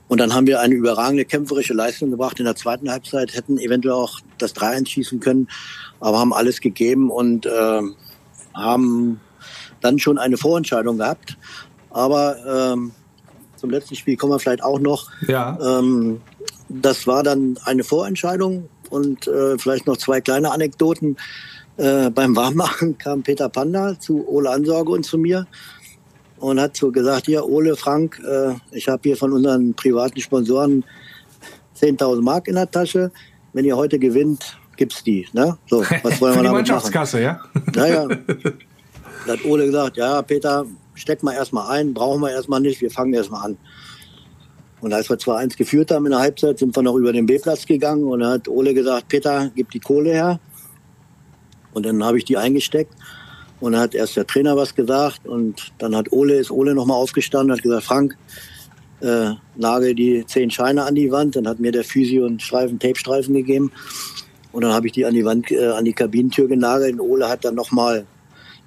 Und 0.07 0.21
dann 0.21 0.35
haben 0.35 0.47
wir 0.47 0.61
eine 0.61 0.75
überragende 0.75 1.25
kämpferische 1.25 1.75
Leistung 1.75 2.11
gebracht 2.11 2.39
in 2.39 2.45
der 2.45 2.55
zweiten 2.55 2.91
Halbzeit, 2.91 3.35
hätten 3.35 3.59
eventuell 3.59 3.95
auch 3.95 4.21
das 4.39 4.55
3-1 4.55 4.89
schießen 4.89 5.21
können, 5.21 5.49
aber 6.01 6.19
haben 6.19 6.33
alles 6.33 6.61
gegeben 6.61 7.11
und 7.11 7.47
äh, 7.47 7.81
haben 8.55 9.21
dann 9.85 9.99
schon 9.99 10.19
eine 10.19 10.37
Vorentscheidung 10.37 10.99
gehabt. 10.99 11.37
Aber 11.91 12.73
ähm, 12.73 12.93
zum 13.57 13.71
letzten 13.71 13.95
Spiel 13.95 14.17
kommen 14.17 14.33
wir 14.33 14.39
vielleicht 14.39 14.63
auch 14.63 14.81
noch. 14.81 15.11
Ja. 15.29 15.59
Ähm, 15.61 16.21
das 16.69 17.07
war 17.07 17.23
dann 17.23 17.59
eine 17.65 17.85
Vorentscheidung 17.85 18.69
und 18.91 19.29
äh, 19.29 19.59
vielleicht 19.59 19.87
noch 19.87 19.97
zwei 19.97 20.21
kleine 20.21 20.51
Anekdoten. 20.51 21.17
Äh, 21.77 22.11
beim 22.11 22.35
Warmmachen 22.37 22.99
kam 22.99 23.23
Peter 23.23 23.49
Panda 23.49 23.99
zu 23.99 24.27
Ole 24.27 24.51
Ansorge 24.51 24.91
und 24.93 25.05
zu 25.05 25.19
mir 25.19 25.47
und 26.39 26.61
hat 26.61 26.77
so 26.77 26.91
gesagt, 26.91 27.29
ja, 27.29 27.43
Ole, 27.43 27.77
Frank, 27.77 28.21
äh, 28.27 28.55
ich 28.73 28.89
habe 28.89 29.01
hier 29.05 29.17
von 29.17 29.33
unseren 29.33 29.75
privaten 29.75 30.21
Sponsoren 30.21 30.85
10.000 31.79 32.23
Mark 32.23 32.49
in 32.49 32.55
der 32.55 32.71
Tasche. 32.71 33.13
Wenn 33.53 33.65
ihr 33.65 33.77
heute 33.77 33.99
gewinnt, 33.99 34.59
gibt's 34.77 35.05
die. 35.05 35.27
Ne? 35.33 35.57
So, 35.69 35.85
was 36.03 36.21
wollen 36.21 36.35
wir 36.37 36.43
die 36.49 36.49
Mannschaftskasse, 36.49 37.21
machen? 37.23 37.41
ja? 37.73 37.73
Naja, 37.75 38.09
Da 39.27 39.33
hat 39.33 39.45
Ole 39.45 39.67
gesagt, 39.67 39.97
ja, 39.97 40.21
Peter, 40.23 40.67
steck 40.95 41.23
mal 41.23 41.33
erstmal 41.33 41.71
ein, 41.71 41.95
brauchen 41.95 42.21
wir 42.21 42.31
erstmal 42.31 42.61
nicht, 42.61 42.81
wir 42.81 42.91
fangen 42.91 43.15
erstmal 43.15 43.47
an. 43.47 43.59
Und 44.81 44.93
als 44.93 45.09
wir 45.09 45.17
2-1 45.17 45.57
geführt 45.57 45.91
haben 45.91 46.05
in 46.05 46.11
der 46.11 46.21
Halbzeit, 46.21 46.59
sind 46.59 46.77
wir 46.77 46.83
noch 46.83 46.97
über 46.97 47.13
den 47.13 47.25
B-Platz 47.25 47.65
gegangen 47.65 48.05
und 48.05 48.21
dann 48.21 48.33
hat 48.33 48.49
Ole 48.49 48.75
gesagt, 48.75 49.09
Peter, 49.09 49.51
gib 49.55 49.71
die 49.71 49.81
Kohle 49.81 50.11
her. 50.11 50.41
Und 51.73 51.87
dann 51.87 52.05
habe 52.05 52.19
ich 52.19 52.25
die 52.25 52.37
eingesteckt. 52.37 52.93
Und 53.61 53.73
dann 53.73 53.81
hat 53.81 53.95
erst 53.95 54.17
der 54.17 54.27
Trainer 54.27 54.57
was 54.57 54.75
gesagt 54.75 55.27
und 55.27 55.73
dann 55.79 55.97
hat 55.97 56.13
Ole, 56.13 56.35
ist 56.35 56.51
Ole 56.51 56.75
nochmal 56.75 56.99
aufgestanden 56.99 57.51
und 57.51 57.57
hat 57.57 57.63
gesagt, 57.63 57.85
Frank, 57.85 58.17
äh, 59.01 59.31
nagel 59.57 59.95
die 59.95 60.27
zehn 60.27 60.51
Scheine 60.51 60.85
an 60.85 60.95
die 60.95 61.11
Wand. 61.11 61.37
Dann 61.37 61.49
hat 61.49 61.61
mir 61.61 61.73
der 61.73 61.85
Physio 61.85 62.27
einen 62.27 62.41
Streifen, 62.41 62.79
Tape-Streifen 62.79 63.33
gegeben. 63.33 63.73
Und 64.53 64.65
dann 64.65 64.73
habe 64.73 64.87
ich 64.87 64.93
die 64.93 65.07
an 65.07 65.15
die 65.15 65.25
Wand, 65.25 65.51
äh, 65.51 65.69
an 65.69 65.87
die 65.87 65.95
Kabinentür 65.95 66.47
genagelt. 66.47 66.95
Und 66.95 67.01
Ole 67.01 67.29
hat 67.29 67.45
dann 67.45 67.55
nochmal 67.55 68.07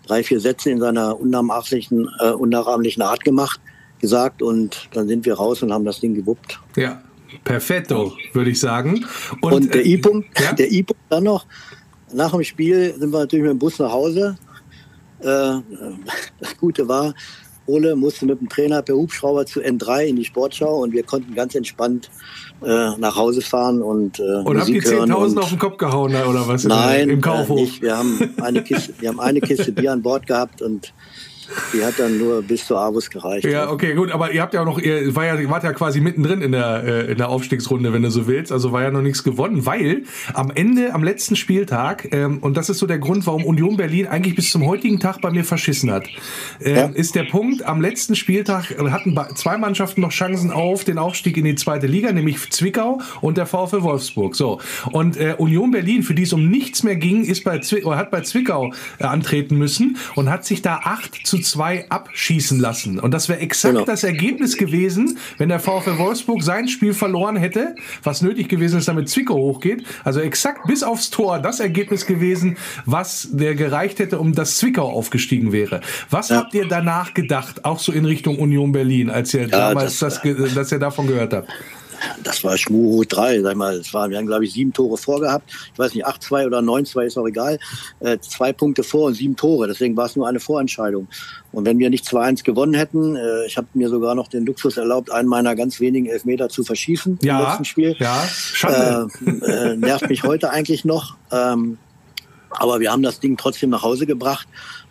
drei, 0.07 0.23
vier 0.23 0.39
Sätze 0.39 0.71
in 0.71 0.79
seiner 0.79 1.19
unnachahmlichen, 1.19 2.09
äh, 2.19 2.31
unnachahmlichen 2.31 3.03
Art 3.03 3.23
gemacht, 3.23 3.59
gesagt 3.99 4.41
und 4.41 4.89
dann 4.93 5.07
sind 5.07 5.25
wir 5.25 5.35
raus 5.35 5.61
und 5.63 5.73
haben 5.73 5.85
das 5.85 5.99
Ding 5.99 6.13
gewuppt. 6.13 6.59
Ja, 6.75 7.01
perfetto, 7.43 8.13
würde 8.33 8.51
ich 8.51 8.59
sagen. 8.59 9.05
Und, 9.41 9.53
und 9.53 9.73
der 9.73 9.85
äh, 9.85 9.93
I-Punkt, 9.93 10.27
ja? 10.39 10.53
der 10.57 10.71
I-Punkt 10.71 11.01
dann 11.09 11.23
noch, 11.23 11.45
nach 12.13 12.31
dem 12.31 12.43
Spiel 12.43 12.95
sind 12.97 13.11
wir 13.11 13.19
natürlich 13.19 13.43
mit 13.43 13.51
dem 13.51 13.59
Bus 13.59 13.79
nach 13.79 13.91
Hause. 13.91 14.37
Äh, 15.19 15.25
das 16.39 16.57
Gute 16.59 16.87
war, 16.87 17.13
Ole 17.67 17.95
musste 17.95 18.25
mit 18.25 18.39
dem 18.39 18.49
Trainer 18.49 18.81
per 18.81 18.95
Hubschrauber 18.95 19.45
zu 19.45 19.61
N3 19.61 20.05
in 20.05 20.15
die 20.15 20.25
Sportschau 20.25 20.81
und 20.81 20.93
wir 20.93 21.03
konnten 21.03 21.35
ganz 21.35 21.53
entspannt 21.55 22.09
äh, 22.63 22.97
nach 22.97 23.15
Hause 23.15 23.41
fahren 23.41 23.81
und 23.81 24.19
äh, 24.19 24.41
Und 24.43 24.59
habt 24.59 24.69
ihr 24.69 24.81
10.000 24.81 25.39
auf 25.39 25.49
den 25.49 25.59
Kopf 25.59 25.77
gehauen 25.77 26.15
oder 26.15 26.47
was? 26.47 26.63
Nein, 26.63 27.09
im 27.09 27.21
Kaufhof. 27.21 27.59
Äh, 27.59 27.61
nicht. 27.61 27.81
Wir 27.81 27.97
haben 27.97 28.33
eine 28.41 28.63
Kiste, 28.63 28.93
wir 28.99 29.09
haben 29.09 29.19
eine 29.19 29.41
Kiste 29.41 29.71
Bier 29.71 29.91
an 29.91 30.01
Bord 30.01 30.25
gehabt 30.25 30.61
und 30.61 30.93
Die 31.73 31.83
hat 31.83 31.97
dann 31.97 32.17
nur 32.17 32.41
bis 32.41 32.65
zur 32.65 32.79
Avus 32.79 33.09
gereicht. 33.09 33.45
Ja, 33.45 33.69
okay, 33.69 33.93
gut, 33.93 34.11
aber 34.11 34.31
ihr 34.31 34.41
habt 34.41 34.53
ja 34.53 34.61
auch 34.61 34.65
noch, 34.65 34.79
ihr 34.79 35.15
war 35.15 35.25
ja, 35.25 35.49
wart 35.49 35.63
ja 35.63 35.73
quasi 35.73 36.01
mittendrin 36.01 36.41
in 36.41 36.51
der, 36.51 36.83
äh, 36.83 37.11
in 37.11 37.17
der 37.17 37.29
Aufstiegsrunde, 37.29 37.93
wenn 37.93 38.01
du 38.01 38.09
so 38.09 38.27
willst. 38.27 38.51
Also 38.51 38.71
war 38.71 38.83
ja 38.83 38.91
noch 38.91 39.01
nichts 39.01 39.23
gewonnen, 39.23 39.65
weil 39.65 40.03
am 40.33 40.51
Ende, 40.51 40.93
am 40.93 41.03
letzten 41.03 41.35
Spieltag, 41.35 42.09
ähm, 42.11 42.39
und 42.39 42.57
das 42.57 42.69
ist 42.69 42.79
so 42.79 42.85
der 42.85 42.99
Grund, 42.99 43.25
warum 43.27 43.45
Union 43.45 43.77
Berlin 43.77 44.07
eigentlich 44.07 44.35
bis 44.35 44.51
zum 44.51 44.65
heutigen 44.65 44.99
Tag 44.99 45.21
bei 45.21 45.31
mir 45.31 45.43
verschissen 45.43 45.91
hat, 45.91 46.07
ähm, 46.61 46.75
ja. 46.75 46.85
ist 46.87 47.15
der 47.15 47.23
Punkt, 47.23 47.65
am 47.65 47.81
letzten 47.81 48.15
Spieltag 48.15 48.75
hatten 48.91 49.17
zwei 49.35 49.57
Mannschaften 49.57 50.01
noch 50.01 50.11
Chancen 50.11 50.51
auf 50.51 50.83
den 50.83 50.97
Aufstieg 50.97 51.37
in 51.37 51.45
die 51.45 51.55
zweite 51.55 51.87
Liga, 51.87 52.11
nämlich 52.11 52.49
Zwickau 52.49 53.01
und 53.21 53.37
der 53.37 53.45
VfL 53.45 53.83
Wolfsburg. 53.83 54.35
So. 54.35 54.59
Und 54.91 55.17
äh, 55.17 55.35
Union 55.37 55.71
Berlin, 55.71 56.03
für 56.03 56.13
die 56.13 56.23
es 56.23 56.33
um 56.33 56.49
nichts 56.49 56.83
mehr 56.83 56.95
ging, 56.95 57.23
ist 57.23 57.43
bei 57.43 57.59
Zwickau, 57.59 57.95
hat 57.95 58.11
bei 58.11 58.21
Zwickau 58.21 58.73
äh, 58.99 59.05
antreten 59.05 59.57
müssen 59.57 59.97
und 60.15 60.29
hat 60.29 60.45
sich 60.45 60.61
da 60.61 60.81
8 60.83 61.25
zu 61.25 61.36
2 61.41 61.89
abschießen 61.89 62.59
lassen. 62.59 62.99
Und 62.99 63.13
das 63.13 63.29
wäre 63.29 63.39
exakt 63.39 63.73
genau. 63.73 63.85
das 63.85 64.03
Ergebnis 64.03 64.57
gewesen, 64.57 65.17
wenn 65.37 65.49
der 65.49 65.59
VfL 65.59 65.97
Wolfsburg 65.97 66.43
sein 66.43 66.67
Spiel 66.67 66.93
verloren 66.93 67.35
hätte, 67.35 67.75
was 68.03 68.21
nötig 68.21 68.49
gewesen 68.49 68.79
ist, 68.79 68.87
damit 68.87 69.09
Zwickau 69.09 69.35
hochgeht. 69.35 69.83
Also 70.03 70.19
exakt 70.19 70.67
bis 70.67 70.83
aufs 70.83 71.09
Tor 71.09 71.39
das 71.39 71.59
Ergebnis 71.59 72.05
gewesen, 72.05 72.57
was 72.85 73.29
der 73.31 73.55
gereicht 73.55 73.99
hätte, 73.99 74.19
um 74.19 74.33
das 74.33 74.57
Zwickau 74.57 74.89
aufgestiegen 74.89 75.51
wäre. 75.51 75.81
Was 76.09 76.29
ja. 76.29 76.37
habt 76.37 76.53
ihr 76.53 76.67
danach 76.67 77.13
gedacht, 77.13 77.65
auch 77.65 77.79
so 77.79 77.91
in 77.91 78.05
Richtung 78.05 78.39
Union 78.39 78.71
Berlin, 78.71 79.09
als 79.09 79.33
ihr 79.33 79.41
ja, 79.41 79.47
damals 79.47 79.99
das, 79.99 80.21
das, 80.21 80.53
dass 80.53 80.71
ihr 80.71 80.79
davon 80.79 81.07
gehört 81.07 81.33
habt? 81.33 81.49
Das 82.23 82.43
war 82.43 82.57
Schmuhu 82.57 83.03
3, 83.03 83.41
sag 83.41 83.55
mal, 83.55 83.75
es 83.75 83.93
war, 83.93 84.09
wir 84.09 84.17
haben 84.17 84.27
glaube 84.27 84.45
ich 84.45 84.53
sieben 84.53 84.73
Tore 84.73 84.97
vorgehabt. 84.97 85.49
Ich 85.73 85.79
weiß 85.79 85.93
nicht, 85.93 86.05
8-2 86.05 86.45
oder 86.45 86.59
9-2 86.59 87.05
ist 87.05 87.17
auch 87.17 87.27
egal. 87.27 87.59
Äh, 87.99 88.17
zwei 88.19 88.53
Punkte 88.53 88.83
vor 88.83 89.07
und 89.07 89.13
sieben 89.13 89.35
Tore, 89.35 89.67
deswegen 89.67 89.95
war 89.97 90.05
es 90.05 90.15
nur 90.15 90.27
eine 90.27 90.39
Vorentscheidung. 90.39 91.07
Und 91.51 91.65
wenn 91.65 91.79
wir 91.79 91.89
nicht 91.89 92.05
2-1 92.05 92.43
gewonnen 92.43 92.73
hätten, 92.73 93.15
äh, 93.15 93.45
ich 93.45 93.57
habe 93.57 93.67
mir 93.73 93.89
sogar 93.89 94.15
noch 94.15 94.27
den 94.27 94.45
Luxus 94.45 94.77
erlaubt, 94.77 95.11
einen 95.11 95.27
meiner 95.27 95.55
ganz 95.55 95.79
wenigen 95.79 96.07
Elfmeter 96.07 96.49
zu 96.49 96.63
verschießen 96.63 97.19
ja, 97.21 97.39
im 97.39 97.45
letzten 97.45 97.65
Spiel. 97.65 97.95
Ja, 97.99 98.23
Schande. 98.27 99.09
Äh, 99.25 99.71
äh, 99.71 99.75
nervt 99.75 100.09
mich 100.09 100.23
heute 100.23 100.49
eigentlich 100.49 100.85
noch. 100.85 101.15
Ähm, 101.31 101.77
aber 102.49 102.79
wir 102.79 102.91
haben 102.91 103.03
das 103.03 103.19
Ding 103.19 103.37
trotzdem 103.37 103.69
nach 103.69 103.83
Hause 103.83 104.05
gebracht. 104.05 104.47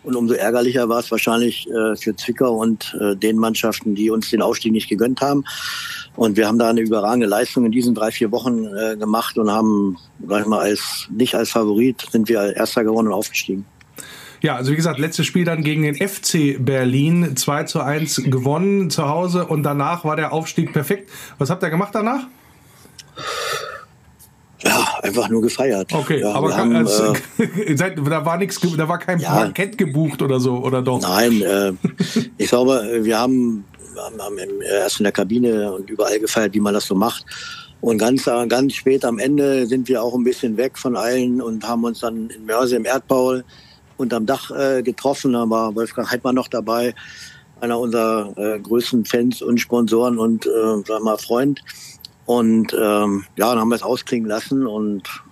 Und 0.07 0.15
umso 0.15 0.35
ärgerlicher 0.35 0.87
war 0.87 0.99
es 0.99 1.11
wahrscheinlich 1.11 1.67
äh, 1.69 1.97
für 1.97 2.15
Zwickau 2.15 2.55
und 2.55 2.97
äh, 3.01 3.17
den 3.17 3.35
Mannschaften, 3.35 3.93
die 3.93 4.09
uns 4.09 4.29
den 4.29 4.41
Aufstieg 4.41 4.71
nicht 4.71 4.87
gegönnt 4.87 5.19
haben. 5.19 5.43
Und 6.15 6.37
wir 6.37 6.47
haben 6.47 6.57
da 6.57 6.69
eine 6.69 6.79
überragende 6.79 7.27
Leistung 7.27 7.65
in 7.65 7.73
diesen 7.73 7.93
drei, 7.93 8.11
vier 8.11 8.31
Wochen 8.31 8.67
äh, 8.67 8.95
gemacht 8.95 9.37
und 9.37 9.51
haben, 9.51 9.97
sag 10.25 10.43
ich 10.43 10.47
mal, 10.47 10.61
als, 10.61 11.09
nicht 11.11 11.35
als 11.35 11.51
Favorit 11.51 12.07
sind 12.09 12.29
wir 12.29 12.55
Erster 12.55 12.85
gewonnen 12.85 13.09
und 13.09 13.15
aufgestiegen. 13.15 13.65
Ja, 14.41 14.55
also 14.55 14.71
wie 14.71 14.77
gesagt, 14.77 14.97
letztes 14.97 15.25
Spiel 15.25 15.43
dann 15.43 15.61
gegen 15.61 15.81
den 15.81 15.95
FC 15.95 16.55
Berlin 16.57 17.35
2 17.35 17.63
zu 17.65 17.81
1 17.81 18.23
gewonnen 18.27 18.89
zu 18.89 19.09
Hause 19.09 19.45
und 19.45 19.63
danach 19.63 20.05
war 20.05 20.15
der 20.15 20.31
Aufstieg 20.31 20.71
perfekt. 20.71 21.09
Was 21.37 21.49
habt 21.49 21.63
ihr 21.63 21.69
gemacht 21.69 21.93
danach? 21.93 22.27
Ja, 24.63 24.99
einfach 25.03 25.29
nur 25.29 25.41
gefeiert. 25.41 25.93
Okay, 25.93 26.21
ja, 26.21 26.31
aber 26.31 26.55
haben, 26.55 26.75
also, 26.75 27.13
äh, 27.37 27.75
da 27.75 28.25
war 28.25 28.37
nichts, 28.37 28.59
da 28.75 28.87
war 28.87 28.97
kein 28.97 29.19
ja, 29.19 29.29
Parkett 29.29 29.77
gebucht 29.77 30.21
oder 30.21 30.39
so, 30.39 30.57
oder 30.57 30.81
doch? 30.81 31.01
Nein, 31.01 31.41
äh, 31.41 31.73
ich 32.37 32.49
glaube, 32.49 33.01
wir 33.01 33.19
haben 33.19 33.65
haben 34.19 34.37
erst 34.61 34.99
in 34.99 35.03
der 35.05 35.11
Kabine 35.11 35.71
und 35.73 35.89
überall 35.89 36.19
gefeiert, 36.19 36.53
wie 36.53 36.59
man 36.59 36.73
das 36.73 36.85
so 36.85 36.95
macht. 36.95 37.25
Und 37.81 37.97
ganz, 37.99 38.25
ganz 38.25 38.73
spät 38.73 39.05
am 39.05 39.19
Ende 39.19 39.65
sind 39.67 39.87
wir 39.87 40.01
auch 40.01 40.15
ein 40.15 40.23
bisschen 40.23 40.57
weg 40.57 40.77
von 40.77 40.95
allen 40.95 41.41
und 41.41 41.67
haben 41.67 41.83
uns 41.83 41.99
dann 41.99 42.29
in 42.29 42.45
Mörse 42.45 42.75
im 42.75 42.85
Erdbau 42.85 43.41
unterm 43.97 44.25
Dach 44.25 44.51
äh, 44.51 44.81
getroffen. 44.81 45.33
Da 45.33 45.49
war 45.49 45.75
Wolfgang 45.75 46.09
Heidmann 46.09 46.35
noch 46.35 46.47
dabei, 46.47 46.95
einer 47.61 47.79
unserer 47.79 48.33
äh, 48.37 48.59
größten 48.59 49.05
Fans 49.05 49.41
und 49.41 49.59
Sponsoren 49.59 50.17
und 50.17 50.45
äh, 50.45 50.49
sagen 50.85 51.03
mal 51.03 51.17
Freund. 51.17 51.61
Und 52.27 52.73
ähm, 52.73 53.23
ja, 53.37 53.49
dann 53.49 53.59
haben 53.59 53.69
wir 53.69 53.75
es 53.75 53.83
ausklingen 53.83 54.27
lassen 54.27 54.67
und 54.67 55.23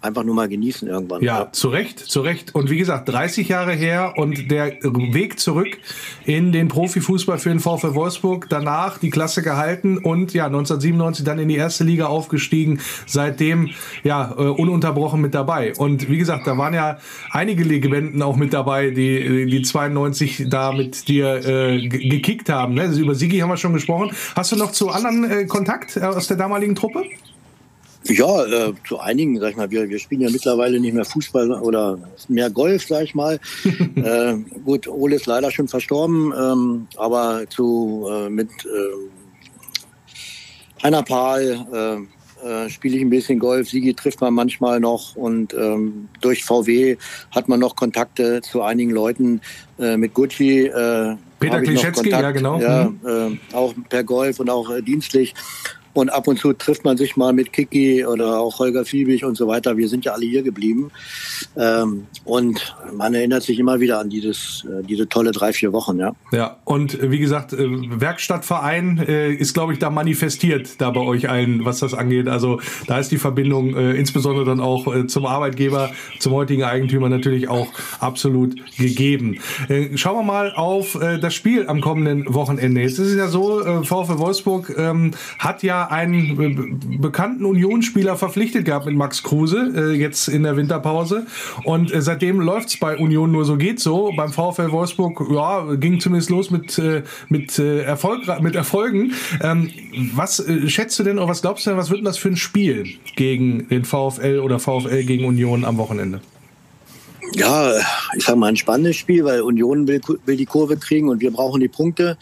einfach 0.00 0.24
nur 0.24 0.34
mal 0.34 0.48
genießen 0.48 0.88
irgendwann. 0.88 1.22
Ja, 1.22 1.40
ja, 1.40 1.52
zu 1.52 1.68
Recht, 1.68 1.98
zu 1.98 2.20
Recht. 2.20 2.54
Und 2.54 2.70
wie 2.70 2.78
gesagt, 2.78 3.08
30 3.08 3.48
Jahre 3.48 3.72
her 3.72 4.14
und 4.16 4.50
der 4.50 4.72
Weg 4.82 5.38
zurück 5.38 5.78
in 6.24 6.52
den 6.52 6.68
Profifußball 6.68 7.38
für 7.38 7.50
den 7.50 7.60
VfL 7.60 7.94
Wolfsburg. 7.94 8.46
Danach 8.48 8.98
die 8.98 9.10
Klasse 9.10 9.42
gehalten 9.42 9.98
und 9.98 10.32
ja, 10.32 10.46
1997 10.46 11.24
dann 11.24 11.38
in 11.38 11.48
die 11.48 11.56
erste 11.56 11.84
Liga 11.84 12.06
aufgestiegen. 12.06 12.80
Seitdem 13.06 13.70
ja, 14.02 14.34
äh, 14.36 14.42
ununterbrochen 14.42 15.20
mit 15.20 15.34
dabei. 15.34 15.74
Und 15.76 16.08
wie 16.08 16.18
gesagt, 16.18 16.46
da 16.46 16.56
waren 16.56 16.74
ja 16.74 16.98
einige 17.30 17.64
Legenden 17.64 18.22
auch 18.22 18.36
mit 18.36 18.52
dabei, 18.52 18.90
die 18.90 19.46
die 19.46 19.62
92 19.62 20.46
da 20.48 20.72
mit 20.72 21.08
dir 21.08 21.46
äh, 21.46 21.88
gekickt 21.88 22.48
haben. 22.48 22.74
Ne? 22.74 22.82
Also 22.82 23.00
über 23.00 23.14
Sigi 23.14 23.38
haben 23.38 23.50
wir 23.50 23.56
schon 23.56 23.72
gesprochen. 23.72 24.12
Hast 24.34 24.52
du 24.52 24.56
noch 24.56 24.72
zu 24.72 24.90
anderen 24.90 25.30
äh, 25.30 25.46
Kontakt 25.46 25.96
äh, 25.96 26.00
aus 26.00 26.26
der 26.26 26.36
damaligen 26.36 26.74
Truppe? 26.74 27.04
Ja, 28.04 28.44
äh, 28.44 28.72
zu 28.88 28.98
einigen, 28.98 29.38
sag 29.38 29.50
ich 29.50 29.56
mal, 29.56 29.70
wir, 29.70 29.88
wir 29.88 29.98
spielen 29.98 30.22
ja 30.22 30.30
mittlerweile 30.30 30.80
nicht 30.80 30.94
mehr 30.94 31.04
Fußball 31.04 31.50
oder 31.52 31.98
mehr 32.28 32.48
Golf, 32.48 32.86
sag 32.86 33.04
ich 33.04 33.14
mal. 33.14 33.38
äh, 33.96 34.36
gut, 34.64 34.88
Ole 34.88 35.16
ist 35.16 35.26
leider 35.26 35.50
schon 35.50 35.68
verstorben, 35.68 36.32
ähm, 36.36 36.86
aber 36.96 37.42
zu 37.50 38.08
äh, 38.10 38.30
mit 38.30 38.48
äh, 38.64 38.94
Heiner 40.82 41.02
Pahl 41.02 41.66
äh, 41.72 42.46
äh, 42.46 42.70
spiele 42.70 42.96
ich 42.96 43.02
ein 43.02 43.10
bisschen 43.10 43.38
Golf. 43.38 43.68
Sigi 43.68 43.92
trifft 43.92 44.22
man 44.22 44.32
manchmal 44.32 44.80
noch 44.80 45.14
und 45.14 45.52
ähm, 45.52 46.08
durch 46.22 46.42
VW 46.44 46.96
hat 47.30 47.48
man 47.48 47.60
noch 47.60 47.76
Kontakte 47.76 48.40
zu 48.40 48.62
einigen 48.62 48.92
Leuten 48.92 49.42
äh, 49.78 49.98
mit 49.98 50.14
Gucci. 50.14 50.66
Äh, 50.66 51.16
Peter 51.38 51.60
Klischetzky, 51.60 52.10
ja 52.10 52.30
genau. 52.30 52.58
Ja, 52.58 52.84
mhm. 52.84 53.38
äh, 53.50 53.54
auch 53.54 53.74
per 53.88 54.04
Golf 54.04 54.40
und 54.40 54.48
auch 54.48 54.70
dienstlich. 54.80 55.34
Und 55.92 56.10
ab 56.10 56.28
und 56.28 56.38
zu 56.38 56.52
trifft 56.52 56.84
man 56.84 56.96
sich 56.96 57.16
mal 57.16 57.32
mit 57.32 57.52
Kiki 57.52 58.04
oder 58.06 58.38
auch 58.38 58.58
Holger 58.60 58.84
Fiebig 58.84 59.24
und 59.24 59.36
so 59.36 59.48
weiter. 59.48 59.76
Wir 59.76 59.88
sind 59.88 60.04
ja 60.04 60.12
alle 60.12 60.24
hier 60.24 60.42
geblieben. 60.42 60.90
Ähm, 61.56 62.06
und 62.24 62.76
man 62.92 63.14
erinnert 63.14 63.42
sich 63.42 63.58
immer 63.58 63.80
wieder 63.80 63.98
an 63.98 64.08
dieses, 64.08 64.64
äh, 64.68 64.84
diese 64.84 65.08
tolle 65.08 65.32
drei, 65.32 65.52
vier 65.52 65.72
Wochen, 65.72 65.98
ja. 65.98 66.12
Ja, 66.30 66.58
und 66.64 67.10
wie 67.10 67.18
gesagt, 67.18 67.52
äh, 67.52 67.66
Werkstattverein 68.00 68.98
äh, 69.06 69.32
ist, 69.32 69.54
glaube 69.54 69.72
ich, 69.72 69.80
da 69.80 69.90
manifestiert, 69.90 70.80
da 70.80 70.90
bei 70.90 71.00
euch 71.00 71.28
allen, 71.28 71.64
was 71.64 71.80
das 71.80 71.94
angeht. 71.94 72.28
Also 72.28 72.60
da 72.86 72.98
ist 72.98 73.10
die 73.10 73.18
Verbindung 73.18 73.74
insbesondere 73.76 74.44
dann 74.44 74.60
auch 74.60 75.06
zum 75.06 75.26
Arbeitgeber, 75.26 75.90
zum 76.18 76.32
heutigen 76.32 76.64
Eigentümer 76.64 77.08
natürlich 77.08 77.48
auch 77.48 77.68
absolut 77.98 78.56
gegeben. 78.76 79.38
schauen 79.94 80.16
wir 80.16 80.22
mal 80.22 80.52
auf 80.54 80.98
das 81.20 81.34
Spiel 81.34 81.66
am 81.68 81.80
kommenden 81.80 82.32
Wochenende. 82.32 82.80
Jetzt 82.82 82.98
ist 82.98 83.08
es 83.08 83.16
ja 83.16 83.28
so, 83.28 83.60
VfL 83.84 84.18
Wolfsburg 84.18 84.74
ähm, 84.76 85.12
hat 85.38 85.62
ja 85.62 85.79
einen 85.86 87.00
bekannten 87.00 87.44
Unionsspieler 87.44 88.16
verpflichtet 88.16 88.64
gehabt 88.64 88.86
mit 88.86 88.96
Max 88.96 89.22
Kruse, 89.22 89.72
äh, 89.74 89.92
jetzt 89.92 90.28
in 90.28 90.42
der 90.42 90.56
Winterpause. 90.56 91.26
Und 91.64 91.92
äh, 91.92 92.02
seitdem 92.02 92.40
läuft's 92.40 92.78
bei 92.78 92.96
Union 92.96 93.32
nur 93.32 93.44
so 93.44 93.56
geht 93.56 93.80
so. 93.80 94.12
Beim 94.16 94.32
VfL 94.32 94.70
Wolfsburg, 94.70 95.22
ja, 95.32 95.74
ging 95.74 96.00
zumindest 96.00 96.30
los 96.30 96.50
mit, 96.50 96.78
äh, 96.78 97.02
mit, 97.28 97.58
äh, 97.58 97.82
Erfolg, 97.82 98.22
mit 98.40 98.54
Erfolgen. 98.54 99.12
Ähm, 99.42 99.70
was 100.14 100.40
äh, 100.40 100.68
schätzt 100.68 100.98
du 100.98 101.02
denn 101.02 101.18
oder 101.18 101.28
was 101.28 101.42
glaubst 101.42 101.66
du 101.66 101.70
denn, 101.70 101.78
was 101.78 101.90
wird 101.90 101.98
denn 101.98 102.04
das 102.04 102.18
für 102.18 102.28
ein 102.28 102.36
Spiel 102.36 102.86
gegen 103.16 103.68
den 103.68 103.84
VfL 103.84 104.40
oder 104.42 104.58
VfL 104.58 105.04
gegen 105.04 105.24
Union 105.24 105.64
am 105.64 105.76
Wochenende? 105.78 106.20
Ja, 107.34 107.74
ich 108.16 108.24
sage 108.24 108.38
mal, 108.38 108.48
ein 108.48 108.56
spannendes 108.56 108.96
Spiel, 108.96 109.24
weil 109.24 109.42
Union 109.42 109.86
will, 109.86 110.00
will 110.24 110.36
die 110.36 110.46
Kurve 110.46 110.76
kriegen 110.76 111.08
und 111.08 111.20
wir 111.20 111.30
brauchen 111.30 111.60
die 111.60 111.68
Punkte. 111.68 112.16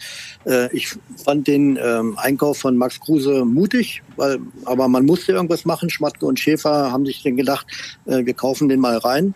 Äh, 0.45 0.75
ich 0.75 0.89
fand 1.23 1.47
den 1.47 1.77
ähm, 1.81 2.17
Einkauf 2.17 2.59
von 2.59 2.77
Max 2.77 2.99
Kruse 2.99 3.45
mutig, 3.45 4.03
weil, 4.15 4.39
aber 4.65 4.87
man 4.87 5.05
musste 5.05 5.31
irgendwas 5.31 5.65
machen. 5.65 5.89
Schmatke 5.89 6.25
und 6.25 6.39
Schäfer 6.39 6.91
haben 6.91 7.05
sich 7.05 7.23
dann 7.23 7.37
gedacht, 7.37 7.65
äh, 8.05 8.25
wir 8.25 8.33
kaufen 8.33 8.69
den 8.69 8.79
mal 8.79 8.97
rein. 8.97 9.33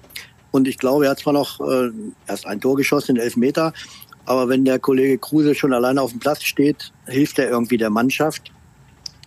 Und 0.51 0.67
ich 0.67 0.77
glaube, 0.77 1.05
er 1.05 1.11
hat 1.11 1.19
zwar 1.19 1.33
noch 1.33 1.59
äh, 1.59 1.89
erst 2.27 2.45
ein 2.45 2.61
Tor 2.61 2.75
geschossen, 2.75 3.17
elf 3.17 3.35
Meter, 3.35 3.73
aber 4.25 4.47
wenn 4.49 4.63
der 4.65 4.79
Kollege 4.79 5.17
Kruse 5.17 5.55
schon 5.55 5.73
alleine 5.73 6.01
auf 6.01 6.11
dem 6.11 6.19
Platz 6.19 6.43
steht, 6.43 6.93
hilft 7.07 7.39
er 7.39 7.49
irgendwie 7.49 7.77
der 7.77 7.89
Mannschaft 7.89 8.52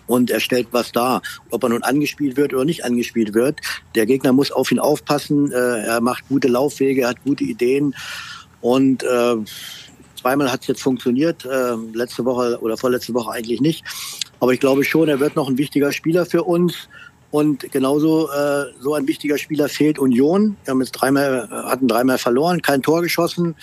und 0.07 0.31
er 0.31 0.41
stellt 0.41 0.69
was 0.73 0.93
dar. 0.93 1.23
Ob 1.51 1.63
er 1.63 1.69
nun 1.71 1.83
angespielt 1.83 2.37
wird 2.37 2.55
oder 2.55 2.65
nicht 2.65 2.85
angespielt 2.85 3.35
wird, 3.35 3.61
der 3.95 4.07
Gegner 4.07 4.33
muss 4.33 4.51
auf 4.51 4.71
ihn 4.73 4.79
aufpassen. 4.79 5.53
Äh, 5.53 5.87
er 5.87 6.01
macht 6.01 6.29
gute 6.29 6.49
Laufwege, 6.49 7.03
er 7.03 7.09
hat 7.09 7.25
gute 7.25 7.45
Ideen 7.45 7.95
und 8.61 9.03
äh, 9.03 9.37
zweimal 10.21 10.51
hat 10.51 10.63
es 10.63 10.67
jetzt 10.67 10.83
funktioniert. 10.83 11.45
Äh, 11.45 11.77
letzte 11.93 12.25
Woche 12.25 12.59
oder 12.61 12.77
vorletzte 12.77 13.15
Woche 13.15 13.31
eigentlich 13.31 13.61
nicht. 13.61 13.85
Aber 14.41 14.53
ich 14.53 14.61
glaube 14.61 14.85
schon, 14.85 15.09
er 15.09 15.21
wird 15.21 15.37
noch 15.37 15.49
ein 15.49 15.59
wichtiger 15.59 15.93
Spieler 15.93 16.27
für 16.27 16.43
uns. 16.43 16.89
Und 17.31 17.71
genauso 17.73 18.31
äh, 18.31 18.67
so 18.81 18.95
ein 18.95 19.07
wichtiger 19.07 19.39
Spieler 19.39 19.69
fehlt 19.69 19.99
Union. 19.99 20.57
Wir 20.65 20.73
haben 20.73 20.81
jetzt 20.81 20.93
dreimal, 20.93 21.49
hatten 21.51 21.89
dreimal 21.89 22.19
verloren, 22.19 22.63
kein 22.63 22.83
Tor 22.83 23.03
geschossen. 23.03 23.55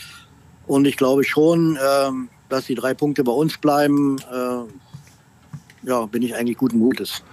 Und 0.67 0.85
ich 0.85 0.97
glaube 0.97 1.23
schon, 1.23 1.75
äh, 1.75 2.11
dass 2.49 2.65
die 2.65 2.75
drei 2.75 2.93
Punkte 2.93 3.23
bei 3.23 3.31
uns 3.31 3.57
bleiben. 3.57 4.17
Äh, 4.19 4.63
ja, 5.85 6.05
bin 6.05 6.21
ich 6.21 6.35
eigentlich 6.35 6.57
guten 6.57 6.79
Mutes. 6.79 7.23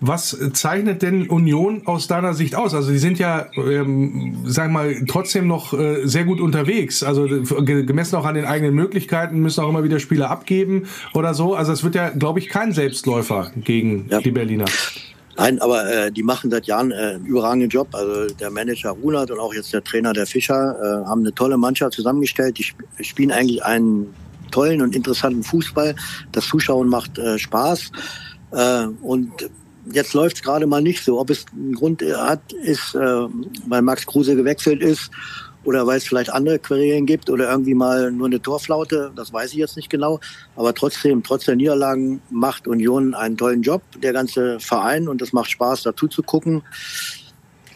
Was 0.00 0.36
zeichnet 0.52 1.00
denn 1.02 1.28
Union 1.28 1.82
aus 1.86 2.08
deiner 2.08 2.34
Sicht 2.34 2.56
aus? 2.56 2.74
Also 2.74 2.90
die 2.90 2.98
sind 2.98 3.18
ja, 3.18 3.46
ähm, 3.56 4.36
sag 4.44 4.70
mal, 4.70 5.02
trotzdem 5.06 5.46
noch 5.46 5.72
äh, 5.72 6.06
sehr 6.06 6.24
gut 6.24 6.40
unterwegs. 6.40 7.02
Also 7.02 7.26
gemessen 7.26 8.16
auch 8.16 8.26
an 8.26 8.34
den 8.34 8.44
eigenen 8.44 8.74
Möglichkeiten 8.74 9.38
müssen 9.38 9.64
auch 9.64 9.68
immer 9.68 9.84
wieder 9.84 10.00
Spieler 10.00 10.30
abgeben 10.30 10.88
oder 11.14 11.32
so. 11.32 11.54
Also 11.54 11.72
es 11.72 11.84
wird 11.84 11.94
ja, 11.94 12.10
glaube 12.10 12.38
ich, 12.38 12.48
kein 12.48 12.72
Selbstläufer 12.72 13.52
gegen 13.56 14.06
ja. 14.10 14.20
die 14.20 14.30
Berliner. 14.30 14.66
Nein, 15.36 15.58
aber 15.60 15.90
äh, 15.90 16.12
die 16.12 16.22
machen 16.22 16.50
seit 16.50 16.66
Jahren 16.66 16.92
äh, 16.92 16.94
einen 16.94 17.26
überragenden 17.26 17.70
Job. 17.70 17.88
Also 17.92 18.34
der 18.34 18.50
Manager 18.50 18.90
Runert 18.90 19.30
und 19.30 19.38
auch 19.38 19.54
jetzt 19.54 19.72
der 19.72 19.82
Trainer 19.82 20.12
der 20.12 20.26
Fischer 20.26 20.76
äh, 21.04 21.08
haben 21.08 21.22
eine 21.22 21.34
tolle 21.34 21.56
Mannschaft 21.56 21.94
zusammengestellt. 21.94 22.58
Die 22.58 22.62
sp 22.68 22.78
spielen 23.00 23.32
eigentlich 23.32 23.64
einen 23.64 24.14
tollen 24.54 24.80
und 24.80 24.94
interessanten 24.94 25.42
Fußball. 25.42 25.96
Das 26.32 26.46
Zuschauen 26.46 26.88
macht 26.88 27.18
äh, 27.18 27.38
Spaß. 27.38 27.90
Äh, 28.52 28.86
und 29.02 29.32
jetzt 29.90 30.14
läuft 30.14 30.36
es 30.36 30.42
gerade 30.42 30.66
mal 30.66 30.80
nicht 30.80 31.04
so. 31.04 31.18
Ob 31.18 31.30
es 31.30 31.44
einen 31.52 31.74
Grund 31.74 32.02
hat, 32.02 32.52
ist, 32.52 32.94
äh, 32.94 33.26
weil 33.66 33.82
Max 33.82 34.06
Kruse 34.06 34.36
gewechselt 34.36 34.80
ist 34.80 35.10
oder 35.64 35.86
weil 35.86 35.96
es 35.96 36.04
vielleicht 36.04 36.30
andere 36.30 36.58
Querelen 36.58 37.06
gibt 37.06 37.30
oder 37.30 37.50
irgendwie 37.50 37.74
mal 37.74 38.12
nur 38.12 38.26
eine 38.26 38.40
Torflaute, 38.40 39.12
das 39.16 39.32
weiß 39.32 39.52
ich 39.52 39.58
jetzt 39.58 39.76
nicht 39.76 39.90
genau. 39.90 40.20
Aber 40.56 40.74
trotzdem, 40.74 41.22
trotz 41.22 41.46
der 41.46 41.56
Niederlagen 41.56 42.20
macht 42.30 42.68
Union 42.68 43.14
einen 43.14 43.36
tollen 43.36 43.62
Job, 43.62 43.82
der 44.00 44.12
ganze 44.12 44.60
Verein 44.60 45.08
und 45.08 45.20
es 45.22 45.32
macht 45.32 45.50
Spaß, 45.50 45.82
dazu 45.82 46.06
zu 46.06 46.22
gucken 46.22 46.62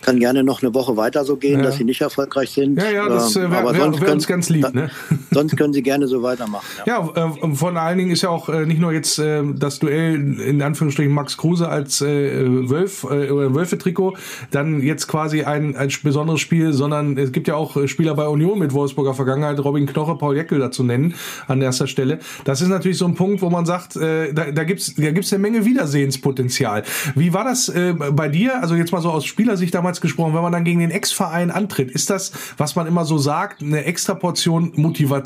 kann 0.01 0.19
gerne 0.21 0.45
noch 0.45 0.63
eine 0.63 0.73
Woche 0.75 0.97
weiter 0.97 1.25
so 1.25 1.37
gehen, 1.37 1.59
ja. 1.59 1.67
dass 1.67 1.77
sie 1.77 1.85
nicht 1.85 2.01
erfolgreich 2.01 2.51
sind. 2.51 2.81
Ja, 2.81 2.91
ja, 2.91 3.09
das 3.09 3.37
ähm, 3.37 3.51
wäre 3.51 3.75
wär, 3.75 4.01
wär 4.01 4.13
uns 4.13 4.27
ganz 4.27 4.49
lieb. 4.49 4.73
Ne? 4.73 4.91
Sonst 5.31 5.57
können 5.57 5.73
sie 5.73 5.83
gerne 5.83 6.07
so 6.09 6.23
weitermachen. 6.23 6.65
Ja, 6.87 7.09
ja 7.15 7.27
äh, 7.27 7.55
vor 7.55 7.75
allen 7.77 7.99
Dingen 7.99 8.11
ist 8.11 8.23
ja 8.23 8.31
auch 8.31 8.49
äh, 8.49 8.67
nicht 8.67 8.81
nur 8.81 8.93
jetzt 8.93 9.19
äh, 9.19 9.43
das 9.55 9.79
Duell 9.79 10.41
in 10.41 10.63
Anführungsstrichen 10.63 11.13
Max 11.13 11.37
Kruse 11.37 11.69
als 11.69 12.01
äh, 12.01 12.69
Wölf 12.71 13.05
äh, 13.05 13.29
Wölfe-Trikot, 13.55 14.17
dann 14.51 14.83
jetzt 14.83 15.07
quasi 15.09 15.43
ein, 15.43 15.77
ein 15.77 15.91
besonderes 16.03 16.41
Spiel, 16.41 16.73
sondern 16.73 17.17
es 17.19 17.33
gibt 17.33 17.49
ja 17.49 17.55
auch 17.55 17.77
äh, 17.77 17.89
Spieler 17.89 18.15
bei 18.15 18.27
Union 18.27 18.59
mit 18.59 18.73
Wolfsburger 18.73 19.15
Vergangenheit, 19.15 19.59
Robin 19.61 19.87
Knoche, 19.87 20.17
Paul 20.17 20.37
Jeckel 20.37 20.59
dazu 20.59 20.83
nennen 20.83 21.15
an 21.47 21.61
erster 21.61 21.87
Stelle. 21.87 22.19
Das 22.45 22.61
ist 22.61 22.69
natürlich 22.69 22.99
so 22.99 23.07
ein 23.07 23.15
Punkt, 23.15 23.43
wo 23.43 23.51
man 23.51 23.67
sagt, 23.67 23.97
äh, 23.97 24.33
da, 24.33 24.51
da 24.51 24.65
gibt's 24.65 24.95
da 24.95 25.11
gibt's 25.11 25.33
eine 25.33 25.43
Menge 25.43 25.65
Wiedersehenspotenzial. 25.65 26.83
Wie 27.15 27.33
war 27.33 27.45
das 27.45 27.69
äh, 27.69 27.95
bei 27.95 28.29
dir? 28.29 28.61
Also 28.63 28.75
jetzt 28.75 28.93
mal 28.93 29.03
so 29.03 29.11
aus 29.11 29.25
Spielersicht 29.25 29.75
damals 29.75 30.01
gesprochen, 30.01 30.35
wenn 30.35 30.43
man 30.43 30.53
dann 30.53 30.65
gegen 30.65 30.81
den 30.81 30.91
Ex-Verein 30.91 31.51
antritt, 31.51 31.91
ist 31.91 32.11
das, 32.11 32.33
was 32.57 32.77
man 32.77 32.87
immer 32.87 33.05
so 33.05 33.19
sagt, 33.19 33.63
eine 33.63 33.85
extra 33.85 34.15
Portion 34.15 34.73
Motivation 34.77 35.18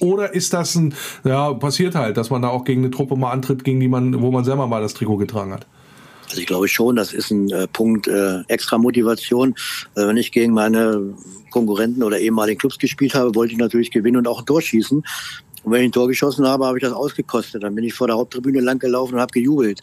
oder 0.00 0.34
ist 0.34 0.52
das 0.52 0.74
ein, 0.74 0.94
ja, 1.24 1.52
passiert 1.54 1.94
halt, 1.94 2.16
dass 2.16 2.30
man 2.30 2.42
da 2.42 2.48
auch 2.48 2.64
gegen 2.64 2.82
eine 2.82 2.90
Truppe 2.90 3.16
mal 3.16 3.30
antritt, 3.30 3.64
gegen 3.64 3.80
die 3.80 3.88
man, 3.88 4.20
wo 4.20 4.30
man 4.30 4.44
selber 4.44 4.66
mal 4.66 4.80
das 4.80 4.94
Trikot 4.94 5.16
getragen 5.16 5.52
hat? 5.52 5.66
Also 6.28 6.40
ich 6.40 6.46
glaube 6.46 6.68
schon, 6.68 6.96
das 6.96 7.12
ist 7.12 7.30
ein 7.30 7.50
äh, 7.50 7.68
Punkt 7.68 8.08
äh, 8.08 8.40
extra 8.48 8.78
Motivation. 8.78 9.54
Also 9.94 10.08
wenn 10.08 10.16
ich 10.16 10.32
gegen 10.32 10.52
meine 10.52 11.14
Konkurrenten 11.50 12.02
oder 12.02 12.18
ehemaligen 12.18 12.58
Clubs 12.58 12.78
gespielt 12.78 13.14
habe, 13.14 13.34
wollte 13.34 13.52
ich 13.52 13.58
natürlich 13.58 13.90
gewinnen 13.90 14.16
und 14.16 14.28
auch 14.28 14.40
ein 14.40 14.46
Tor 14.46 14.60
schießen. 14.60 15.04
Und 15.66 15.72
wenn 15.72 15.80
ich 15.82 15.88
ein 15.88 15.92
Tor 15.92 16.08
geschossen 16.08 16.46
habe, 16.46 16.66
habe 16.66 16.78
ich 16.78 16.84
das 16.84 16.92
ausgekostet. 16.92 17.62
Dann 17.62 17.74
bin 17.74 17.84
ich 17.84 17.94
vor 17.94 18.06
der 18.06 18.16
Haupttribüne 18.16 18.60
lang 18.60 18.78
gelaufen 18.78 19.14
und 19.14 19.20
habe 19.20 19.32
gejubelt. 19.32 19.80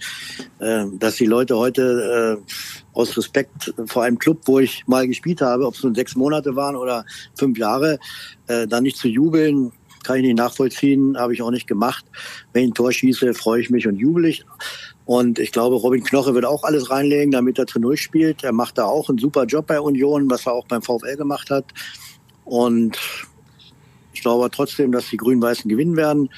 Äh, 0.60 0.86
dass 1.00 1.16
die 1.16 1.26
Leute 1.26 1.58
heute 1.58 2.40
äh, 2.42 2.83
aus 2.94 3.18
Respekt 3.18 3.74
vor 3.86 4.04
einem 4.04 4.20
Club, 4.20 4.42
wo 4.46 4.60
ich 4.60 4.84
mal 4.88 5.08
gespielt 5.08 5.42
habe, 5.42 5.66
ob 5.66 5.76
es 5.76 5.84
nun 5.84 5.96
sechs 5.96 6.16
Monate 6.16 6.56
waren 6.56 6.76
oder 6.76 7.06
fünf 7.36 7.58
Jahre, 7.58 8.00
äh, 8.48 8.68
dann 8.68 8.84
nicht 8.84 8.98
zu 8.98 9.08
jubeln, 9.08 9.72
kann 10.04 10.18
ich 10.18 10.24
nicht 10.24 10.38
nachvollziehen, 10.38 11.18
habe 11.18 11.34
ich 11.34 11.42
auch 11.42 11.52
nicht 11.52 11.68
gemacht. 11.68 12.06
Wenn 12.52 12.66
ich 12.66 12.72
ein 12.72 12.74
Tor 12.74 12.92
schieße, 12.92 13.34
freue 13.34 13.62
ich 13.62 13.70
mich 13.70 13.88
und 13.88 13.98
jubel 13.98 14.26
ich. 14.26 14.46
Und 15.06 15.40
ich 15.40 15.52
glaube, 15.52 15.76
Robin 15.76 16.04
Knoche 16.04 16.34
wird 16.34 16.46
auch 16.46 16.64
alles 16.64 16.90
reinlegen, 16.90 17.32
damit 17.32 17.58
er 17.58 17.68
zu 17.68 17.80
Null 17.80 17.98
spielt. 17.98 18.44
Er 18.44 18.54
macht 18.54 18.78
da 18.78 18.86
auch 18.86 19.10
einen 19.10 19.18
super 19.18 19.46
Job 19.46 19.68
bei 19.68 19.80
Union, 19.80 20.30
was 20.30 20.46
er 20.46 20.54
auch 20.54 20.68
beim 20.68 20.82
VfL 20.82 21.18
gemacht 21.18 21.50
hat. 21.50 21.66
Und 22.46 22.98
ich 24.14 24.22
glaube 24.22 24.50
trotzdem, 24.52 24.92
dass 24.92 25.10
die 25.10 25.18
Grün-Weißen 25.18 25.70
gewinnen 25.70 25.98
werden. 25.98 26.30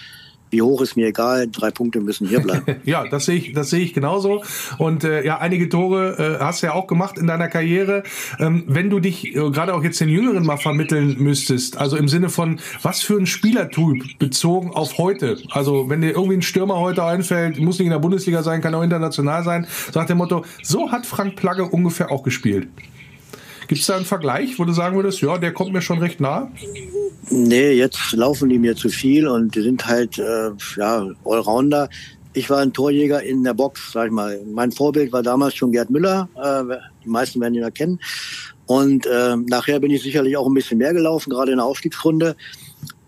Wie 0.55 0.61
hoch 0.61 0.79
ist 0.79 0.95
mir 0.95 1.07
egal, 1.07 1.49
drei 1.51 1.69
Punkte 1.69 1.99
müssen 1.99 2.29
hier 2.29 2.39
bleiben. 2.39 2.77
ja, 2.85 3.05
das 3.05 3.25
sehe 3.25 3.35
ich, 3.35 3.51
das 3.51 3.71
sehe 3.71 3.81
ich 3.81 3.93
genauso. 3.93 4.41
Und 4.77 5.03
äh, 5.03 5.25
ja, 5.25 5.39
einige 5.39 5.67
Tore 5.67 6.37
äh, 6.39 6.41
hast 6.41 6.63
du 6.63 6.67
ja 6.67 6.73
auch 6.73 6.87
gemacht 6.87 7.17
in 7.17 7.27
deiner 7.27 7.49
Karriere. 7.49 8.03
Ähm, 8.39 8.63
wenn 8.65 8.89
du 8.89 9.01
dich 9.01 9.35
äh, 9.35 9.49
gerade 9.49 9.73
auch 9.73 9.83
jetzt 9.83 9.99
den 9.99 10.07
Jüngeren 10.07 10.45
mal 10.45 10.55
vermitteln 10.55 11.17
müsstest, 11.19 11.75
also 11.75 11.97
im 11.97 12.07
Sinne 12.07 12.29
von, 12.29 12.61
was 12.81 13.01
für 13.01 13.17
ein 13.17 13.25
Spielertyp 13.25 14.17
bezogen 14.17 14.71
auf 14.71 14.97
heute? 14.97 15.39
Also 15.51 15.89
wenn 15.89 15.99
dir 15.99 16.11
irgendwie 16.11 16.37
ein 16.37 16.41
Stürmer 16.41 16.79
heute 16.79 17.03
einfällt, 17.03 17.59
muss 17.59 17.77
nicht 17.77 17.87
in 17.87 17.91
der 17.91 17.99
Bundesliga 17.99 18.41
sein, 18.41 18.61
kann 18.61 18.73
auch 18.75 18.83
international 18.83 19.43
sein, 19.43 19.67
sagt 19.91 20.07
der 20.07 20.15
Motto, 20.15 20.45
so 20.63 20.89
hat 20.89 21.05
Frank 21.05 21.35
Plagge 21.35 21.65
ungefähr 21.65 22.11
auch 22.11 22.23
gespielt. 22.23 22.69
Gibt 23.67 23.81
es 23.81 23.87
da 23.87 23.97
einen 23.97 24.05
Vergleich, 24.05 24.57
wo 24.57 24.63
du 24.63 24.71
sagen 24.71 24.95
würdest, 24.95 25.19
ja, 25.19 25.37
der 25.37 25.51
kommt 25.51 25.73
mir 25.73 25.81
schon 25.81 25.99
recht 25.99 26.21
nah? 26.21 26.49
Nee, 27.29 27.71
jetzt 27.71 28.11
laufen 28.11 28.49
die 28.49 28.59
mir 28.59 28.75
zu 28.75 28.89
viel 28.89 29.27
und 29.27 29.55
die 29.55 29.61
sind 29.61 29.85
halt 29.85 30.19
äh, 30.19 30.51
ja, 30.77 31.07
Allrounder. 31.23 31.89
Ich 32.33 32.49
war 32.49 32.59
ein 32.59 32.73
Torjäger 32.73 33.23
in 33.23 33.43
der 33.43 33.53
Box, 33.53 33.93
sag 33.93 34.07
ich 34.07 34.11
mal. 34.11 34.39
Mein 34.45 34.71
Vorbild 34.71 35.11
war 35.11 35.23
damals 35.23 35.55
schon 35.55 35.71
Gerd 35.71 35.89
Müller. 35.89 36.29
Äh, 36.35 36.77
die 37.03 37.09
meisten 37.09 37.41
werden 37.41 37.55
ihn 37.55 37.63
erkennen. 37.63 37.99
Und 38.67 39.05
äh, 39.05 39.37
nachher 39.37 39.79
bin 39.79 39.91
ich 39.91 40.03
sicherlich 40.03 40.37
auch 40.37 40.47
ein 40.47 40.53
bisschen 40.53 40.77
mehr 40.77 40.93
gelaufen, 40.93 41.29
gerade 41.29 41.51
in 41.51 41.57
der 41.57 41.65
Aufstiegsrunde. 41.65 42.35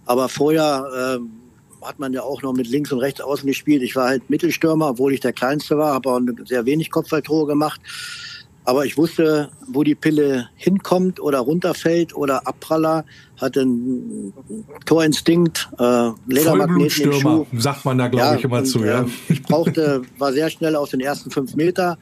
Aber 0.05 0.29
vorher 0.29 1.19
äh, 1.19 1.85
hat 1.85 1.99
man 1.99 2.13
ja 2.13 2.21
auch 2.21 2.41
noch 2.41 2.53
mit 2.53 2.67
links 2.67 2.91
und 2.91 2.99
rechts 2.99 3.21
außen 3.21 3.45
gespielt. 3.45 3.83
Ich 3.83 3.95
war 3.95 4.07
halt 4.07 4.29
Mittelstürmer, 4.29 4.89
obwohl 4.89 5.13
ich 5.13 5.19
der 5.19 5.33
Kleinste 5.33 5.77
war, 5.77 5.93
habe 5.93 6.09
auch 6.09 6.21
sehr 6.45 6.65
wenig 6.65 6.89
Kopfballtore 6.89 7.47
gemacht. 7.47 7.81
Aber 8.63 8.85
ich 8.85 8.97
wusste, 8.97 9.49
wo 9.67 9.83
die 9.83 9.95
Pille 9.95 10.49
hinkommt 10.55 11.19
oder 11.19 11.39
runterfällt 11.39 12.15
oder 12.15 12.47
Abpraller, 12.47 13.05
hatte 13.37 13.61
einen 13.61 14.33
Torinstinkt, 14.85 15.69
äh, 15.79 16.09
Ledermagneten 16.27 17.11
im 17.11 17.13
Schuh. 17.13 17.45
sagt 17.57 17.85
man 17.85 17.97
da, 17.97 18.07
glaube 18.07 18.25
ja, 18.25 18.35
ich, 18.35 18.43
immer 18.43 18.59
und, 18.59 18.65
zu. 18.65 18.83
Ja. 18.83 19.01
Äh, 19.01 19.05
ich 19.29 19.43
brauchte, 19.43 20.01
war 20.17 20.33
sehr 20.33 20.49
schnell 20.49 20.75
aus 20.75 20.91
den 20.91 20.99
ersten 20.99 21.31
fünf 21.31 21.55
Meter, 21.55 21.97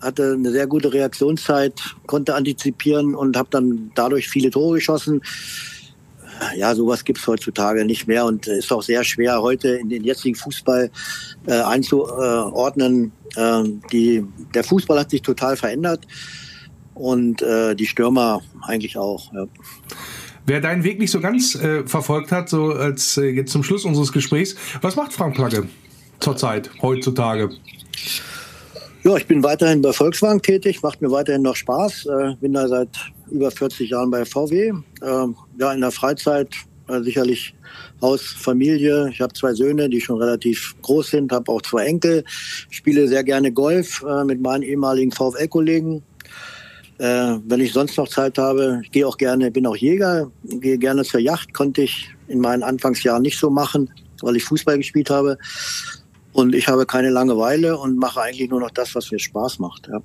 hatte 0.00 0.34
eine 0.34 0.50
sehr 0.50 0.66
gute 0.66 0.92
Reaktionszeit, 0.92 1.80
konnte 2.06 2.34
antizipieren 2.34 3.14
und 3.14 3.36
habe 3.36 3.48
dann 3.50 3.90
dadurch 3.94 4.28
viele 4.28 4.50
Tore 4.50 4.76
geschossen 4.76 5.20
ja, 6.56 6.74
sowas 6.74 7.04
gibt's 7.04 7.26
heutzutage 7.26 7.84
nicht 7.84 8.06
mehr 8.06 8.24
und 8.24 8.46
ist 8.46 8.72
auch 8.72 8.82
sehr 8.82 9.04
schwer 9.04 9.42
heute 9.42 9.68
in 9.70 9.88
den 9.88 10.04
jetzigen 10.04 10.34
Fußball 10.34 10.90
äh, 11.46 11.52
einzuordnen. 11.52 13.12
Äh, 13.36 13.64
die, 13.92 14.24
der 14.54 14.64
Fußball 14.64 14.98
hat 14.98 15.10
sich 15.10 15.22
total 15.22 15.56
verändert 15.56 16.06
und 16.94 17.42
äh, 17.42 17.74
die 17.74 17.86
Stürmer 17.86 18.42
eigentlich 18.62 18.96
auch. 18.96 19.32
Ja. 19.32 19.46
Wer 20.48 20.62
deinen 20.62 20.82
Weg 20.82 20.98
nicht 20.98 21.10
so 21.10 21.20
ganz 21.20 21.54
äh, 21.56 21.86
verfolgt 21.86 22.32
hat, 22.32 22.48
so 22.48 22.72
als 22.72 23.18
äh, 23.18 23.26
jetzt 23.26 23.52
zum 23.52 23.62
Schluss 23.62 23.84
unseres 23.84 24.12
Gesprächs, 24.14 24.56
was 24.80 24.96
macht 24.96 25.12
Frank 25.12 25.34
Plagge 25.34 25.68
zurzeit, 26.20 26.70
heutzutage? 26.80 27.50
Ja, 29.04 29.14
ich 29.18 29.26
bin 29.26 29.42
weiterhin 29.42 29.82
bei 29.82 29.92
Volkswagen 29.92 30.40
tätig, 30.40 30.82
macht 30.82 31.02
mir 31.02 31.10
weiterhin 31.10 31.42
noch 31.42 31.54
Spaß. 31.54 32.06
Äh, 32.06 32.36
bin 32.40 32.54
da 32.54 32.66
seit 32.66 32.88
über 33.30 33.50
40 33.50 33.90
Jahren 33.90 34.10
bei 34.10 34.24
VW. 34.24 34.68
Äh, 34.68 34.72
ja, 35.58 35.72
in 35.74 35.82
der 35.82 35.90
Freizeit 35.90 36.54
äh, 36.88 37.02
sicherlich 37.02 37.54
Haus, 38.00 38.22
Familie. 38.22 39.10
Ich 39.12 39.20
habe 39.20 39.34
zwei 39.34 39.52
Söhne, 39.52 39.90
die 39.90 40.00
schon 40.00 40.16
relativ 40.16 40.74
groß 40.80 41.10
sind, 41.10 41.30
habe 41.30 41.52
auch 41.52 41.60
zwei 41.60 41.84
Enkel. 41.84 42.24
Spiele 42.70 43.06
sehr 43.06 43.22
gerne 43.22 43.52
Golf 43.52 44.02
äh, 44.02 44.24
mit 44.24 44.40
meinen 44.40 44.62
ehemaligen 44.62 45.12
VfL-Kollegen. 45.12 46.02
Äh, 46.98 47.38
wenn 47.46 47.60
ich 47.60 47.72
sonst 47.72 47.96
noch 47.96 48.08
Zeit 48.08 48.38
habe, 48.38 48.80
ich 48.82 48.90
gehe 48.90 49.06
auch 49.06 49.16
gerne, 49.16 49.50
bin 49.50 49.66
auch 49.66 49.76
Jäger, 49.76 50.30
gehe 50.44 50.78
gerne 50.78 51.04
zur 51.04 51.20
Yacht, 51.20 51.54
konnte 51.54 51.82
ich 51.82 52.10
in 52.26 52.40
meinen 52.40 52.62
Anfangsjahren 52.62 53.22
nicht 53.22 53.38
so 53.38 53.50
machen, 53.50 53.90
weil 54.20 54.36
ich 54.36 54.44
Fußball 54.44 54.76
gespielt 54.76 55.10
habe. 55.10 55.38
Und 56.32 56.54
ich 56.54 56.68
habe 56.68 56.86
keine 56.86 57.10
Langeweile 57.10 57.78
und 57.78 57.96
mache 57.96 58.20
eigentlich 58.20 58.50
nur 58.50 58.60
noch 58.60 58.70
das, 58.70 58.94
was 58.94 59.10
mir 59.10 59.18
Spaß 59.18 59.58
macht. 59.58 59.88
Ja 59.88 60.02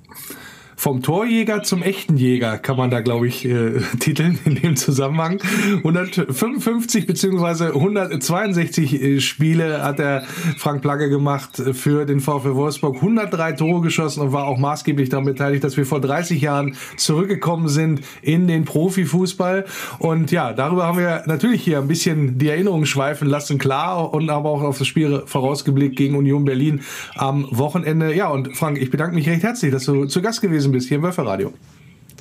vom 0.76 1.02
Torjäger 1.02 1.62
zum 1.62 1.82
echten 1.82 2.16
Jäger, 2.16 2.58
kann 2.58 2.76
man 2.76 2.90
da, 2.90 3.00
glaube 3.00 3.26
ich, 3.26 3.44
äh, 3.44 3.80
titeln 4.00 4.38
in 4.44 4.56
dem 4.56 4.76
Zusammenhang. 4.76 5.40
155 5.78 7.06
beziehungsweise 7.06 7.68
162 7.68 9.02
äh, 9.02 9.20
Spiele 9.20 9.82
hat 9.82 9.98
der 9.98 10.24
Frank 10.58 10.82
Plagge 10.82 11.08
gemacht 11.08 11.62
für 11.72 12.04
den 12.04 12.20
VfL 12.20 12.54
Wolfsburg. 12.54 12.96
103 12.96 13.52
Tore 13.52 13.80
geschossen 13.82 14.20
und 14.20 14.32
war 14.32 14.46
auch 14.46 14.58
maßgeblich 14.58 15.08
daran 15.08 15.24
beteiligt, 15.24 15.64
dass 15.64 15.76
wir 15.76 15.86
vor 15.86 16.00
30 16.00 16.40
Jahren 16.40 16.76
zurückgekommen 16.96 17.68
sind 17.68 18.00
in 18.22 18.46
den 18.48 18.64
Profifußball. 18.64 19.64
Und 19.98 20.30
ja, 20.30 20.52
darüber 20.52 20.86
haben 20.86 20.98
wir 20.98 21.22
natürlich 21.26 21.62
hier 21.62 21.78
ein 21.78 21.88
bisschen 21.88 22.38
die 22.38 22.48
Erinnerungen 22.48 22.86
schweifen 22.86 23.28
lassen, 23.28 23.58
klar, 23.58 24.12
und 24.12 24.30
aber 24.30 24.50
auch 24.50 24.62
auf 24.62 24.78
das 24.78 24.86
Spiel 24.86 25.22
vorausgeblickt 25.26 25.96
gegen 25.96 26.16
Union 26.16 26.44
Berlin 26.44 26.80
am 27.14 27.46
Wochenende. 27.50 28.14
Ja, 28.14 28.28
und 28.28 28.56
Frank, 28.56 28.78
ich 28.80 28.90
bedanke 28.90 29.14
mich 29.14 29.28
recht 29.28 29.42
herzlich, 29.42 29.72
dass 29.72 29.84
du 29.84 30.06
zu 30.06 30.22
Gast 30.22 30.40
gewesen 30.40 30.63
hier 30.72 30.96
im 30.96 31.02
Wölferradio. 31.02 31.52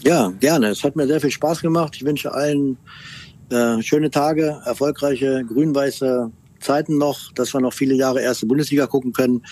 Ja, 0.02 0.32
gerne. 0.40 0.68
Es 0.68 0.84
hat 0.84 0.96
mir 0.96 1.08
sehr 1.08 1.22
viel 1.22 1.32
Spaß 1.32 1.62
gemacht. 1.62 1.96
Ich 1.96 2.06
wünsche 2.06 2.34
allen 2.34 2.78
äh, 3.50 3.82
schöne 3.82 4.10
Tage, 4.10 4.62
erfolgreiche 4.66 5.46
grün-weiße 5.46 6.32
Zeiten 6.60 6.98
noch, 6.98 7.32
dass 7.34 7.54
wir 7.54 7.62
noch 7.62 7.74
viele 7.74 7.96
Jahre 7.96 8.22
erste 8.22 8.46
Bundesliga 8.46 8.88
gucken 8.88 9.14
können. 9.14 9.44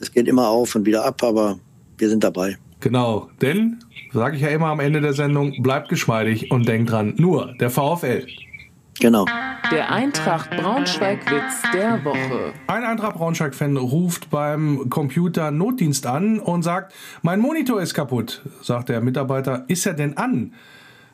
Es 0.00 0.12
geht 0.12 0.28
immer 0.28 0.48
auf 0.48 0.74
und 0.74 0.86
wieder 0.86 1.04
ab, 1.04 1.22
aber 1.22 1.58
wir 1.96 2.08
sind 2.08 2.22
dabei. 2.22 2.56
Genau, 2.80 3.28
denn, 3.40 3.78
sage 4.12 4.36
ich 4.36 4.42
ja 4.42 4.48
immer 4.48 4.66
am 4.66 4.80
Ende 4.80 5.00
der 5.00 5.12
Sendung, 5.12 5.62
bleibt 5.62 5.88
geschmeidig 5.88 6.50
und 6.50 6.68
denkt 6.68 6.90
dran, 6.90 7.14
nur 7.16 7.54
der 7.60 7.70
VfL. 7.70 8.26
Genau. 9.00 9.26
Der 9.70 9.92
Eintracht 9.92 10.50
Braunschweig-Witz 10.50 11.62
der 11.72 12.04
Woche. 12.04 12.52
Ein 12.66 12.84
Eintracht 12.84 13.16
Braunschweig-Fan 13.16 13.76
ruft 13.76 14.30
beim 14.30 14.88
Computer 14.90 15.50
Notdienst 15.50 16.06
an 16.06 16.40
und 16.40 16.62
sagt, 16.62 16.94
mein 17.22 17.40
Monitor 17.40 17.80
ist 17.80 17.94
kaputt. 17.94 18.42
Sagt 18.62 18.88
der 18.88 19.00
Mitarbeiter, 19.00 19.64
ist 19.68 19.86
er 19.86 19.94
denn 19.94 20.16
an? 20.16 20.54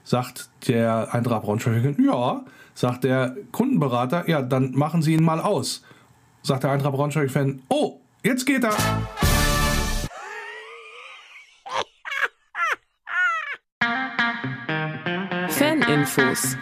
Sagt 0.05 0.51
der 0.69 1.13
Eintracht 1.13 1.43
Braunschweig, 1.43 1.99
ja. 1.99 2.45
Sagt 2.75 3.05
der 3.05 3.37
Kundenberater, 3.53 4.29
ja, 4.29 4.43
dann 4.43 4.73
machen 4.73 5.03
Sie 5.03 5.15
ihn 5.15 5.23
mal 5.25 5.41
aus. 5.41 5.85
Sagt 6.43 6.65
der 6.65 6.71
Eintracht 6.71 6.95
Braunschweig-Fan, 6.95 7.63
oh, 7.69 8.01
jetzt 8.23 8.45
geht 8.47 8.65
er. 8.65 8.75
Faninfos. 15.49 16.57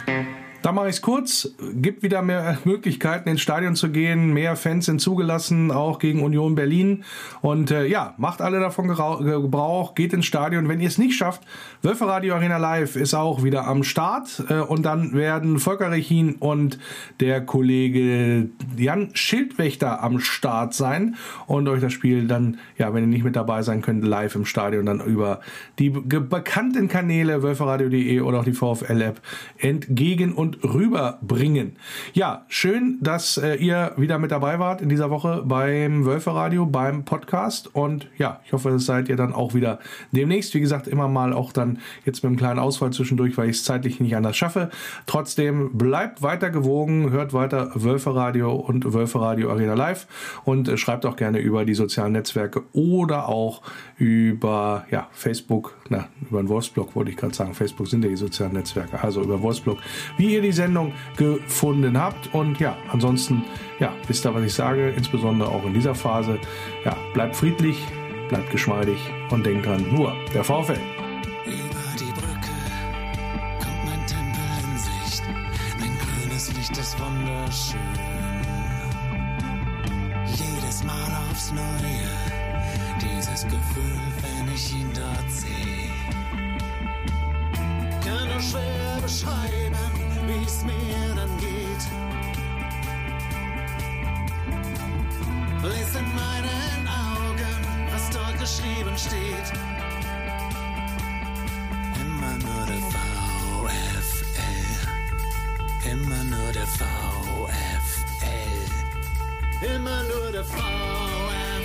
Da 0.63 0.71
mache 0.71 0.87
ich 0.87 0.95
es 0.95 1.01
kurz. 1.01 1.53
Gibt 1.73 2.03
wieder 2.03 2.21
mehr 2.21 2.57
Möglichkeiten, 2.63 3.27
ins 3.27 3.41
Stadion 3.41 3.75
zu 3.75 3.91
gehen. 3.91 4.31
Mehr 4.31 4.55
Fans 4.55 4.85
sind 4.85 5.01
zugelassen, 5.01 5.71
auch 5.71 5.99
gegen 5.99 6.23
Union 6.23 6.55
Berlin. 6.55 7.03
Und 7.41 7.69
äh, 7.69 7.85
ja, 7.85 8.13
macht 8.17 8.41
alle 8.41 8.61
davon 8.61 8.87
Gebrauch, 8.87 9.93
geht 9.93 10.13
ins 10.13 10.25
Stadion. 10.25 10.69
Wenn 10.69 10.79
ihr 10.79 10.87
es 10.87 10.97
nicht 10.97 11.17
schafft, 11.17 11.41
Wölfe 11.81 12.07
Radio 12.07 12.35
Arena 12.35 12.55
Live 12.55 12.95
ist 12.95 13.13
auch 13.13 13.43
wieder 13.43 13.67
am 13.67 13.83
Start. 13.83 14.41
Äh, 14.47 14.61
und 14.61 14.83
dann 14.83 15.11
werden 15.11 15.59
Volker 15.59 15.91
Rechin 15.91 16.35
und 16.35 16.79
der 17.19 17.45
Kollege 17.45 18.47
Jan 18.77 19.09
Schildwächter 19.13 20.01
am 20.01 20.21
Start 20.21 20.73
sein 20.73 21.17
und 21.45 21.67
euch 21.67 21.81
das 21.81 21.91
Spiel 21.91 22.25
dann, 22.25 22.57
ja, 22.77 22.93
wenn 22.93 23.03
ihr 23.03 23.07
nicht 23.07 23.25
mit 23.25 23.35
dabei 23.35 23.63
sein 23.63 23.81
könnt, 23.81 24.05
live 24.05 24.35
im 24.35 24.45
Stadion 24.45 24.85
dann 24.85 25.01
über 25.01 25.41
die 25.77 25.89
bekannten 25.89 26.87
Kanäle 26.87 27.43
wölferadio.de 27.43 28.21
oder 28.21 28.39
auch 28.39 28.45
die 28.45 28.53
VfL-App 28.53 29.19
entgegen 29.57 30.31
und 30.31 30.52
rüberbringen. 30.63 31.77
Ja, 32.13 32.45
schön, 32.47 32.97
dass 33.01 33.37
äh, 33.37 33.55
ihr 33.55 33.93
wieder 33.97 34.19
mit 34.19 34.31
dabei 34.31 34.59
wart 34.59 34.81
in 34.81 34.89
dieser 34.89 35.09
Woche 35.09 35.43
beim 35.45 36.05
Wölferadio, 36.05 36.65
beim 36.65 37.05
Podcast. 37.05 37.73
Und 37.73 38.07
ja, 38.17 38.41
ich 38.45 38.53
hoffe, 38.53 38.69
das 38.71 38.85
seid 38.85 39.09
ihr 39.09 39.15
dann 39.15 39.33
auch 39.33 39.53
wieder 39.53 39.79
demnächst. 40.11 40.53
Wie 40.53 40.59
gesagt, 40.59 40.87
immer 40.87 41.07
mal 41.07 41.33
auch 41.33 41.51
dann 41.51 41.79
jetzt 42.05 42.23
mit 42.23 42.29
einem 42.29 42.37
kleinen 42.37 42.59
Ausfall 42.59 42.91
zwischendurch, 42.91 43.37
weil 43.37 43.49
ich 43.49 43.57
es 43.57 43.63
zeitlich 43.63 43.99
nicht 43.99 44.15
anders 44.15 44.37
schaffe. 44.37 44.69
Trotzdem 45.05 45.77
bleibt 45.77 46.21
weiter 46.21 46.49
gewogen, 46.49 47.11
hört 47.11 47.33
weiter 47.33 47.71
Wölferadio 47.73 48.53
und 48.53 48.93
Wölferadio 48.93 49.49
Arena 49.51 49.73
Live 49.73 50.07
und 50.43 50.67
äh, 50.67 50.77
schreibt 50.77 51.05
auch 51.05 51.15
gerne 51.15 51.39
über 51.39 51.65
die 51.65 51.73
sozialen 51.73 52.13
Netzwerke 52.13 52.63
oder 52.73 53.27
auch 53.29 53.61
über 53.97 54.85
ja, 54.91 55.07
Facebook, 55.11 55.75
na, 55.89 56.07
über 56.29 56.41
den 56.41 56.49
Wolfsblog 56.49 56.95
wollte 56.95 57.11
ich 57.11 57.17
gerade 57.17 57.33
sagen. 57.33 57.53
Facebook 57.53 57.87
sind 57.87 58.03
ja 58.03 58.09
die 58.09 58.15
sozialen 58.15 58.53
Netzwerke, 58.53 59.01
also 59.01 59.21
über 59.21 59.41
Wolfsblog, 59.41 59.77
wie 60.17 60.33
ihr 60.33 60.41
die 60.43 60.51
Sendung 60.51 60.93
gefunden 61.17 61.97
habt. 61.99 62.33
Und 62.33 62.59
ja, 62.59 62.77
ansonsten, 62.91 63.43
ja, 63.79 63.93
wisst 64.07 64.25
ihr, 64.25 64.33
was 64.33 64.43
ich 64.43 64.53
sage, 64.53 64.89
insbesondere 64.89 65.49
auch 65.49 65.65
in 65.65 65.73
dieser 65.73 65.95
Phase. 65.95 66.39
Ja, 66.85 66.95
bleibt 67.13 67.35
friedlich, 67.35 67.77
bleibt 68.29 68.51
geschmeidig 68.51 68.97
und 69.31 69.45
denkt 69.45 69.65
dran, 69.65 69.85
nur 69.91 70.13
der 70.33 70.43
VfL. 70.43 70.79
Über 71.45 71.83
die 71.99 72.11
Brücke 72.13 72.53
kommt 73.59 73.85
mein 73.85 74.05
Tempel 74.07 74.41
in 74.63 74.77
Sicht. 74.77 75.23
Ein 75.81 75.97
grünes 75.99 76.53
Licht 76.55 76.77
ist 76.77 76.97
wunderschön. 76.99 77.79
Jedes 80.25 80.83
Mal 80.83 81.11
aufs 81.29 81.51
Neue, 81.51 82.09
dieses 83.01 83.43
Gefühl, 83.43 83.99
wenn 84.21 84.53
ich 84.53 84.73
ihn 84.73 84.89
dort 84.93 85.31
sehe. 85.31 85.91
Kann 88.03 88.27
nur 88.27 88.41
schwer 88.41 89.01
beschreiben, 89.01 89.42
geschrieben 98.83 98.97
steht. 98.97 99.53
Immer 102.01 102.33
nur 102.37 102.65
der 102.65 102.81
VfL. 102.91 104.03
Immer 105.91 106.23
nur 106.23 106.51
der 106.51 106.67
VfL. 106.67 107.93
Immer 109.75 110.03
nur 110.03 110.31
der 110.31 110.43
VfL. 110.43 111.63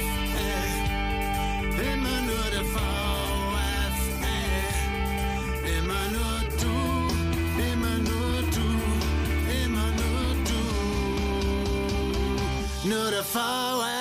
Immer 1.93 2.21
nur 2.23 2.51
der 2.51 2.65
VfL. 2.65 3.99
Immer 5.79 6.05
nur 6.15 6.37
du. 6.61 6.77
Immer 7.73 7.97
nur 7.99 8.35
du. 8.57 8.67
Immer 9.65 9.89
nur 10.01 10.27
du. 10.49 10.61
Nur 12.89 13.09
der 13.11 13.25
VfL. 13.25 13.98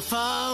Du, 0.00 0.49